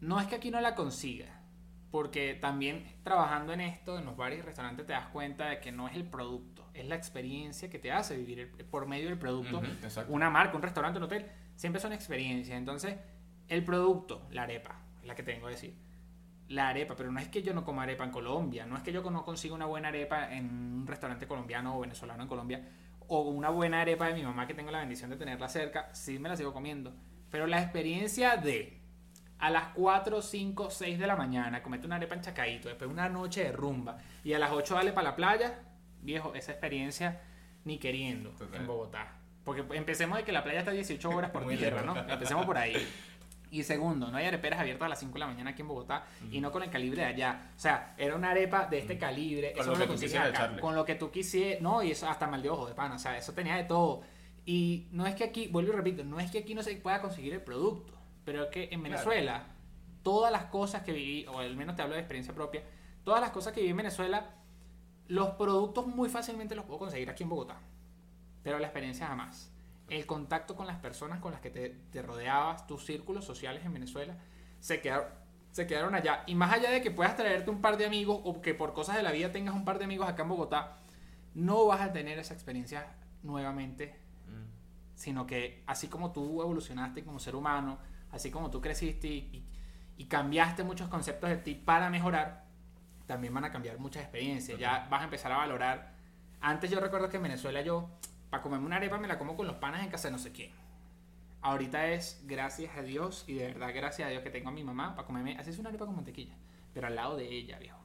no 0.00 0.18
es 0.20 0.26
que 0.26 0.36
aquí 0.36 0.50
no 0.50 0.60
la 0.60 0.74
consiga, 0.74 1.26
porque 1.90 2.34
también 2.34 2.84
trabajando 3.02 3.52
en 3.52 3.60
esto, 3.60 3.98
en 3.98 4.04
los 4.06 4.16
bares 4.16 4.38
y 4.38 4.42
restaurantes, 4.42 4.86
te 4.86 4.92
das 4.92 5.06
cuenta 5.08 5.48
de 5.48 5.60
que 5.60 5.72
no 5.72 5.88
es 5.88 5.94
el 5.96 6.04
producto, 6.04 6.68
es 6.72 6.86
la 6.86 6.94
experiencia 6.94 7.68
que 7.68 7.78
te 7.78 7.92
hace 7.92 8.16
vivir 8.16 8.38
el- 8.40 8.48
por 8.64 8.86
medio 8.86 9.08
del 9.08 9.18
producto. 9.18 9.60
Una 10.08 10.30
marca, 10.30 10.56
un 10.56 10.62
restaurante, 10.62 10.98
un 10.98 11.04
hotel, 11.04 11.26
siempre 11.56 11.80
son 11.80 11.92
experiencias. 11.92 12.56
Entonces, 12.56 12.96
el 13.48 13.64
producto, 13.64 14.26
la 14.30 14.44
arepa, 14.44 14.80
es 15.02 15.06
la 15.06 15.14
que 15.14 15.22
tengo 15.22 15.46
que 15.46 15.52
decir. 15.52 15.74
La 16.48 16.68
arepa, 16.68 16.96
pero 16.96 17.12
no 17.12 17.20
es 17.20 17.28
que 17.28 17.42
yo 17.42 17.52
no 17.54 17.64
coma 17.64 17.82
arepa 17.82 18.04
en 18.04 18.10
Colombia, 18.10 18.66
no 18.66 18.76
es 18.76 18.82
que 18.82 18.92
yo 18.92 19.08
no 19.10 19.24
consiga 19.24 19.54
una 19.54 19.66
buena 19.66 19.88
arepa 19.88 20.32
en 20.34 20.46
un 20.46 20.86
restaurante 20.86 21.26
colombiano 21.26 21.76
o 21.76 21.80
venezolano 21.80 22.22
en 22.22 22.28
Colombia, 22.28 22.68
o 23.10 23.22
una 23.22 23.50
buena 23.50 23.80
arepa 23.80 24.06
de 24.06 24.14
mi 24.14 24.22
mamá 24.22 24.46
que 24.46 24.54
tengo 24.54 24.70
la 24.70 24.78
bendición 24.78 25.10
de 25.10 25.16
tenerla 25.16 25.48
cerca, 25.48 25.90
sí 25.92 26.20
me 26.20 26.28
la 26.28 26.36
sigo 26.36 26.52
comiendo. 26.52 26.94
Pero 27.28 27.48
la 27.48 27.60
experiencia 27.60 28.36
de 28.36 28.80
a 29.38 29.50
las 29.50 29.68
4, 29.74 30.22
5, 30.22 30.70
6 30.70 30.98
de 30.98 31.06
la 31.08 31.16
mañana, 31.16 31.60
comete 31.60 31.86
una 31.86 31.96
arepa 31.96 32.14
en 32.14 32.20
Chacaíto, 32.20 32.68
después 32.68 32.88
una 32.88 33.08
noche 33.08 33.42
de 33.44 33.52
rumba, 33.52 33.98
y 34.22 34.32
a 34.32 34.38
las 34.38 34.52
8 34.52 34.74
dale 34.74 34.92
para 34.92 35.10
la 35.10 35.16
playa, 35.16 35.58
viejo, 36.02 36.34
esa 36.34 36.52
experiencia 36.52 37.20
ni 37.64 37.78
queriendo 37.78 38.30
Total. 38.30 38.60
en 38.60 38.66
Bogotá. 38.66 39.16
Porque 39.44 39.64
empecemos 39.76 40.18
de 40.18 40.24
que 40.24 40.30
la 40.30 40.44
playa 40.44 40.60
está 40.60 40.70
18 40.70 41.10
horas 41.10 41.30
por 41.30 41.48
tierra, 41.48 41.82
¿no? 41.82 41.96
Empecemos 41.96 42.46
por 42.46 42.58
ahí. 42.58 42.74
Y 43.52 43.64
segundo, 43.64 44.10
no 44.10 44.16
hay 44.16 44.26
areperas 44.26 44.60
abiertas 44.60 44.86
a 44.86 44.88
las 44.90 45.00
5 45.00 45.12
de 45.12 45.18
la 45.18 45.26
mañana 45.26 45.50
aquí 45.50 45.62
en 45.62 45.68
Bogotá 45.68 46.04
y 46.30 46.40
no 46.40 46.52
con 46.52 46.62
el 46.62 46.70
calibre 46.70 47.02
de 47.02 47.08
allá. 47.08 47.50
O 47.56 47.58
sea, 47.58 47.94
era 47.98 48.14
una 48.14 48.30
arepa 48.30 48.66
de 48.66 48.78
este 48.78 48.96
calibre, 48.96 49.52
Con 49.52 49.62
eso 49.62 49.70
lo 49.70 49.74
que 49.74 49.80
lo 49.80 49.84
tú 49.86 49.90
consigues 49.92 50.12
quisieras 50.12 50.28
acá. 50.28 50.38
echarle. 50.44 50.60
Con 50.60 50.74
lo 50.76 50.84
que 50.84 50.94
tú 50.94 51.10
quisieras, 51.10 51.60
no, 51.60 51.82
y 51.82 51.90
eso 51.90 52.08
hasta 52.08 52.28
mal 52.28 52.42
de 52.42 52.50
ojo, 52.50 52.66
de 52.66 52.74
pana, 52.74 52.94
o 52.94 52.98
sea, 52.98 53.18
eso 53.18 53.32
tenía 53.32 53.56
de 53.56 53.64
todo. 53.64 54.02
Y 54.46 54.86
no 54.92 55.06
es 55.06 55.14
que 55.16 55.24
aquí, 55.24 55.48
vuelvo 55.48 55.72
y 55.72 55.76
repito, 55.76 56.04
no 56.04 56.20
es 56.20 56.30
que 56.30 56.38
aquí 56.38 56.54
no 56.54 56.62
se 56.62 56.76
pueda 56.76 57.00
conseguir 57.00 57.32
el 57.34 57.42
producto, 57.42 57.92
pero 58.24 58.44
es 58.44 58.50
que 58.50 58.68
en 58.70 58.82
Venezuela, 58.82 59.46
todas 60.02 60.30
las 60.30 60.44
cosas 60.44 60.82
que 60.82 60.92
viví, 60.92 61.26
o 61.26 61.40
al 61.40 61.56
menos 61.56 61.74
te 61.74 61.82
hablo 61.82 61.94
de 61.94 62.00
experiencia 62.00 62.32
propia, 62.32 62.62
todas 63.04 63.20
las 63.20 63.30
cosas 63.30 63.52
que 63.52 63.60
viví 63.60 63.70
en 63.70 63.76
Venezuela, 63.78 64.30
los 65.08 65.30
productos 65.30 65.88
muy 65.88 66.08
fácilmente 66.08 66.54
los 66.54 66.64
puedo 66.66 66.78
conseguir 66.78 67.10
aquí 67.10 67.24
en 67.24 67.30
Bogotá, 67.30 67.58
pero 68.44 68.60
la 68.60 68.68
experiencia 68.68 69.08
jamás. 69.08 69.52
El 69.90 70.06
contacto 70.06 70.56
con 70.56 70.66
las 70.66 70.78
personas 70.78 71.20
con 71.20 71.32
las 71.32 71.40
que 71.42 71.50
te, 71.50 71.68
te 71.92 72.00
rodeabas, 72.00 72.66
tus 72.66 72.86
círculos 72.86 73.24
sociales 73.24 73.64
en 73.66 73.74
Venezuela, 73.74 74.14
se 74.60 74.80
quedaron, 74.80 75.08
se 75.52 75.66
quedaron 75.66 75.94
allá. 75.94 76.22
Y 76.26 76.34
más 76.34 76.52
allá 76.52 76.70
de 76.70 76.80
que 76.80 76.90
puedas 76.90 77.16
traerte 77.16 77.50
un 77.50 77.60
par 77.60 77.76
de 77.76 77.84
amigos 77.86 78.18
o 78.24 78.40
que 78.40 78.54
por 78.54 78.72
cosas 78.72 78.96
de 78.96 79.02
la 79.02 79.10
vida 79.12 79.32
tengas 79.32 79.54
un 79.54 79.64
par 79.64 79.78
de 79.78 79.84
amigos 79.84 80.08
acá 80.08 80.22
en 80.22 80.28
Bogotá, 80.30 80.76
no 81.34 81.66
vas 81.66 81.80
a 81.82 81.92
tener 81.92 82.18
esa 82.18 82.32
experiencia 82.34 82.86
nuevamente 83.22 83.94
sino 84.94 85.26
que 85.26 85.62
así 85.66 85.88
como 85.88 86.12
tú 86.12 86.42
evolucionaste 86.42 87.02
como 87.04 87.18
ser 87.18 87.34
humano, 87.34 87.78
así 88.12 88.30
como 88.30 88.50
tú 88.50 88.60
creciste 88.60 89.08
y, 89.08 89.16
y- 89.32 89.44
y 89.96 90.04
cambiaste 90.06 90.62
muchos 90.64 90.88
conceptos 90.88 91.28
de 91.30 91.36
ti 91.38 91.54
para 91.54 91.88
mejorar, 91.90 92.44
también 93.06 93.32
van 93.34 93.44
a 93.44 93.50
cambiar 93.50 93.78
muchas 93.78 94.02
experiencias. 94.02 94.58
Ya 94.58 94.86
vas 94.90 95.00
a 95.02 95.04
empezar 95.04 95.30
a 95.32 95.36
valorar. 95.38 95.94
Antes 96.40 96.70
yo 96.70 96.80
recuerdo 96.80 97.08
que 97.10 97.16
en 97.18 97.22
Venezuela 97.24 97.60
yo, 97.60 97.90
para 98.30 98.42
comerme 98.42 98.66
una 98.66 98.76
arepa, 98.76 98.96
me 98.98 99.08
la 99.08 99.18
como 99.18 99.36
con 99.36 99.46
los 99.46 99.56
panas 99.56 99.82
en 99.82 99.90
casa 99.90 100.08
de 100.08 100.12
no 100.12 100.18
sé 100.18 100.32
quién. 100.32 100.52
Ahorita 101.42 101.86
es 101.88 102.20
gracias 102.26 102.76
a 102.76 102.82
Dios 102.82 103.24
y 103.26 103.34
de 103.34 103.46
verdad 103.48 103.70
gracias 103.74 104.06
a 104.06 104.10
Dios 104.10 104.22
que 104.22 104.30
tengo 104.30 104.50
a 104.50 104.52
mi 104.52 104.62
mamá 104.62 104.94
para 104.94 105.06
comerme, 105.06 105.36
así 105.38 105.50
es 105.50 105.58
una 105.58 105.70
arepa 105.70 105.86
con 105.86 105.96
mantequilla, 105.96 106.34
pero 106.74 106.86
al 106.86 106.94
lado 106.94 107.16
de 107.16 107.28
ella, 107.28 107.58
viejo. 107.58 107.78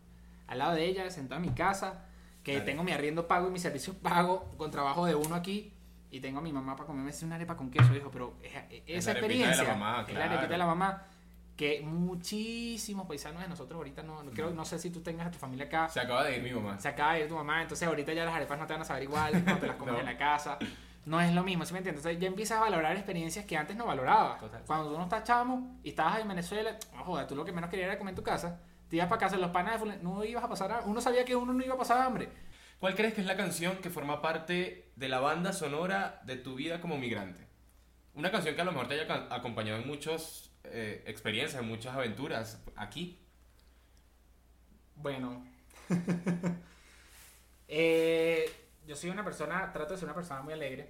Al 0.47 0.57
lado 0.59 0.75
de 0.75 0.85
ella, 0.85 1.09
sentado 1.09 1.41
en 1.41 1.49
mi 1.49 1.55
casa, 1.55 2.05
que 2.43 2.53
Dale. 2.53 2.65
tengo 2.65 2.83
mi 2.83 2.91
arriendo 2.91 3.27
pago 3.27 3.47
y 3.47 3.51
mi 3.51 3.59
servicio 3.59 3.93
pago 4.01 4.51
con 4.57 4.71
trabajo 4.71 5.05
de 5.05 5.15
uno 5.15 5.35
aquí 5.35 5.71
y 6.11 6.19
tengo 6.19 6.39
a 6.39 6.41
mi 6.41 6.51
mamá 6.53 6.75
para 6.75 6.85
comerme 6.87 7.09
así 7.11 7.25
una 7.25 7.35
arepa 7.35 7.55
con 7.55 7.71
queso, 7.71 7.91
viejo, 7.91 8.11
pero 8.11 8.33
es- 8.43 8.53
es- 8.53 8.83
Es 8.85 8.97
esa 9.07 9.13
la 9.13 9.19
arepita 9.19 9.33
de 9.33 9.39
la 9.39 9.51
experiencia, 9.51 9.73
mamá, 9.73 10.01
es 10.01 10.07
la 10.09 10.13
claro. 10.13 10.31
arepita 10.31 10.51
de 10.53 10.57
la 10.57 10.65
mamá 10.67 11.03
que 11.55 11.81
muchísimos 11.81 13.07
paisanos 13.07 13.41
de 13.41 13.47
nosotros 13.47 13.77
ahorita 13.77 14.03
no, 14.03 14.21
no 14.23 14.31
creo, 14.31 14.51
no 14.51 14.65
sé 14.65 14.77
si 14.79 14.89
tú 14.89 15.01
tengas 15.01 15.27
a 15.27 15.31
tu 15.31 15.37
familia 15.37 15.65
acá, 15.65 15.87
Se 15.87 15.99
acaba 15.99 16.23
de 16.23 16.37
ir 16.37 16.43
mi 16.43 16.51
mamá. 16.51 16.77
se 16.79 16.87
acaba 16.87 17.13
de 17.13 17.21
ir 17.21 17.27
tu 17.27 17.35
mamá, 17.35 17.61
entonces 17.61 17.87
ahorita 17.87 18.13
ya 18.13 18.25
las 18.25 18.33
arepas 18.35 18.59
no 18.59 18.67
te 18.67 18.73
van 18.73 18.81
a 18.81 18.85
saber 18.85 19.03
igual, 19.03 19.45
no 19.45 19.57
te 19.57 19.67
las 19.67 19.75
comes 19.77 19.93
No. 19.95 19.99
en 19.99 20.05
la 20.05 20.17
casa. 20.17 20.57
No 21.05 21.21
es 21.21 21.31
lo 21.33 21.43
mismo, 21.43 21.63
¿sí 21.65 21.71
me 21.73 21.79
entiendes? 21.79 22.03
Entonces 22.03 22.19
ya 22.21 22.27
empiezas 22.27 22.57
a 22.57 22.61
valorar 22.61 22.95
experiencias 22.95 23.45
que 23.45 23.55
antes 23.55 23.75
no 23.77 23.85
valorabas. 23.85 24.39
Total. 24.39 24.63
Cuando 24.65 24.89
tú 24.91 24.97
no 24.97 25.03
estás 25.03 25.23
chamo 25.23 25.77
y 25.83 25.89
estabas 25.89 26.19
en 26.19 26.27
Venezuela, 26.27 26.77
no 26.95 27.03
joda, 27.03 27.27
tú 27.27 27.35
lo 27.35 27.45
que 27.45 27.51
menos 27.51 27.69
querías 27.69 27.87
era 27.89 27.97
comer 27.99 28.13
en 28.13 28.15
tu 28.15 28.23
casa. 28.23 28.59
Te 28.89 28.95
ibas 28.95 29.07
para 29.07 29.19
casa, 29.19 29.37
los 29.37 29.51
panas 29.51 29.73
de 29.73 29.79
fulano, 29.79 30.01
no 30.03 30.23
ibas 30.25 30.43
a 30.43 30.49
pasar, 30.49 30.71
a- 30.71 30.81
uno 30.81 30.99
sabía 31.01 31.23
que 31.23 31.35
uno 31.35 31.53
no 31.53 31.63
iba 31.63 31.75
a 31.75 31.77
pasar 31.77 32.01
hambre. 32.01 32.29
¿Cuál 32.79 32.95
crees 32.95 33.13
que 33.13 33.21
es 33.21 33.27
la 33.27 33.37
canción 33.37 33.77
que 33.77 33.89
forma 33.91 34.21
parte 34.21 34.91
de 34.95 35.07
la 35.09 35.19
banda 35.19 35.53
sonora 35.53 36.21
de 36.25 36.37
tu 36.37 36.55
vida 36.55 36.81
como 36.81 36.97
migrante? 36.97 37.47
Una 38.15 38.31
canción 38.31 38.55
que 38.55 38.61
a 38.61 38.65
lo 38.65 38.71
mejor 38.71 38.87
te 38.87 38.99
haya 38.99 39.27
acompañado 39.29 39.79
en 39.79 39.87
muchas 39.87 40.51
eh, 40.71 41.03
experiencias, 41.05 41.61
en 41.61 41.67
muchas 41.67 41.95
aventuras 41.95 42.61
aquí. 42.75 43.19
Bueno. 44.95 45.45
Eh, 47.67 48.45
yo 48.85 48.95
soy 48.95 49.09
una 49.09 49.23
persona, 49.23 49.73
trato 49.73 49.93
de 49.93 49.99
ser 49.99 50.05
una 50.05 50.13
persona 50.13 50.43
muy 50.43 50.53
alegre. 50.53 50.87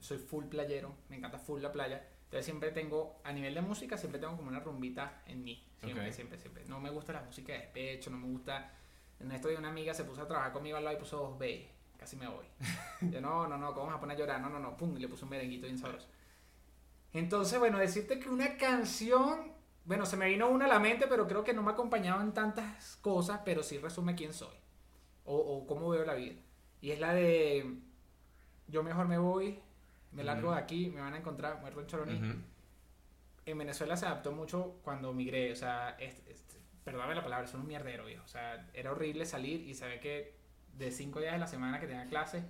Soy 0.00 0.16
full 0.16 0.46
playero, 0.46 0.96
me 1.10 1.16
encanta 1.16 1.38
full 1.38 1.60
la 1.60 1.70
playa. 1.70 2.02
Entonces 2.24 2.46
siempre 2.46 2.70
tengo, 2.70 3.20
a 3.24 3.32
nivel 3.32 3.54
de 3.54 3.60
música, 3.60 3.96
siempre 3.96 4.18
tengo 4.18 4.36
como 4.36 4.48
una 4.48 4.60
rumbita 4.60 5.22
en 5.26 5.44
mí. 5.44 5.66
Siempre, 5.80 6.12
siempre, 6.12 6.38
siempre. 6.38 6.64
No 6.66 6.80
me 6.80 6.90
gusta 6.90 7.12
la 7.12 7.20
música 7.20 7.52
de 7.52 7.58
despecho, 7.58 8.10
no 8.10 8.16
me 8.16 8.26
gusta... 8.26 8.72
En 9.20 9.32
esto 9.32 9.48
de 9.48 9.56
una 9.56 9.68
amiga 9.68 9.92
se 9.92 10.04
puso 10.04 10.22
a 10.22 10.26
trabajar 10.26 10.52
conmigo 10.52 10.76
al 10.76 10.84
lado 10.84 10.96
y 10.96 11.00
puso 11.00 11.18
dos 11.18 11.38
B. 11.38 11.68
Casi 11.98 12.16
me 12.16 12.28
voy. 12.28 12.46
Yo 13.10 13.20
no, 13.20 13.46
no, 13.48 13.58
no, 13.58 13.74
¿cómo 13.74 13.86
vamos 13.86 13.96
a 13.96 14.00
poner 14.00 14.16
a 14.16 14.18
llorar? 14.20 14.40
No, 14.40 14.48
no, 14.48 14.60
no, 14.60 14.76
pum, 14.76 14.96
y 14.96 15.00
le 15.00 15.08
puso 15.08 15.26
un 15.26 15.30
merenguito 15.30 15.66
bien 15.66 15.78
sabroso. 15.78 16.08
Entonces, 17.12 17.58
bueno, 17.58 17.78
decirte 17.78 18.18
que 18.18 18.28
una 18.28 18.56
canción, 18.56 19.52
bueno, 19.84 20.04
se 20.06 20.16
me 20.16 20.28
vino 20.28 20.48
una 20.48 20.66
a 20.66 20.68
la 20.68 20.78
mente, 20.78 21.06
pero 21.08 21.26
creo 21.26 21.42
que 21.44 21.52
no 21.54 21.62
me 21.62 21.72
acompañaba 21.72 22.22
en 22.22 22.32
tantas 22.32 22.96
cosas, 22.96 23.40
pero 23.44 23.62
sí 23.62 23.78
resume 23.78 24.14
quién 24.14 24.32
soy 24.32 24.54
o, 25.24 25.36
o 25.36 25.66
cómo 25.66 25.88
veo 25.88 26.04
la 26.04 26.14
vida. 26.14 26.36
Y 26.80 26.90
es 26.90 27.00
la 27.00 27.14
de 27.14 27.78
yo 28.68 28.82
mejor 28.82 29.08
me 29.08 29.18
voy, 29.18 29.58
me 30.12 30.22
largo 30.24 30.52
de 30.52 30.58
aquí, 30.58 30.90
me 30.90 31.00
van 31.00 31.14
a 31.14 31.18
encontrar 31.18 31.60
muerto 31.60 31.80
en 31.80 31.86
Choroní. 31.86 32.18
En 33.46 33.56
Venezuela 33.58 33.96
se 33.96 34.04
adaptó 34.04 34.32
mucho 34.32 34.76
cuando 34.84 35.12
migré, 35.14 35.52
o 35.52 35.56
sea, 35.56 35.96
es- 35.98 36.22
es- 36.26 36.44
perdóname 36.84 37.14
la 37.14 37.22
palabra, 37.22 37.46
es 37.46 37.54
un 37.54 37.66
mierdero, 37.66 38.04
viejo. 38.04 38.24
O 38.24 38.28
sea, 38.28 38.68
era 38.74 38.92
horrible 38.92 39.24
salir 39.24 39.60
y 39.66 39.74
saber 39.74 40.00
que 40.00 40.34
de 40.76 40.90
cinco 40.92 41.20
días 41.20 41.32
de 41.32 41.38
la 41.38 41.46
semana 41.46 41.80
que 41.80 41.86
tenía 41.86 42.06
clases, 42.06 42.44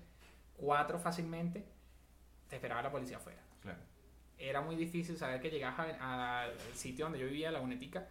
cuatro 0.57 0.99
fácilmente, 0.99 1.65
te 2.49 2.57
esperaba 2.57 2.83
la 2.83 2.91
policía 2.91 3.17
afuera. 3.19 3.41
Era 4.39 4.61
muy 4.61 4.77
difícil 4.77 5.17
saber 5.17 5.41
que 5.41 5.51
llegabas 5.51 5.97
al 6.01 6.53
sitio 6.75 7.07
donde 7.07 7.19
yo 7.19 7.27
vivía, 7.27 7.51
la 7.51 7.61
Unetica, 7.61 8.09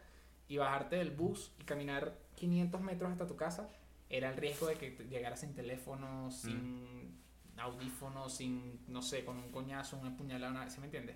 y 0.48 0.58
bajarte 0.58 0.98
del 0.98 1.12
bus 1.12 1.52
y 1.60 1.64
caminar 1.64 2.18
500 2.36 2.82
metros 2.82 3.12
hasta 3.12 3.28
tu 3.28 3.36
casa, 3.36 3.70
era 4.10 4.30
el 4.30 4.38
riesgo 4.38 4.68
de 4.68 4.76
que 4.76 4.92
llegaras 5.10 5.42
sin 5.42 5.54
teléfono, 5.54 6.32
sin 6.32 7.18
audífonos, 7.58 8.36
sin, 8.36 8.80
no 8.88 9.02
sé, 9.02 9.26
con 9.26 9.38
un 9.38 9.52
coñazo, 9.52 9.98
una 9.98 10.16
puñalada, 10.16 10.70
¿se 10.70 10.80
me 10.80 10.86
entiende? 10.86 11.16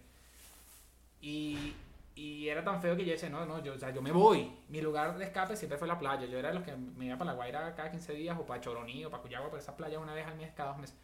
Y, 1.21 1.73
y 2.15 2.47
era 2.49 2.63
tan 2.63 2.81
feo 2.81 2.97
que 2.97 3.05
yo 3.05 3.11
decía, 3.11 3.29
no, 3.29 3.45
no, 3.45 3.63
yo, 3.63 3.73
o 3.73 3.77
sea, 3.77 3.91
yo 3.91 4.01
me 4.01 4.11
voy. 4.11 4.51
Mi 4.69 4.81
lugar 4.81 5.17
de 5.17 5.25
escape 5.25 5.55
siempre 5.55 5.77
fue 5.77 5.87
la 5.87 5.99
playa. 5.99 6.25
Yo 6.25 6.37
era 6.37 6.49
de 6.49 6.55
los 6.55 6.63
que 6.63 6.75
me 6.75 7.05
iba 7.05 7.17
para 7.17 7.31
La 7.31 7.35
Guaira 7.35 7.75
cada 7.75 7.91
15 7.91 8.13
días, 8.13 8.37
o 8.39 8.45
para 8.45 8.59
Choroní, 8.59 9.05
o 9.05 9.11
para 9.11 9.21
Cuyagua, 9.21 9.49
por 9.49 9.59
esa 9.59 9.77
playa 9.77 9.99
una 9.99 10.13
vez 10.13 10.25
al 10.25 10.35
mes, 10.35 10.51
cada 10.53 10.71
dos 10.71 10.79
meses. 10.79 10.97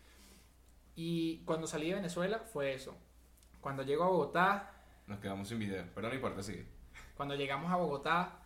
Y 0.96 1.44
cuando 1.46 1.68
salí 1.68 1.90
de 1.90 1.96
Venezuela 1.96 2.40
fue 2.40 2.74
eso. 2.74 2.98
Cuando 3.68 3.84
llego 3.84 4.06
a 4.06 4.08
Bogotá... 4.08 4.72
Nos 5.08 5.20
quedamos 5.20 5.50
sin 5.50 5.60
video, 5.60 5.84
pero 5.94 6.08
no 6.08 6.16
importa, 6.16 6.42
sigue. 6.42 6.66
Cuando 7.18 7.36
llegamos 7.36 7.70
a 7.70 7.76
Bogotá, 7.76 8.40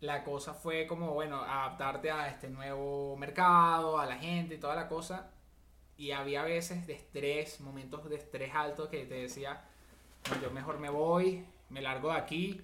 la 0.00 0.24
cosa 0.24 0.52
fue 0.52 0.88
como, 0.88 1.14
bueno, 1.14 1.44
adaptarte 1.44 2.10
a 2.10 2.26
este 2.26 2.50
nuevo 2.50 3.16
mercado, 3.16 4.00
a 4.00 4.04
la 4.04 4.16
gente 4.16 4.56
y 4.56 4.58
toda 4.58 4.74
la 4.74 4.88
cosa. 4.88 5.30
Y 5.96 6.10
había 6.10 6.42
veces 6.42 6.88
de 6.88 6.94
estrés, 6.94 7.60
momentos 7.60 8.10
de 8.10 8.16
estrés 8.16 8.52
alto 8.52 8.90
que 8.90 9.04
te 9.04 9.14
decía, 9.14 9.62
yo 10.42 10.50
mejor 10.50 10.80
me 10.80 10.90
voy, 10.90 11.46
me 11.70 11.80
largo 11.80 12.08
de 12.08 12.18
aquí. 12.18 12.60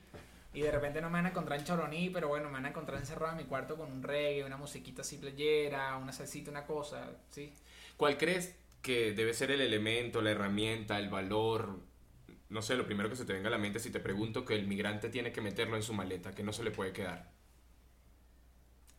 Y 0.52 0.62
de 0.62 0.72
repente 0.72 1.00
no 1.00 1.10
me 1.10 1.18
van 1.18 1.26
a 1.26 1.28
encontrar 1.28 1.60
en 1.60 1.64
Choroní, 1.64 2.10
pero 2.10 2.26
bueno, 2.26 2.48
me 2.48 2.54
van 2.54 2.66
a 2.66 2.70
encontrar 2.70 2.98
encerrado 2.98 3.30
en 3.30 3.38
mi 3.38 3.44
cuarto 3.44 3.76
con 3.76 3.92
un 3.92 4.02
reggae, 4.02 4.44
una 4.44 4.56
musiquita 4.56 5.02
así 5.02 5.16
playera, 5.16 5.96
una 5.96 6.10
salsita, 6.10 6.50
una 6.50 6.66
cosa, 6.66 7.08
¿sí? 7.28 7.54
¿Cuál 7.96 8.18
crees 8.18 8.58
que 8.82 9.12
debe 9.12 9.32
ser 9.32 9.52
el 9.52 9.60
elemento, 9.60 10.22
la 10.22 10.32
herramienta, 10.32 10.98
el 10.98 11.08
valor, 11.08 11.88
no 12.50 12.62
sé, 12.62 12.76
lo 12.76 12.84
primero 12.84 13.08
que 13.08 13.16
se 13.16 13.24
te 13.24 13.32
venga 13.32 13.48
a 13.48 13.52
la 13.52 13.58
mente 13.58 13.78
si 13.78 13.90
te 13.90 14.00
pregunto 14.00 14.44
que 14.44 14.54
el 14.54 14.66
migrante 14.66 15.08
tiene 15.08 15.32
que 15.32 15.40
meterlo 15.40 15.76
en 15.76 15.82
su 15.82 15.94
maleta, 15.94 16.34
que 16.34 16.42
no 16.42 16.52
se 16.52 16.64
le 16.64 16.72
puede 16.72 16.92
quedar? 16.92 17.30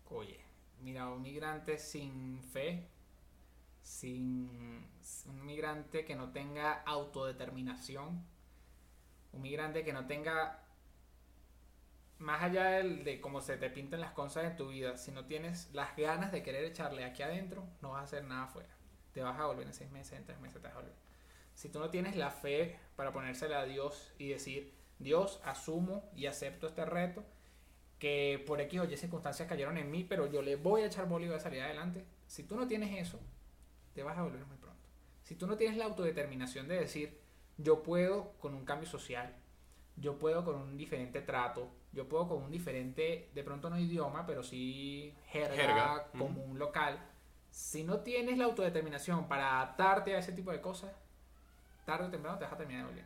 Oye, 0.09 0.39
mira, 0.81 1.09
un 1.09 1.21
migrante 1.21 1.77
sin 1.77 2.41
fe, 2.41 2.87
sin 3.81 4.89
un 5.25 5.45
migrante 5.45 6.05
que 6.05 6.15
no 6.15 6.31
tenga 6.31 6.81
autodeterminación, 6.83 8.25
un 9.33 9.41
migrante 9.41 9.83
que 9.83 9.93
no 9.93 10.07
tenga 10.07 10.63
más 12.19 12.43
allá 12.43 12.83
de, 12.83 13.19
cómo 13.19 13.41
se 13.41 13.57
te 13.57 13.69
pinten 13.69 13.99
las 13.99 14.11
cosas 14.11 14.45
en 14.45 14.55
tu 14.55 14.69
vida, 14.69 14.97
si 14.97 15.11
no 15.11 15.25
tienes 15.25 15.69
las 15.73 15.95
ganas 15.97 16.31
de 16.31 16.43
querer 16.43 16.63
echarle 16.65 17.03
aquí 17.03 17.23
adentro, 17.23 17.67
no 17.81 17.91
vas 17.91 18.01
a 18.01 18.03
hacer 18.03 18.23
nada 18.23 18.43
afuera. 18.43 18.69
Te 19.13 19.21
vas 19.21 19.37
a 19.39 19.45
volver 19.45 19.67
en 19.67 19.73
seis 19.73 19.91
meses, 19.91 20.19
en 20.19 20.25
tres 20.25 20.39
meses 20.39 20.61
te 20.61 20.67
vas 20.67 20.77
a 20.77 20.79
volver. 20.81 21.10
Si 21.61 21.69
tú 21.69 21.77
no 21.77 21.91
tienes 21.91 22.15
la 22.15 22.31
fe 22.31 22.79
para 22.95 23.13
ponérsela 23.13 23.59
a 23.59 23.65
Dios 23.65 24.11
y 24.17 24.29
decir, 24.29 24.73
Dios, 24.97 25.39
asumo 25.43 26.09
y 26.15 26.25
acepto 26.25 26.65
este 26.65 26.85
reto, 26.85 27.23
que 27.99 28.43
por 28.47 28.59
X 28.61 28.79
o 28.79 28.85
Y 28.85 28.97
circunstancias 28.97 29.47
cayeron 29.47 29.77
en 29.77 29.91
mí, 29.91 30.03
pero 30.03 30.25
yo 30.25 30.41
le 30.41 30.55
voy 30.55 30.81
a 30.81 30.87
echar 30.87 31.07
boli 31.07 31.25
y 31.25 31.27
voy 31.27 31.37
a 31.37 31.39
salir 31.39 31.61
adelante. 31.61 32.03
Si 32.25 32.41
tú 32.41 32.55
no 32.55 32.65
tienes 32.65 32.99
eso, 32.99 33.19
te 33.93 34.01
vas 34.01 34.17
a 34.17 34.23
volver 34.23 34.43
muy 34.47 34.57
pronto. 34.57 34.81
Si 35.21 35.35
tú 35.35 35.45
no 35.45 35.55
tienes 35.55 35.77
la 35.77 35.85
autodeterminación 35.85 36.67
de 36.67 36.79
decir, 36.79 37.21
yo 37.59 37.83
puedo 37.83 38.31
con 38.39 38.55
un 38.55 38.65
cambio 38.65 38.89
social, 38.89 39.35
yo 39.97 40.17
puedo 40.17 40.43
con 40.43 40.55
un 40.55 40.77
diferente 40.77 41.21
trato, 41.21 41.69
yo 41.91 42.09
puedo 42.09 42.27
con 42.27 42.41
un 42.41 42.49
diferente, 42.49 43.29
de 43.35 43.43
pronto 43.43 43.69
no 43.69 43.77
idioma, 43.77 44.25
pero 44.25 44.41
sí 44.41 45.13
jerga, 45.27 46.07
como 46.17 46.43
un 46.43 46.57
local. 46.57 47.07
Si 47.51 47.83
no 47.83 47.99
tienes 47.99 48.39
la 48.39 48.45
autodeterminación 48.45 49.27
para 49.27 49.61
adaptarte 49.61 50.15
a 50.15 50.17
ese 50.17 50.31
tipo 50.31 50.51
de 50.51 50.59
cosas, 50.59 50.91
tarde 51.85 52.07
o 52.07 52.09
temprano 52.09 52.37
te 52.37 52.45
vas 52.45 52.53
a 52.53 52.57
terminar 52.57 52.93
de. 52.93 53.03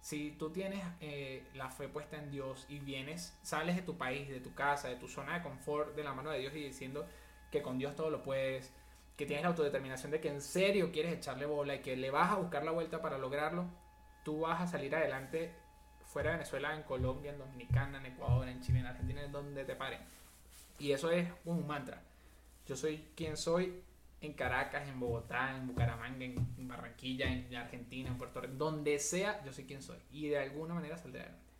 Si 0.00 0.32
tú 0.32 0.50
tienes 0.50 0.82
eh, 1.00 1.46
la 1.54 1.70
fe 1.70 1.88
puesta 1.88 2.16
en 2.16 2.30
Dios 2.30 2.64
y 2.68 2.78
vienes, 2.78 3.38
sales 3.42 3.76
de 3.76 3.82
tu 3.82 3.98
país, 3.98 4.28
de 4.28 4.40
tu 4.40 4.54
casa, 4.54 4.88
de 4.88 4.96
tu 4.96 5.08
zona 5.08 5.34
de 5.34 5.42
confort, 5.42 5.94
de 5.94 6.02
la 6.02 6.14
mano 6.14 6.30
de 6.30 6.38
Dios 6.38 6.54
y 6.54 6.64
diciendo 6.64 7.06
que 7.50 7.60
con 7.60 7.78
Dios 7.78 7.94
todo 7.94 8.08
lo 8.08 8.22
puedes, 8.22 8.72
que 9.16 9.26
tienes 9.26 9.42
la 9.42 9.50
autodeterminación 9.50 10.10
de 10.10 10.20
que 10.20 10.28
en 10.28 10.40
serio 10.40 10.90
quieres 10.90 11.12
echarle 11.12 11.44
bola 11.44 11.74
y 11.74 11.80
que 11.80 11.96
le 11.96 12.10
vas 12.10 12.32
a 12.32 12.36
buscar 12.36 12.64
la 12.64 12.70
vuelta 12.70 13.02
para 13.02 13.18
lograrlo, 13.18 13.66
tú 14.24 14.40
vas 14.40 14.62
a 14.62 14.66
salir 14.66 14.94
adelante 14.94 15.52
fuera 16.06 16.30
de 16.30 16.38
Venezuela, 16.38 16.74
en 16.74 16.82
Colombia, 16.82 17.32
en 17.32 17.38
Dominicana, 17.38 17.98
en 17.98 18.06
Ecuador, 18.06 18.48
en 18.48 18.60
Chile, 18.62 18.80
en 18.80 18.86
Argentina, 18.86 19.22
en 19.22 19.30
donde 19.30 19.64
te 19.64 19.76
paren. 19.76 20.00
Y 20.78 20.92
eso 20.92 21.10
es 21.10 21.28
un 21.44 21.66
mantra. 21.66 22.02
Yo 22.66 22.76
soy 22.76 23.04
quien 23.14 23.36
soy 23.36 23.82
en 24.20 24.32
Caracas, 24.34 24.88
en 24.88 25.00
Bogotá, 25.00 25.56
en 25.56 25.66
Bucaramanga, 25.66 26.24
en 26.24 26.68
Barranquilla, 26.68 27.32
en 27.32 27.54
Argentina, 27.54 28.08
en 28.08 28.18
Puerto 28.18 28.40
Rico, 28.40 28.54
donde 28.54 28.98
sea, 28.98 29.42
yo 29.44 29.52
soy 29.52 29.64
quien 29.64 29.82
soy. 29.82 29.98
Y 30.10 30.28
de 30.28 30.38
alguna 30.38 30.74
manera 30.74 30.96
saldré 30.96 31.22
adelante. 31.22 31.50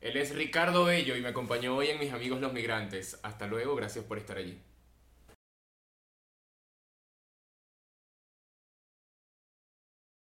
Él 0.00 0.16
es 0.16 0.34
Ricardo 0.34 0.84
Bello 0.84 1.16
y 1.16 1.20
me 1.20 1.28
acompañó 1.28 1.76
hoy 1.76 1.88
en 1.88 1.98
Mis 1.98 2.12
Amigos 2.12 2.40
los 2.40 2.52
Migrantes. 2.52 3.18
Hasta 3.22 3.46
luego, 3.46 3.74
gracias 3.74 4.04
por 4.04 4.18
estar 4.18 4.36
allí. 4.36 4.60